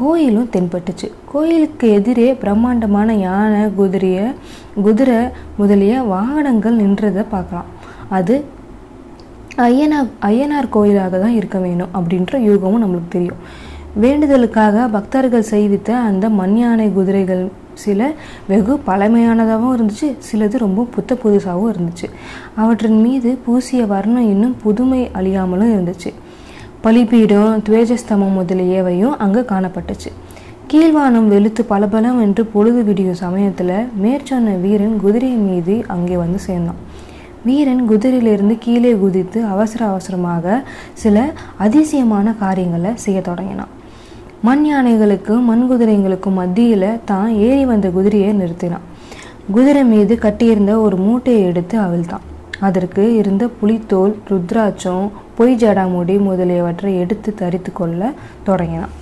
[0.00, 1.08] கோயிலும் தென்பட்டுச்சு.
[1.32, 4.20] கோயிலுக்கு எதிரே பிரம்மாண்டமான யானை குதிரைய
[4.86, 5.20] குதிரை
[5.60, 7.70] முதலிய வாகனங்கள் நின்றதை பார்க்கலாம்.
[8.18, 8.36] அது
[9.62, 13.42] ஐயனார் ஐயனார் கோயிலாக தான் இருக்க வேணும் அப்படின்ற யூகமும் நம்மளுக்கு தெரியும்.
[14.02, 17.44] வேண்டுதலுக்காக பக்தர்கள் செய்வித்த அந்த மண் யானை குதிரைகள்
[17.74, 18.12] சில
[18.48, 22.08] வெகு பழமையானதாகவும் இருந்துச்சு சிலது ரொம்ப புத்த புதுசாகவும் இருந்துச்சு.
[22.56, 26.12] அவற்றின் மீது பூசிய வர்ணம் இன்னும் புதுமை அழியாமலும் இருந்துச்சு.
[26.80, 30.12] பலிபீடம் துவேஜஸ்தமம் முதலியவையும் அங்கே காணப்பட்டுச்சு.
[30.72, 36.93] கீழ்வானம் வெளுத்து பலபலம் என்று பொழுது விடியும் சமயத்தில் மேற்சொன்ன வீரன் குதிரை மீது அங்கே வந்து சேர்ந்தான்.
[37.44, 40.62] வீரன் குதிரையிலிருந்து கீழே குதித்து அவசர அவசரமாக
[41.02, 41.16] சில
[41.58, 43.72] அதிசயமான காரியங்களை செய்ய தொடங்கினான்.
[44.46, 48.86] மண் யானைகளுக்கும் மண் குதிரைங்களுக்கும் மத்தியில் தான் ஏறி வந்த குதிரையை நிறுத்தினான்.
[49.52, 52.24] குதிரை மீது கட்டியிருந்த ஒரு மூட்டையை எடுத்து அவிழ்த்தான்.
[52.60, 55.06] அதற்கு இருந்த புலித்தோல் ருத்ராட்சம்
[55.38, 58.12] பொய் ஜடாமுடி முதலியவற்றை எடுத்து தரித்து கொள்ள
[58.42, 58.92] தொடங்கினான்.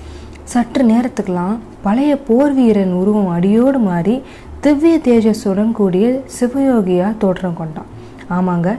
[0.52, 4.16] சற்று நேரத்துக்கெல்லாம் பழைய போர் வீரன் உருவம் அடியோடு மாறி
[4.60, 6.06] திவ்ய தேஜஸுடன் கூடிய
[6.38, 7.90] சிவயோகியா தோற்றம் கொண்டான்.
[8.36, 8.70] ஆமாங்க.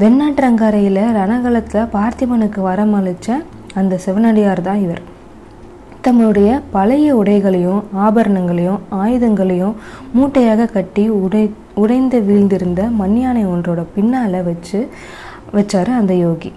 [0.00, 3.28] வெண்ணாற்றங்கரையில் ரணகலத்தில் பார்த்திபனுக்கு வரமளித்த
[3.74, 5.02] அந்த சிவனடியார் தான் இவர்.
[6.04, 9.74] தம்முடைய பழைய உடைகளையும் ஆபரணங்களையும் ஆயுதங்களையும்
[10.16, 11.42] மூட்டையாக கட்டி உடை
[11.74, 14.80] உடைந்து வீழ்ந்திருந்த மண்யானை ஒன்றோட பின்னால் வச்சு
[15.56, 16.52] வச்சார் அந்த யோகி.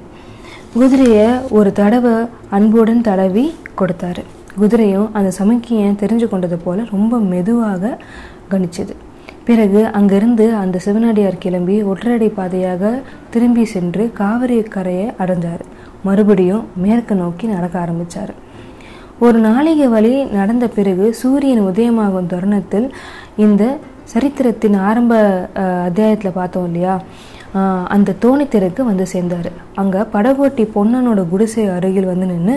[0.74, 2.14] குதிரையை ஒரு தடவை
[2.49, 3.45] அன்புடன் தடவி
[3.80, 4.24] கொடுத்தாரு.
[4.60, 7.98] குதிரையும் அந்த சமிக்கையை தெரிஞ்சு கொண்டது போல ரொம்ப மெதுவாக
[8.52, 8.95] கணிச்சது.
[9.48, 12.91] பிறகு அங்கிருந்து அந்த சிவனடியார் கிளம்பி ஒற்றடை பாதையாக
[13.34, 15.64] திரும்பி சென்று காவிரி கரையை அடைஞ்சார்
[16.07, 18.34] மறுபடியும் மேற்கு நோக்கி நடக்க ஆரம்பித்தார்
[19.26, 22.88] ஒரு நாளிகை வழி நடந்த பிறகு சூரியன் உதயமாகும் தருணத்தில்
[23.45, 23.64] இந்த
[24.14, 25.14] சரித்திரத்தின் ஆரம்ப
[25.88, 26.95] அத்தியாயத்தில் பார்த்தோம் இல்லையா?
[27.95, 29.49] அந்த தோணித்திற்கு வந்து சேர்ந்தார்.
[29.82, 32.56] அங்கே படகோட்டி பொன்னனோட குடிசை அருகில் வந்து நின்று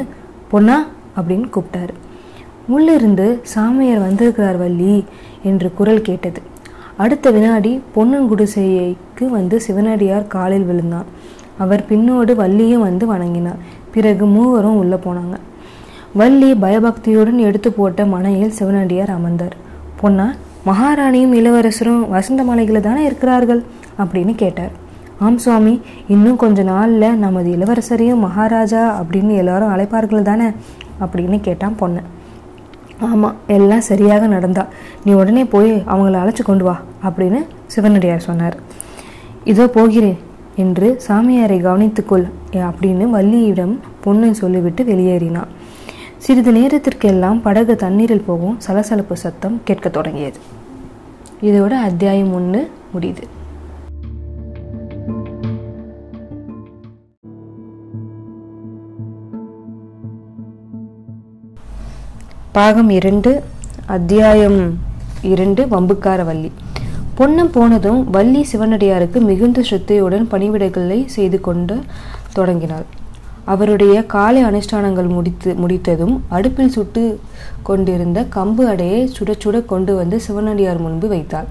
[0.53, 0.77] பொன்னா
[1.19, 1.95] அப்படின்னு கூப்பிட்டாரு.
[2.75, 4.95] உள்ளிருந்து சாமியார் வந்திருக்கிறார் வள்ளி
[5.51, 6.41] என்று குரல் கேட்டது.
[6.97, 11.05] அடுத்த வினாடி பொன்னன் குடிசையைக்கு வந்து சிவனடியார் காலில் விழுந்தான்.
[11.59, 13.57] அவர் பின்னோடு வள்ளியும் வந்து வணங்கினார்.
[13.91, 15.37] பிறகு மூவரும் உள்ளே போனாங்க.
[16.15, 19.57] வள்ளி பயபக்தியுடன் எடுத்து போட்ட மனையில் சிவனடியார் அமர்ந்தார்.
[20.01, 20.35] பொன்னா
[20.67, 23.63] மகாராணியும் இளவரசரும் வசந்த மாலைகளில் தானே இருக்கிறார்கள்?
[23.99, 24.71] அப்படின்னு கேட்டார்.
[25.19, 30.49] ஆம் சுவாமி இன்னும் கொஞ்ச நாளில் நமது இளவரசரையும் மகாராஜா அப்படின்னு எல்லாரும் அழைப்பார்கள் தானே?
[31.01, 32.01] அப்படின்னு கேட்டான் பொண்ணு
[33.01, 34.67] ஆமாம் எல்லாம் சரியாக நடந்தா.
[35.05, 38.57] நீ உடனே போய் அவங்கள அழைச்சி கொண்டு வா அப்படின்னு சிவனடியார் சொன்னார்.
[39.45, 40.19] இதோ போகிறேன்
[40.57, 45.47] என்று சாமியாரை கவனித்துக்கொள் அப்படின்னு வள்ளியிடம் பொண்ணை சொல்லிவிட்டு வெளியேறினான்.
[46.17, 50.39] சிறிது நேரத்திற்கெல்லாம் படகு தண்ணீரில் போகும் சலசலப்பு சத்தம் கேட்கத் தொடங்கியது.
[51.43, 53.23] இதோட அத்தியாயம் ஒன்று முடியுது.
[62.57, 63.43] பாகம் இரண்டு
[63.87, 64.79] அத்தியாயம்
[65.23, 66.53] இரண்டு வம்புக்கார வள்ளி
[67.19, 71.81] பொன்னம் போனதும் வள்ளி சிவனடியாருக்கு மிகுந்த ஸ்ரத்தையுடன் பணிவிடைகளை செய்து கொண்டு
[72.33, 72.85] தொடங்கினாள்.
[73.45, 77.21] அவருடைய காலை அனுஷ்டானங்கள் முடித்து முடித்ததும் அடுப்பில் சுட்டு
[77.63, 81.47] கொண்டிருந்த கம்பு அடையை சுட சுட கொண்டு வந்து சிவனடியார் முன்பு வைத்தாள்.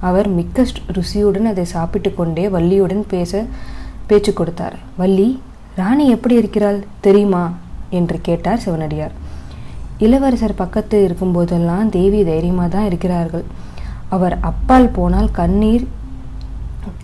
[0.00, 3.44] அவர் மிக்க ருசியுடன் அதை சாப்பிட்டு கொண்டே வள்ளியுடன் பேச
[4.06, 4.76] பேச்சு கொடுத்தார்.
[4.96, 5.40] வள்ளி
[5.76, 7.52] ராணி எப்படி இருக்கிறாள் தெரியுமா?
[7.90, 9.26] என்று கேட்டார் சிவனடியார்.
[10.06, 13.44] இளவரசர் பக்கத்து இருக்கும்போதெல்லாம் தேவி தைரியமாக தான் இருக்கிறார்கள்.
[14.16, 15.86] அவர் அப்பால் போனால் கண்ணீர்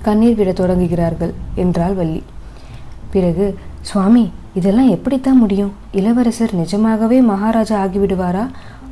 [0.06, 2.22] கண்ணீர் விட தொடங்குகிறார்கள் என்றாள் வள்ளி.
[3.14, 3.46] பிறகு
[3.88, 4.24] சுவாமி
[4.58, 5.72] இதெல்லாம் எப்படித்தான் முடியும்?
[5.92, 8.44] இளவரசர் நிஜமாகவே மகாராஜா ஆகிவிடுவாரா?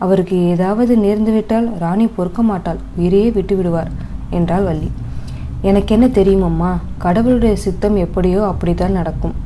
[0.04, 3.90] அவருக்கு ஏதாவது நேர்ந்துவிட்டால் ராணி பொறுக்க மாட்டாள் உயிரையே விட்டு விடுவார்
[4.38, 4.90] என்றாள் வள்ளி.
[5.70, 6.70] எனக்கு என்ன தெரியுமம்மா?
[6.98, 9.36] கடவுளுடைய சித்தம் எப்படியோ அப்படித்தான் நடக்கும்.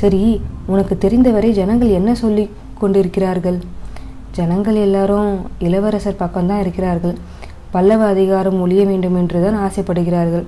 [0.00, 0.22] சரி
[0.66, 2.44] உனக்கு தெரிந்தவரை ஜனங்கள் என்ன சொல்லி
[2.80, 3.60] கொண்டிருக்கிறார்கள்?
[4.36, 5.30] ஜனங்கள் எல்லாரும்
[5.66, 7.16] இளவரசர் பக்கம்தான் இருக்கிறார்கள்.
[7.74, 10.44] பல்லவ அதிகாரம் ஒழிய வேண்டும் என்றுதான் ஆசைப்படுகிறார்கள்.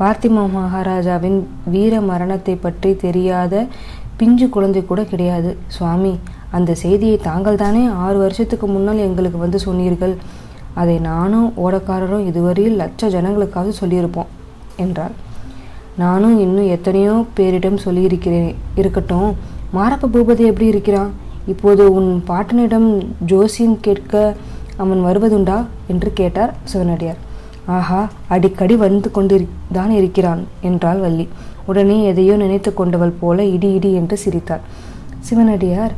[0.00, 1.38] பார்த்திம மகாராஜாவின்
[1.74, 3.64] வீர மரணத்தை பற்றி தெரியாத
[4.20, 5.50] பிஞ்சு குழந்தை கூட கிடையாது.
[5.76, 6.12] சுவாமி
[6.56, 10.14] அந்த செய்தியை தாங்கள் தானே ஆறு வருஷத்துக்கு முன்னால் எங்களுக்கு வந்து சொன்னீர்கள்.
[10.80, 14.32] அதை நானும் ஓடக்காரரும் இதுவரையில் லட்ச ஜனங்களுக்காவது சொல்லியிருப்போம்
[14.84, 15.14] என்றார்
[16.02, 18.52] நானும் இன்னும் எத்தனையோ பேரிடம் சொல்லியிருக்கிறேன்.
[18.80, 19.30] இருக்கட்டும்
[19.76, 21.10] மாரப்ப பூபதி எப்படி இருக்கிறான்?
[21.48, 22.88] இப்போது உன் பாட்டனிடம்
[23.26, 24.34] ஜோசியம் கேட்க
[24.76, 25.58] அவன் வருவதுண்டா?
[25.86, 27.20] என்று கேட்டார் சிவனடியார்.
[27.66, 29.36] ஆஹா அடிக்கடி வந்து கொண்டு
[29.72, 31.28] தான் இருக்கிறான் என்றாள் வள்ளி.
[31.66, 34.64] உடனே எதையோ நினைத்து கொண்டவள் போல இடி இடி என்று சிரித்தாள்.
[35.20, 35.94] சிவனடியார்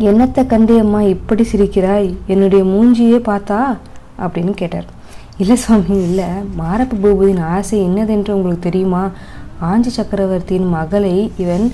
[0.00, 2.14] என்னத்த கந்தையம்மா இப்படி சிரிக்கிறாய்?
[2.26, 3.60] என்னுடைய மூஞ்சியே பார்த்தா?
[4.18, 4.88] அப்படின்னு கேட்டார்.
[5.38, 6.28] இல்லை சுவாமி இல்லை.
[6.58, 9.10] மாரப்ப பூபதியின் ஆசை என்னதென்று உங்களுக்கு தெரியுமா?
[9.62, 11.64] ஆஞ்சி சக்கரவர்த்தியின் மகளை இவன்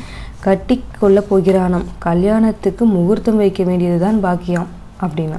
[0.44, 1.84] கட்டி கொள்ள போகிறானாம்.
[1.98, 4.66] கல்யாணத்துக்கு முகூர்த்தம் வைக்க வேண்டியதுதான் பாக்கியம்
[5.00, 5.38] அப்படின்னா.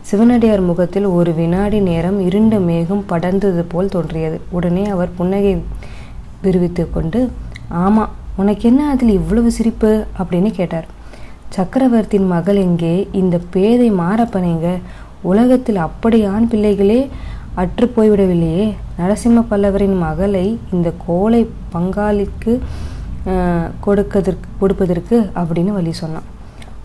[0.00, 4.40] சிவனடியார் முகத்தில் ஒரு வினாடி நேரம் இருண்ட மேகம் படர்ந்தது போல் தோன்றியது.
[4.50, 5.54] உடனே அவர் புன்னகை
[6.42, 7.20] விரிவித்து கொண்டு
[7.68, 9.90] ஆமாம் உனக்கு என்ன அதில் இவ்வளவு சிரிப்பு?
[10.18, 10.86] அப்படின்னு கேட்டார்.
[11.48, 13.08] சக்கரவர்த்தியின் மகள் எங்கே?
[13.12, 14.68] இந்த பேதை மாறப்பனைங்க
[15.22, 17.00] உலகத்தில் அப்படி ஆண் பிள்ளைகளே
[17.54, 18.66] அற்று போய்விடவில்லையே.
[18.98, 22.52] நரசிம்ம பல்லவரின் மகளை இந்த கோலை பங்காளிக்கு
[23.80, 26.28] கொடுக்கதற்கு கொடுப்பதற்கு அப்படின்னு வழி சொன்னான்.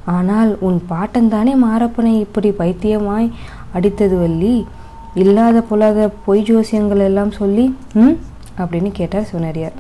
[0.06, 3.32] ஆனால் உன் பாட்டன்தானே மாரப்பனை இப்படி பைத்தியமாய்
[3.74, 4.68] அடித்தது வள்ளி?
[5.14, 8.16] இல்லாத பொல்லாத பொய் ஜோசியங்கள் எல்லாம் சொல்லி ம்?
[8.58, 9.74] அப்படின்னு கேட்டார் சிவனடியார்.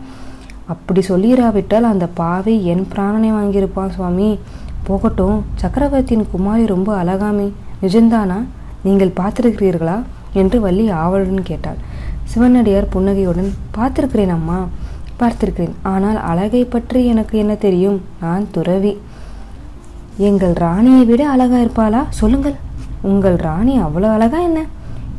[0.65, 4.40] அப்படி சொல்லிராவிட்டால் அந்த பாவை என் பிராணனை வாங்கியிருப்பான் சுவாமி.
[4.84, 7.52] போகட்டும் சக்கரவர்த்தியின் குமாரி ரொம்ப அழகாமி.
[7.81, 8.44] நிஜந்தானா
[8.84, 10.02] நீங்கள் பார்த்திருக்கிறீர்களா?
[10.34, 11.77] என்று வள்ளி ஆவலுடன் கேட்டாள்.
[12.23, 14.68] சிவனடியார் புன்னகையுடன் பார்த்திருக்கிறேன் அம்மா.
[15.21, 15.75] பார்த்திருக்கிறேன்.
[15.81, 18.01] ஆனால் அழகை பற்றி எனக்கு என்ன தெரியும்?
[18.21, 18.93] நான் துறவி.
[20.17, 22.01] எங்கள் ராணியை விட அழகா இருப்பாளா?
[22.09, 22.55] சொல்லுங்கள்.
[23.01, 24.61] உங்கள் ராணி அவ்வளோ அழகா என்ன?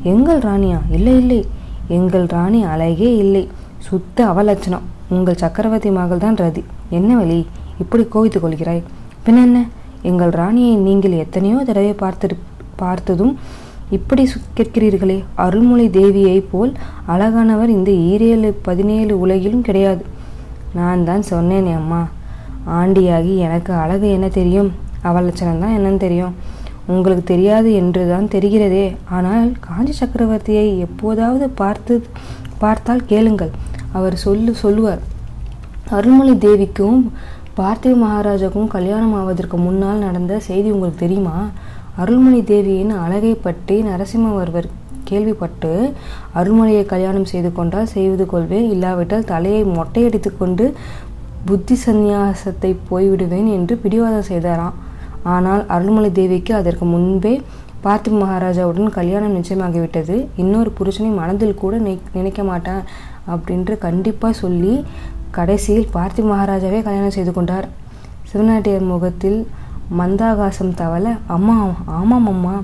[0.03, 0.79] எங்கள் ராணியா?
[0.97, 1.41] இல்லை இல்லை.
[1.89, 3.49] எங்கள் ராணி அழகே இல்லை.
[3.79, 4.87] சுத்த அவலட்சணம்.
[5.09, 6.63] உங்கள் சக்கரவர்த்தி மகள் தான் ரதி.
[6.99, 7.47] என்ன வழி?
[7.79, 8.83] இப்படி கோவித்துக் கொள்கிறாய்.
[9.27, 9.61] பின்ன என்ன?
[10.03, 12.37] எங்கள் ராணியை நீங்கள் எத்தனையோ தடவை பார்த்து
[12.77, 13.35] பார்த்ததும்
[13.97, 14.23] இப்படி
[14.59, 16.73] கேட்கிறீர்களே அருள்மொழி தேவியைப் போல்
[17.13, 20.03] அழகானவர் இந்த ஈரேழு பதினேழு உலகிலும் கிடையாது.
[20.79, 22.01] நான் தான் சொன்னேனே அம்மா.
[22.79, 24.71] ஆண்டியாகி எனக்கு அழகு என்ன தெரியும்?
[25.09, 26.35] அவலட்சணம் தான் என்னன்னு தெரியும்.
[26.93, 28.87] உங்களுக்கு தெரியாது என்று தான் தெரிகிறதே.
[29.17, 31.95] ஆனால் காஞ்சி சக்கரவர்த்தியை எப்போதாவது பார்த்து
[32.63, 33.53] பார்த்தால் கேளுங்கள்.
[33.99, 35.03] அவர் சொல்லு சொல்லுவார்.
[35.97, 37.01] அருள்மொழி தேவிக்கும்
[37.59, 41.37] பார்த்திவ மகாராஜாக்கும் கல்யாணம் ஆவதற்கு முன்னால் நடந்த செய்தி உங்களுக்கு தெரியுமா?
[42.03, 44.69] அருள்மொழி தேவியின் அழகை பற்றி நரசிம்மவர்வர்
[45.09, 45.71] கேள்விப்பட்டு
[46.39, 50.65] அருள்மொழியை கல்யாணம் செய்து கொண்டால் செய்து கொள்வேன் இல்லாவிட்டால் தலையை மொட்டையடித்து கொண்டு
[51.49, 54.77] புத்தி சந்நியாசத்தை போய்விடுவேன் என்று பிடிவாதம் செய்தாராம்.
[55.35, 57.35] ஆனால் அருள்மொழி தேவிக்கு அதற்கு முன்பே
[57.85, 60.17] பார்த்திப மகாராஜாவுடன் கல்யாணம் நிச்சயமாகிவிட்டது.
[60.43, 61.75] இன்னொரு புருஷனை மனதில் கூட
[62.19, 62.83] நினைக்க மாட்டேன்
[63.33, 64.75] அப்படின்று கண்டிப்பாக சொல்லி
[65.39, 67.69] கடைசியில் பார்த்திப மகாராஜாவே கல்யாணம் செய்து கொண்டார்.
[68.31, 69.41] சிவநாட்டியர் முகத்தில்
[69.99, 71.57] மந்தாகாசம் தவள அம்மா
[71.87, 72.55] ஆமாம் அம்மா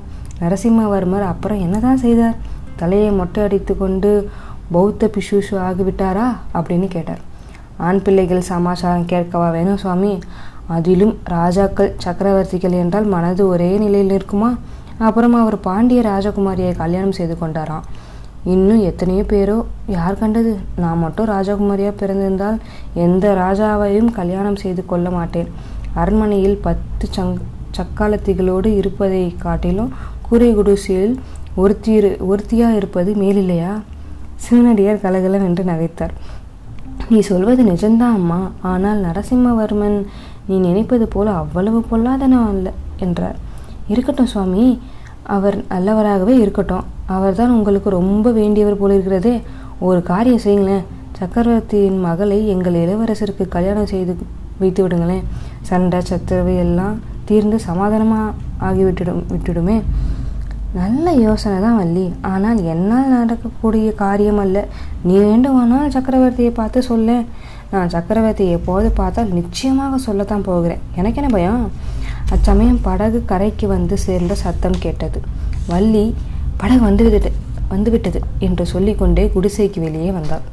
[0.40, 2.36] நரசிம்மவர்மர் அப்புறம் என்னதான் செய்தார்?
[2.76, 4.10] தலையை மொட்டை அடித்து கொண்டு
[4.72, 6.26] பௌத்த பிஷுஷு ஆகிவிட்டாரா?
[6.54, 7.22] அப்படின்னு கேட்டார்.
[7.76, 10.18] ஆண் பிள்ளைகள் சமாச்சாரம் கேட்கவா வேணும் சுவாமி?
[10.66, 14.50] அதிலும் ராஜாக்கள் சக்கரவர்த்திகள் என்றால் மனது ஒரே நிலையில் இருக்குமா?
[14.98, 17.86] அப்புறம் அவர் பாண்டிய ராஜகுமாரியை கல்யாணம் செய்து கொண்டாராம்.
[18.44, 20.58] இன்னும் எத்தனையோ பேரோ யார் கண்டது?
[20.76, 22.58] நான் மட்டும் ராஜகுமாரியாக பிறந்திருந்தால்
[22.94, 25.48] எந்த ராஜாவையும் கல்யாணம் செய்து கொள்ள மாட்டேன்.
[25.96, 27.36] அரண்மனையில் பத்து சங்
[27.76, 29.90] சக்காலத்திகளோடு இருப்பதை காட்டிலும்
[30.28, 31.20] கூரை குடிசையில்
[31.54, 33.72] ஒருத்தி ஒருத்தியா இருப்பது மேலில்லையா?
[34.36, 36.14] சிவனடியார் கலகலம் என்று நகைத்தார்.
[37.08, 38.50] நீ சொல்வது நிஜம்தான் அம்மா.
[38.60, 40.04] ஆனால் நரசிம்மவர்மன்
[40.48, 42.72] நீ நினைப்பது போல அவ்வளவு பொல்லாதனம் அல்ல?
[42.96, 43.36] என்றார்.
[43.88, 44.80] இருக்கட்டும் சுவாமி.
[45.22, 46.84] அவர் நல்லவராகவே இருக்கட்டும்.
[47.06, 49.42] அவர்தான் உங்களுக்கு ரொம்ப வேண்டியவர் போல இருக்கிறதே.
[49.80, 50.86] ஒரு காரியம் செய்யுங்களேன்.
[51.12, 54.16] சக்கரவர்த்தியின் மகளை எங்கள் இளவரசருக்கு கல்யாணம் செய்து
[54.58, 55.24] வைத்து விடுங்களேன்.
[55.70, 56.96] சண்டை சத்துரவு எல்லாம்
[57.28, 58.34] தீர்ந்து சமாதானமாக
[58.66, 59.78] ஆகிவிட்டுடும் விட்டுடுமே.
[60.80, 62.04] நல்ல யோசனை தான் வள்ளி.
[62.32, 64.66] ஆனால் என்னால் நடக்கக்கூடிய காரியம் அல்ல.
[65.06, 67.18] நீ வேண்டுமானால் சக்கரவர்த்தியை பார்த்து சொல்ல.
[67.70, 70.82] நான் சக்கரவர்த்தியை எப்போது பார்த்தால் நிச்சயமாக சொல்லத்தான் போகிறேன்.
[71.00, 71.64] எனக்கு என்ன பயம்?
[72.34, 75.20] அச்சமயம் படகு கரைக்கு வந்து சேர்ந்த சத்தம் கேட்டது.
[75.72, 76.04] வள்ளி
[76.60, 80.44] படகு வந்து வந்துவிட்டது வந்துவிட்டது என்று சொல்லிக்கொண்டே குடிசைக்கு வெளியே வந்தாள்.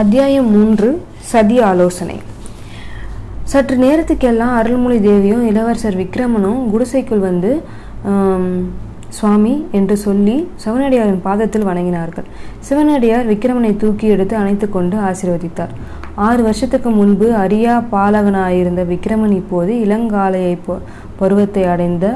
[0.00, 0.86] அத்தியாயம் மூன்று
[1.30, 2.14] சதி ஆலோசனை.
[3.52, 7.50] சற்று நேரத்துக்கெல்லாம் அருள்மொழி தேவியும் இளவரசர் விக்ரமனும் குடிசைக்குள் வந்து
[9.08, 12.28] சுவாமி என்று சொல்லி சிவனடியாரின் பாதத்தில் வணங்கினார்கள்.
[12.58, 15.74] சிவனடியார் விக்ரமனை தூக்கி எடுத்து அணைத்து கொண்டு ஆசீர்வதித்தார்.
[16.14, 20.78] ஆறு வருஷத்துக்கு முன்பு அரியா பாலகனாயிருந்த விக்ரமன் இப்போது இளங்காலையை போ
[21.20, 22.06] பருவத்தை அடைந்த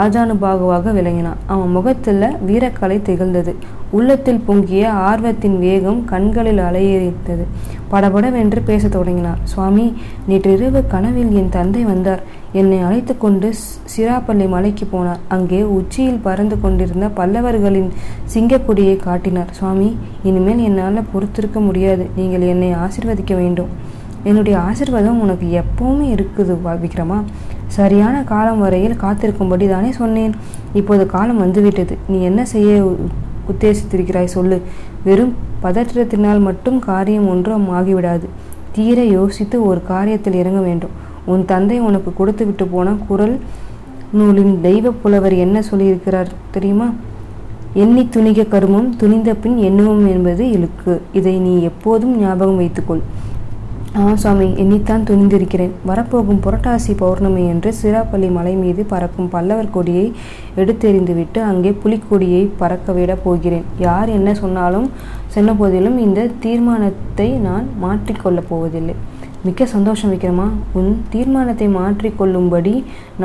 [0.00, 1.40] ஆஜானுபாகுவாக விளங்கினான்.
[1.46, 3.54] அவன் முகத்தில் வீரக்கலை திகழ்ந்தது.
[3.98, 7.44] உள்ளத்தில் பொங்கிய ஆர்வத்தின் வேகம் கண்களில் அலையெறித்தது
[7.92, 9.86] படபடவென்று பேசத் தொடங்கினார் சுவாமி
[10.28, 12.22] நேற்றிரவு கனவில் என் தந்தை வந்தார்.
[12.60, 13.48] என்னை அழைத்து கொண்டு
[13.94, 15.20] சிராப்பள்ளி மலைக்கு போனார்.
[15.34, 17.90] அங்கே உச்சியில் பறந்து கொண்டிருந்த பல்லவர்களின்
[18.34, 19.52] சிங்கக்கொடியை காட்டினார்.
[19.58, 19.88] சுவாமி
[20.22, 22.06] இனிமேல் என்னால் பொறுத்திருக்க முடியாது.
[22.16, 23.72] நீங்கள் என்னை ஆசிர்வதிக்க வேண்டும்.
[24.30, 27.18] என்னுடைய ஆசீர்வாதம் உனக்கு எப்பவுமே இருக்குது விக்ரமா.
[27.76, 30.32] சரியான காலம் வரையில் காத்திருக்கும்படி தானே சொன்னேன்.
[30.80, 31.94] இப்போது காலம் வந்துவிட்டது.
[32.12, 32.70] நீ என்ன செய்ய
[33.50, 34.58] உத்தேசித்திருக்கிறாய் சொல்லு.
[35.06, 38.26] வெறும் பதற்றத்தினால் மட்டும் காரியம் ஒன்றும் ஆகிவிடாது.
[38.76, 40.94] தீர யோசித்து ஒரு காரியத்தில் இறங்க வேண்டும்.
[41.32, 43.34] உன் தந்தை உனக்கு கொடுத்து விட்டு போன குரல்
[44.18, 46.88] நூலின் தெய்வ புலவர் என்ன சொல்லியிருக்கிறார் தெரியுமா?
[47.82, 50.94] எண்ணி துணிக கருமம் துணிந்த பின் எண்ணுவோம் என்பது இழுக்கு.
[51.12, 53.02] இதை நீ எப்போதும் ஞாபகம் வைத்துக்கொள்.
[54.00, 55.72] ஆ சுவாமி எண்ணித்தான் துணிந்திருக்கிறேன்.
[55.88, 60.04] வரப்போகும் புரட்டாசி பௌர்ணமி என்று சிராப்பள்ளி மலை மீது பறக்கும் பல்லவர் கொடியை
[60.60, 63.66] எடுத்தெறிந்துவிட்டு அங்கே புலிக்கொடியை பறக்கவிடப் போகிறேன்.
[63.78, 64.86] யார் என்ன சொன்னாலும்
[65.34, 68.94] சொன்ன போதிலும் இந்த தீர்மானத்தை நான் மாற்றிக்கொள்ளப் போவதில்லை.
[69.42, 70.46] மிக்க சந்தோஷம் விக்ரமா.
[70.72, 72.74] உன் தீர்மானத்தை மாற்றிக்கொள்ளும்படி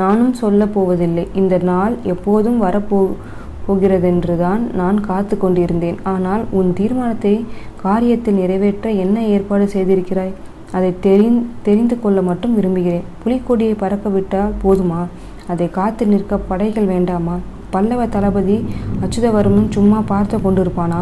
[0.00, 1.24] நானும் சொல்லப் போவதில்லை.
[1.42, 3.00] இந்த நாள் எப்போதும் வரப்போ
[3.68, 5.98] போகிறதென்றுதான் நான் காத்து கொண்டிருந்தேன்.
[6.12, 7.34] ஆனால் உன் தீர்மானத்தை
[7.86, 10.34] காரியத்தில் நிறைவேற்ற என்ன ஏற்பாடு செய்திருக்கிறாய்?
[10.72, 13.04] அதை தெரிந் தெரிந்து கொள்ள மட்டும் விரும்புகிறேன்.
[13.24, 15.00] புலிக்கொடியை பறக்க விட்டால் போதுமா?
[15.46, 17.36] அதை காத்து நிற்க படைகள் வேண்டாமா?
[17.70, 18.64] பல்லவ தளபதி
[19.02, 21.00] அச்சுதவர்மன் சும்மா பார்த்து கொண்டிருப்பானா?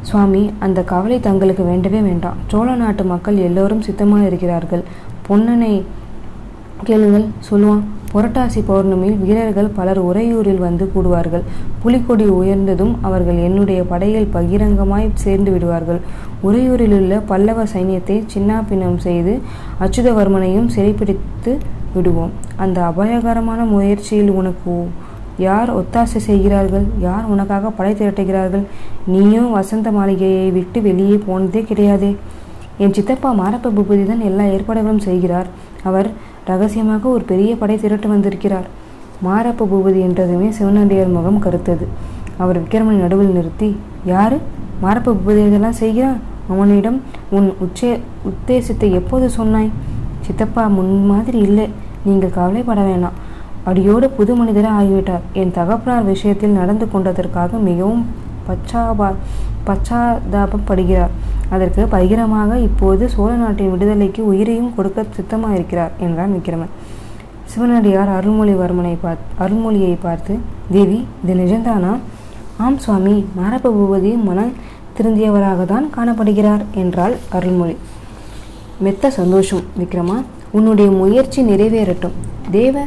[0.00, 2.38] சுவாமி அந்த கவலை தங்களுக்கு வேண்டவே வேண்டாம்.
[2.46, 4.82] சோழ நாட்டு மக்கள் எல்லோரும் சித்தமாக இருக்கிறார்கள்.
[5.28, 5.82] பொன்னனை
[6.84, 7.82] கேளுங்கள் சொல்லுவான்.
[8.12, 11.44] புரட்டாசி பௌர்ணமியில் வீரர்கள் பலர் உறையூரில் வந்து கூடுவார்கள்.
[11.82, 16.00] புலிக்கொடி உயர்ந்ததும் அவர்கள் என்னுடைய படையில் பகிரங்கமாய் சேர்ந்து விடுவார்கள்.
[16.48, 19.34] உறையூரிலுள்ள பல்லவ சைன்யத்தை சின்னாபின்னம் செய்து
[19.84, 21.54] அச்சுதவர்மனையும் சிறைப்பிடித்து
[21.94, 22.34] விடுவோம்.
[22.64, 24.74] அந்த அபாயகரமான முயற்சியில் உனக்கு
[25.46, 26.86] யார் ஒத்தாசை செய்கிறார்கள்?
[27.06, 28.64] யார் உனக்காக படை திரட்டுகிறார்கள்?
[29.12, 32.10] நீயும் வசந்த மாளிகையை விட்டு வெளியே போனதே கிடையாதே.
[32.84, 35.48] என் சித்தப்பா மாரப்ப பூபதி தான் எல்லா ஏற்பாடுகளும் செய்கிறார்.
[35.88, 36.08] அவர்
[36.46, 38.68] ரகசியமாக ஒரு பெரிய படை திரட்டு வந்திருக்கிறார்.
[39.26, 41.86] மாரப்ப பூபதி என்றதுமே சிவனடியார் முகம் கருத்தது.
[42.38, 43.68] அவர் விக்ரமனை நடுவில் நிறுத்தி
[44.04, 44.38] யாரு?
[44.82, 47.00] மாரப்ப பூபதி இதெல்லாம் செய்கிறான் அவனிடம்
[47.36, 47.90] உன் உச்சே
[48.30, 49.70] உத்தேசத்தை எப்போது சொன்னாய்?
[50.26, 51.66] சித்தப்பா முன் மாதிரி இல்லை.
[52.04, 53.18] நீங்கள் கவலைப்பட வேணாம்.
[53.64, 55.24] அடியோடு புது மனிதராக ஆகிவிட்டார்.
[55.32, 58.04] என் தகப்பனார் விஷயத்தில் நடந்து கொண்டதற்காக மிகவும்
[58.46, 59.08] பச்சாபா
[59.66, 61.12] பச்சாதாபப்படுகிறார்.
[61.54, 66.74] அதற்கு பகிரமாக இப்போது சோழ நாட்டின் விடுதலைக்கு உயிரையும் கொடுக்க சித்தமாக இருக்கிறார் என்றான் விக்ரமன்
[67.52, 70.34] சிவனடியார் அருள்மொழிவர்மனை பார்த்து அருள்மொழியை பார்த்து
[70.74, 71.92] தேவி இது நிஜந்தானா
[72.64, 73.14] ஆம் சுவாமி.
[73.38, 74.52] மாரப்ப பூபதி மனம்
[74.96, 77.76] திருந்தியவராக தான் காணப்படுகிறார் என்றாள் அருள்மொழி.
[78.84, 80.16] மெத்த சந்தோஷம் விக்ரமா
[80.56, 82.16] உன்னுடைய முயற்சி நிறைவேறட்டும்.
[82.56, 82.84] தேவ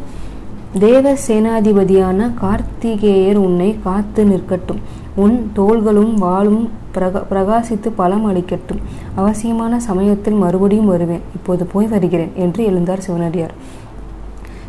[0.84, 4.82] தேவ சேனாதிபதியான கார்த்திகேயர் உன்னை காத்து நிற்கட்டும்.
[5.16, 6.64] உன் தோள்களும் வாளும்
[6.96, 8.82] பிரகா பிரகாசித்து பலம் அளிக்கட்டும்
[9.16, 11.22] அவசியமான சமயத்தில் மறுபடியும் வருவேன்.
[11.36, 13.54] இப்போது போய் வருகிறேன் என்று எழுந்தார் சிவனடியார்.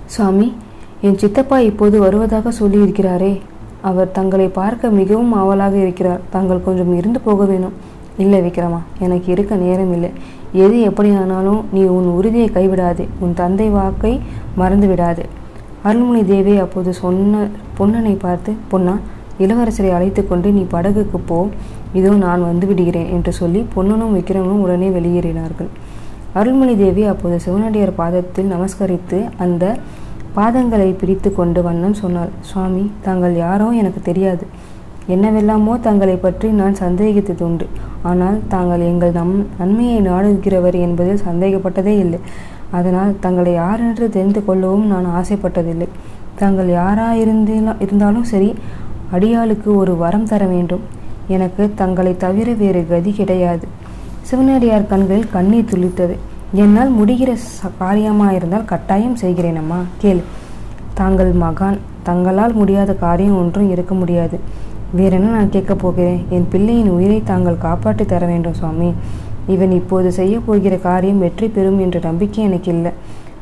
[0.06, 0.52] சுவாமி
[1.00, 3.40] என் சித்தப்பா இப்போது வருவதாக சொல்லியிருக்கிறாரே.
[3.80, 6.20] அவர் தங்களை பார்க்க மிகவும் ஆவலாக இருக்கிறார்.
[6.30, 7.74] தாங்கள் கொஞ்சம் இருந்து போக வேணும்.
[8.18, 10.10] இல்லை விக்ரமா எனக்கு இருக்க நேரம் இல்லை.
[10.52, 13.06] எது எப்படியானாலும் நீ உன் உறுதியை கைவிடாதே.
[13.18, 14.20] உன் தந்தை வாக்கை
[14.56, 15.26] மறந்து விடாதே
[15.82, 17.46] அருள்மொழி தேவி அப்போது சொன்ன
[17.78, 18.94] பொன்னனை பார்த்து பொன்னா
[19.44, 21.38] இளவரசரை அழைத்து கொண்டு நீ படகுக்கு போ.
[21.98, 25.70] இதோ நான் வந்து விடுகிறேன் என்று சொல்லி பொன்னனும் விக்கிரமனும் உடனே வெளியேறினார்கள்.
[26.40, 29.64] அருள்மொழி தேவி அப்போது சிவனடியார் பாதத்தில் நமஸ்கரித்து அந்த
[30.38, 32.32] பாதங்களை பிடித்து கொண்டு வண்ணம் சொன்னாள்.
[32.48, 34.46] சுவாமி தாங்கள் யாரோ எனக்கு தெரியாது.
[35.14, 37.66] என்னவெல்லாமோ தங்களை பற்றி நான் சந்தேகித்ததுண்டு
[38.10, 42.20] ஆனால் தாங்கள் எங்கள் நம் நன்மையை நாடுகிறவர் என்பதில் சந்தேகப்பட்டதே இல்லை.
[42.78, 45.88] அதனால் தங்களை யார் என்று தெரிந்து கொள்ளவும் நான் ஆசைப்பட்டதில்லை.
[46.40, 48.50] தாங்கள் யாராயிருந்தா இருந்தாலும் சரி
[49.12, 50.80] அடியாளுக்கு ஒரு வரம் தர வேண்டும்.
[51.28, 53.66] எனக்கு தங்களை தவிர வேறு கதி கிடையாது.
[54.22, 56.16] சிவனடியார் கண்களில் கண்ணீர் துளித்தது.
[56.52, 59.78] என்னால் முடிகிற ச காரியமாயிருந்தால் கட்டாயம் செய்கிறேன் அம்மா.
[59.98, 60.20] கேள்.
[60.94, 61.78] தாங்கள் மகான்.
[62.02, 64.40] தங்களால் முடியாத காரியம் ஒன்றும் இருக்க முடியாது.
[64.92, 66.24] வேறென்ன நான் கேட்கப் போகிறேன்?
[66.28, 68.92] என் பிள்ளையின் உயிரை தாங்கள் காப்பாற்றி தர வேண்டும் சுவாமி.
[69.46, 72.90] இவன் இப்போது செய்ய போகிற காரியம் வெற்றி பெறும் என்ற நம்பிக்கை எனக்கு இல்லை.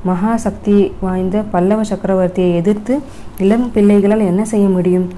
[0.04, 3.00] மகா சக்தி வாய்ந்த பல்லவ சக்கரவர்த்தியை எதிர்த்து
[3.38, 5.08] இளம் பிள்ளைகளால் என்ன செய்ய முடியும்?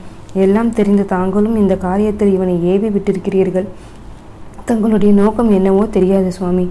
[0.44, 3.66] எல்லாம் தெரிந்த தாங்களும் இந்த காரியத்தில் இவனை ஏவி விட்டிருக்கிறீர்கள்.
[4.68, 6.66] தங்களுடைய நோக்கம் என்னவோ தெரியாது சுவாமி.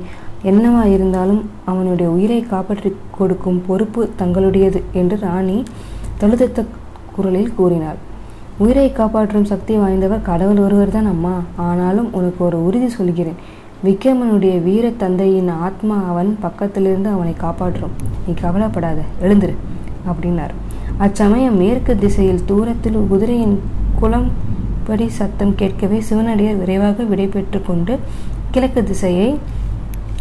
[0.49, 5.57] என்னவா இருந்தாலும் அவனுடைய உயிரை காப்பாற்றி கொடுக்கும் பொறுப்பு தங்களுடையது என்று ராணி
[6.21, 6.65] தழுதத்த
[7.15, 7.99] குரலில் கூறினாள்.
[8.63, 11.35] உயிரை காப்பாற்றும் சக்தி வாய்ந்தவர் கடவுள் ஒருவர் தான் அம்மா.
[11.67, 13.39] ஆனாலும் உனக்கு ஒரு உறுதி சொல்கிறேன்.
[13.85, 17.95] விக்ரமனுடைய வீர தந்தையின் ஆத்மா அவன் பக்கத்திலிருந்து அவனை காப்பாற்றும்.
[18.25, 19.55] நீ கவலைப்படாத எழுந்துரு
[20.11, 20.55] அப்படின்னார்.
[20.97, 23.61] அச்சமயம் மேற்கு திசையில் தூரத்தில் குதிரையின்
[23.99, 24.31] குளம்
[24.84, 27.99] படி சத்தம் கேட்கவே சிவனடியார் விரைவாக விடைபெற்று கொண்டு
[28.51, 29.39] கிழக்கு திசையை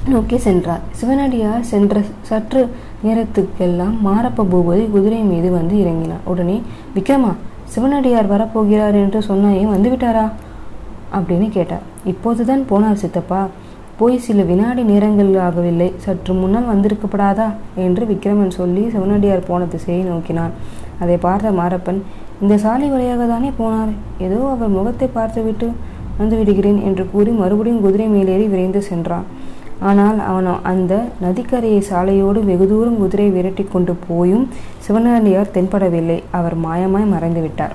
[0.09, 0.81] நோக்கி சென்றார்.
[0.91, 2.71] சிவனடியார் சென்ற சற்று
[3.05, 6.25] நேரத்துக்கெல்லாம் மாரப்ப பூபதி குதிரை மீது வந்து இறங்கினார்.
[6.25, 6.63] உடனே
[6.95, 7.33] விக்ரமா
[7.65, 10.31] சிவனடியார் வரப்போகிறார் என்று சொன்னாயே வந்துவிட்டாரா?
[11.13, 11.83] அப்படின்னு கேட்டார்.
[12.05, 13.49] இப்போதுதான் போனார் சித்தப்பா.
[13.99, 17.47] போய் சில வினாடி நேரங்கள் ஆகவில்லை சற்று முன்னால் வந்திருக்கப்படாதா?
[17.87, 20.55] என்று விக்ரமன் சொல்லி சிவனடியார் போன திசையை நோக்கினான்.
[21.03, 22.01] அதை பார்த்த மாரப்பன்
[22.43, 23.93] இந்த சாலை வழியாக தானே போனார்?
[24.27, 25.69] ஏதோ அவர் முகத்தை பார்த்துவிட்டு
[26.21, 29.27] வந்து விடுகிறேன் என்று கூறி மறுபடியும் குதிரை மேலேறி விரைந்து சென்றான்.
[29.91, 30.95] ஆனால் அவன் அந்த
[31.25, 34.45] நதிக்கரையை சாலையோடு வெகு தூரம் குதிரை விரட்டி கொண்டு போயும்
[34.87, 36.19] சிவனடியார் தென்படவில்லை.
[36.39, 37.75] அவர் மாயமாய் மறைந்து விட்டார்